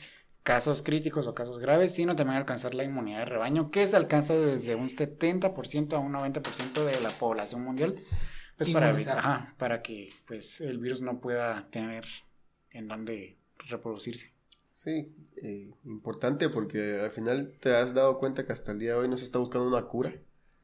casos 0.43 0.81
críticos 0.81 1.27
o 1.27 1.35
casos 1.35 1.59
graves, 1.59 1.93
sino 1.93 2.15
también 2.15 2.37
alcanzar 2.37 2.73
la 2.73 2.83
inmunidad 2.83 3.19
de 3.19 3.25
rebaño, 3.25 3.69
que 3.69 3.85
se 3.87 3.95
alcanza 3.97 4.35
desde 4.35 4.75
un 4.75 4.87
70% 4.87 5.93
a 5.93 5.99
un 5.99 6.13
90% 6.13 6.85
de 6.85 6.99
la 7.01 7.09
población 7.09 7.63
mundial, 7.63 7.95
pues 8.57 8.69
para, 8.69 8.89
evitar- 8.91 9.01
Inmunizada. 9.17 9.19
ajá, 9.19 9.55
para 9.57 9.81
que 9.81 10.09
pues, 10.27 10.61
el 10.61 10.77
virus 10.77 11.01
no 11.01 11.19
pueda 11.19 11.67
tener 11.71 12.05
en 12.71 12.87
dónde 12.87 13.37
reproducirse. 13.67 14.31
Sí, 14.73 15.13
eh, 15.43 15.71
importante 15.85 16.49
porque 16.49 16.99
al 17.01 17.11
final 17.11 17.53
te 17.59 17.75
has 17.75 17.93
dado 17.93 18.17
cuenta 18.17 18.45
que 18.45 18.53
hasta 18.53 18.71
el 18.71 18.79
día 18.79 18.93
de 18.93 18.99
hoy 18.99 19.07
no 19.07 19.17
se 19.17 19.25
está 19.25 19.37
buscando 19.37 19.67
una 19.67 19.83
cura. 19.87 20.13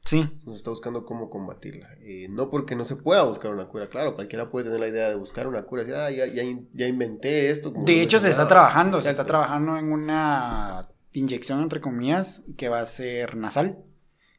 Sí. 0.07 0.25
Se 0.45 0.51
está 0.55 0.69
buscando 0.69 1.03
cómo 1.03 1.29
combatirla. 1.29 1.89
Eh, 1.99 2.27
no 2.29 2.49
porque 2.49 2.75
no 2.75 2.85
se 2.85 2.95
pueda 2.95 3.23
buscar 3.23 3.51
una 3.51 3.67
cura, 3.67 3.89
claro, 3.89 4.15
cualquiera 4.15 4.49
puede 4.49 4.65
tener 4.65 4.79
la 4.79 4.87
idea 4.87 5.09
de 5.09 5.15
buscar 5.15 5.47
una 5.47 5.63
cura, 5.63 5.83
decir, 5.83 5.95
ah, 5.97 6.09
ya, 6.09 6.25
ya, 6.27 6.43
ya 6.73 6.87
inventé 6.87 7.49
esto. 7.49 7.73
como 7.73 7.85
De 7.85 8.01
hecho, 8.01 8.17
se 8.17 8.29
está 8.29 8.47
trabajando, 8.47 9.01
se 9.01 9.09
está 9.09 9.25
trabajando 9.25 9.77
en 9.77 9.91
una 9.91 10.87
inyección, 11.11 11.61
entre 11.61 11.81
comillas, 11.81 12.41
que 12.57 12.69
va 12.69 12.79
a 12.79 12.85
ser 12.85 13.35
nasal, 13.35 13.83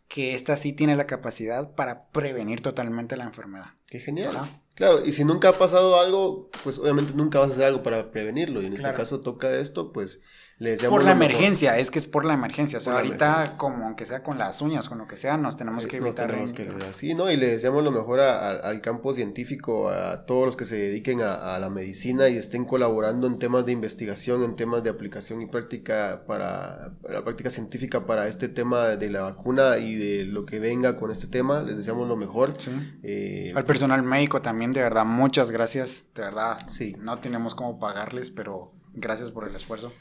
que 0.09 0.35
esta 0.35 0.57
sí 0.57 0.73
tiene 0.73 0.97
la 0.97 1.07
capacidad 1.07 1.75
para 1.75 2.09
prevenir 2.13 2.63
totalmente 2.63 3.17
la 3.19 3.25
enfermedad. 3.25 3.67
Qué 3.87 3.99
genial. 3.99 4.37
Ajá. 4.37 4.49
Claro, 4.75 5.05
y 5.05 5.13
si 5.13 5.25
nunca 5.25 5.49
ha 5.51 5.59
pasado 5.59 5.99
algo, 6.01 6.51
pues 6.63 6.79
obviamente 6.79 7.13
nunca 7.15 7.41
vas 7.41 7.51
a 7.51 7.53
hacer 7.53 7.65
algo 7.65 7.83
para 7.83 8.11
prevenirlo. 8.11 8.63
Y 8.63 8.67
en 8.67 8.75
Claro. 8.75 8.89
este 8.95 9.03
caso 9.03 9.21
toca 9.21 9.53
esto, 9.59 9.93
pues 9.93 10.21
le 10.61 10.71
deseamos 10.71 10.97
Por 10.99 11.05
la 11.05 11.15
mejor. 11.15 11.31
emergencia, 11.33 11.79
es 11.79 11.89
que 11.91 12.01
es 12.01 12.07
por 12.07 12.25
la 12.25 12.35
emergencia. 12.35 12.79
O 12.79 12.81
sea, 12.81 12.95
Por 12.95 13.03
ahorita, 13.05 13.55
como 13.57 13.85
aunque 13.85 14.05
sea 14.07 14.25
con 14.25 14.39
las 14.39 14.61
uñas, 14.61 14.89
con 14.89 14.99
lo 14.99 15.07
que 15.07 15.15
sea, 15.17 15.37
nos 15.37 15.57
tenemos 15.57 15.87
que 15.87 15.99
Nos 15.99 16.07
evitar. 16.09 16.27
tenemos 16.27 16.53
que 16.53 16.65
lograr. 16.65 16.95
Sí, 16.95 17.15
¿no? 17.15 17.31
Y 17.31 17.37
le 17.37 17.47
deseamos 17.47 17.85
lo 17.85 17.93
mejor 17.93 18.19
a- 18.19 18.39
a- 18.39 18.51
al 18.69 18.81
campo 18.81 19.15
científico, 19.15 19.89
a 19.91 20.27
todos 20.27 20.47
los 20.47 20.57
que 20.57 20.65
se 20.65 20.75
dediquen 20.77 21.21
a, 21.23 21.55
a 21.55 21.59
la 21.61 21.71
medicina 21.71 22.29
y 22.29 22.37
estén 22.37 22.65
colaborando 22.65 23.27
en 23.29 23.39
temas 23.39 23.65
de 23.67 23.73
investigación, 23.73 24.43
en 24.43 24.57
temas 24.57 24.83
de 24.83 24.91
aplicación 24.91 25.41
y 25.43 25.47
práctica 25.47 26.25
para, 26.27 26.91
para 27.03 27.15
la 27.15 27.25
práctica 27.25 27.51
científica 27.51 28.05
para 28.05 28.27
este 28.27 28.49
tema 28.49 28.89
de 28.97 29.11
la 29.11 29.21
vacuna 29.23 29.79
y 29.79 29.95
de 29.95 30.25
lo 30.25 30.45
que 30.45 30.59
venga 30.59 30.97
con 30.97 31.13
este 31.13 31.29
tema. 31.29 31.63
Les 31.63 31.77
deseamos 31.77 32.09
lo 32.09 32.17
mejor. 32.17 32.53
Sí. 32.61 32.73
Eh, 33.05 33.53
Al 33.55 33.65
personal 33.65 34.03
médico 34.03 34.43
también, 34.43 34.73
de 34.73 34.81
verdad, 34.81 35.05
muchas 35.05 35.53
gracias. 35.53 36.07
De 36.17 36.23
verdad, 36.23 36.59
Sí. 36.67 36.97
no 36.99 37.19
tenemos 37.19 37.55
cómo 37.55 37.79
pagarles, 37.79 38.33
pero 38.33 38.73
gracias 38.95 39.31
por 39.31 39.47
el 39.47 39.55
esfuerzo. 39.55 39.93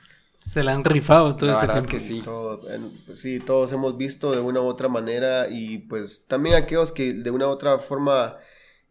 Se 0.52 0.64
la 0.64 0.74
han 0.74 0.84
rifado 0.84 1.36
todo 1.36 1.48
La 1.48 1.54
este 1.56 1.68
verdad 1.68 1.82
tiempo. 1.84 1.90
que 1.92 2.00
sí. 2.00 2.22
Todo- 2.22 2.70
en- 2.70 2.92
pues 3.06 3.20
sí, 3.20 3.40
todos 3.40 3.72
hemos 3.74 3.98
visto 3.98 4.32
de 4.32 4.40
una 4.40 4.62
u 4.62 4.66
otra 4.66 4.88
manera 4.88 5.48
y 5.50 5.80
pues 5.80 6.26
también 6.28 6.56
aquellos 6.56 6.92
que 6.92 7.14
de 7.14 7.32
una 7.32 7.48
u 7.48 7.50
otra 7.50 7.80
forma 7.80 8.38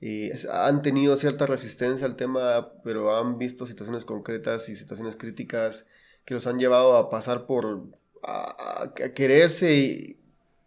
eh, 0.01 0.33
han 0.53 0.83
tenido 0.83 1.17
cierta 1.17 1.47
resistencia 1.47 2.07
al 2.07 2.17
tema, 2.17 2.69
pero 2.85 3.17
han 3.17 3.39
visto 3.39 3.65
situaciones 3.67 4.05
concretas 4.05 4.69
y 4.69 4.77
situaciones 4.77 5.17
críticas 5.17 5.87
que 6.27 6.35
los 6.35 6.47
han 6.47 6.59
llevado 6.59 6.97
a 6.97 7.09
pasar 7.09 7.47
por 7.47 7.85
a, 8.23 8.83
a 8.83 9.13
quererse 9.15 9.75
y 9.75 10.21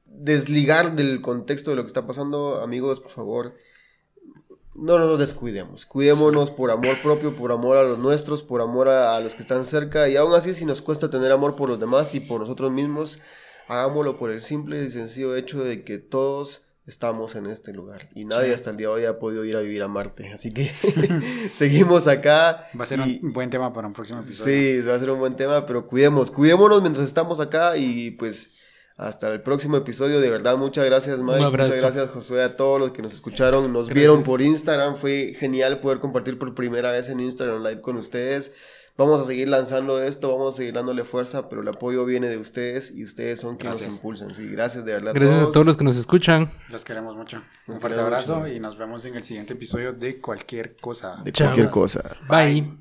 desligar 0.06 0.96
del 0.96 1.22
contexto 1.22 1.70
de 1.72 1.76
lo 1.78 1.84
que 1.84 1.88
está 1.88 2.08
pasando. 2.08 2.62
Amigos, 2.64 3.00
por 3.00 3.12
favor, 3.12 3.54
no 4.82 4.98
nos 5.00 5.20
descuidemos. 5.20 5.86
Cuidémonos 5.86 6.52
por 6.52 6.72
amor 6.72 7.02
propio, 7.02 7.36
por 7.36 7.52
amor 7.52 7.78
a 7.78 7.84
los 7.84 8.00
nuestros, 8.00 8.44
por 8.44 8.62
amor 8.62 8.88
a, 8.90 9.16
a 9.16 9.20
los 9.20 9.36
que 9.36 9.42
están 9.42 9.66
cerca. 9.66 10.10
Y 10.10 10.16
aún 10.16 10.34
así, 10.34 10.54
si 10.54 10.66
nos 10.66 10.82
cuesta 10.82 11.10
tener 11.10 11.32
amor 11.32 11.56
por 11.56 11.70
los 11.70 11.80
demás 11.80 12.16
y 12.16 12.20
por 12.20 12.42
nosotros 12.42 12.72
mismos, 12.72 13.20
hagámoslo 13.68 14.18
por 14.18 14.32
el 14.32 14.42
simple 14.42 14.84
y 14.84 14.90
sencillo 14.90 15.36
hecho 15.36 15.64
de 15.64 15.84
que 15.84 15.98
todos 16.00 16.66
estamos 16.88 17.36
en 17.36 17.46
este 17.46 17.72
lugar. 17.72 18.10
Y 18.16 18.26
nadie 18.26 18.48
Sí. 18.48 18.54
hasta 18.56 18.72
el 18.72 18.78
día 18.78 18.88
de 18.88 18.94
hoy 18.94 19.06
ha 19.06 19.20
podido 19.20 19.46
ir 19.46 19.56
a 19.56 19.60
vivir 19.62 19.84
a 19.84 19.88
Marte. 19.88 20.32
Así 20.34 20.50
que 20.50 20.70
seguimos 21.54 22.08
acá. 22.08 22.68
Va 22.80 22.84
a 22.84 22.88
ser 22.88 23.00
y- 23.06 23.20
un 23.24 23.34
buen 23.34 23.50
tema 23.50 23.72
para 23.74 23.88
un 23.88 23.94
próximo 23.94 24.20
episodio. 24.22 24.82
Sí, 24.82 24.88
va 24.88 24.96
a 24.96 25.00
ser 25.00 25.10
un 25.12 25.20
buen 25.20 25.36
tema, 25.36 25.66
pero 25.66 25.86
cuidemos, 25.88 26.32
cuidémonos 26.32 26.82
mientras 26.82 27.06
estamos 27.06 27.40
acá 27.40 27.78
y 27.78 28.12
pues 28.12 28.52
hasta 29.00 29.32
el 29.34 29.42
próximo 29.42 29.78
episodio. 29.78 30.20
De 30.20 30.30
verdad, 30.30 30.58
muchas 30.58 30.86
gracias, 30.86 31.20
Mike. 31.20 31.40
Un 31.40 31.46
abrazo. 31.46 31.72
Muchas 31.74 31.82
gracias, 31.96 32.10
Josué, 32.12 32.44
a 32.44 32.56
todos 32.58 32.80
los 32.80 32.92
que 32.92 33.02
nos 33.02 33.14
escucharon, 33.14 33.64
nos 33.72 33.88
Gracias. 33.88 33.96
vieron 33.96 34.24
por 34.24 34.42
Instagram. 34.42 34.98
Fue 34.98 35.34
genial 35.40 35.80
poder 35.80 36.00
compartir 36.00 36.38
por 36.38 36.54
primera 36.54 36.92
vez 36.92 37.10
en 37.10 37.20
Instagram 37.22 37.64
Live 37.64 37.82
con 37.82 37.98
ustedes. 37.98 38.54
Vamos 38.98 39.22
a 39.22 39.24
seguir 39.24 39.48
lanzando 39.48 40.04
esto, 40.04 40.30
vamos 40.36 40.56
a 40.56 40.58
seguir 40.58 40.74
dándole 40.74 41.06
fuerza, 41.06 41.48
pero 41.48 41.62
el 41.62 41.68
apoyo 41.70 42.04
viene 42.04 42.28
de 42.28 42.38
ustedes 42.38 42.92
y 42.94 43.06
ustedes 43.06 43.40
son 43.40 43.56
quienes 43.56 43.76
nos 43.78 43.82
Gracias. 43.84 43.96
impulsan. 43.96 44.36
Sí, 44.36 44.46
gracias 44.50 44.84
de 44.84 44.92
verdad. 44.92 45.14
Gracias 45.16 45.42
a 45.44 45.52
todos 45.54 45.66
los 45.66 45.78
que 45.78 45.86
nos 45.86 45.96
escuchan. 45.96 46.52
Los 46.68 46.84
queremos 46.84 47.16
mucho. 47.16 47.38
Nos 47.66 47.76
Un 47.78 47.82
fuerte 47.82 48.02
abrazo 48.02 48.40
mucho. 48.42 48.54
y 48.54 48.60
nos 48.60 48.78
vemos 48.78 49.06
en 49.06 49.16
el 49.16 49.24
siguiente 49.24 49.54
episodio 49.54 49.94
de 49.94 50.20
cualquier 50.20 50.76
cosa. 50.76 51.16
de 51.24 51.32
Chao. 51.32 51.48
cualquier 51.48 51.70
cosa. 51.70 52.04
Bye. 52.28 52.79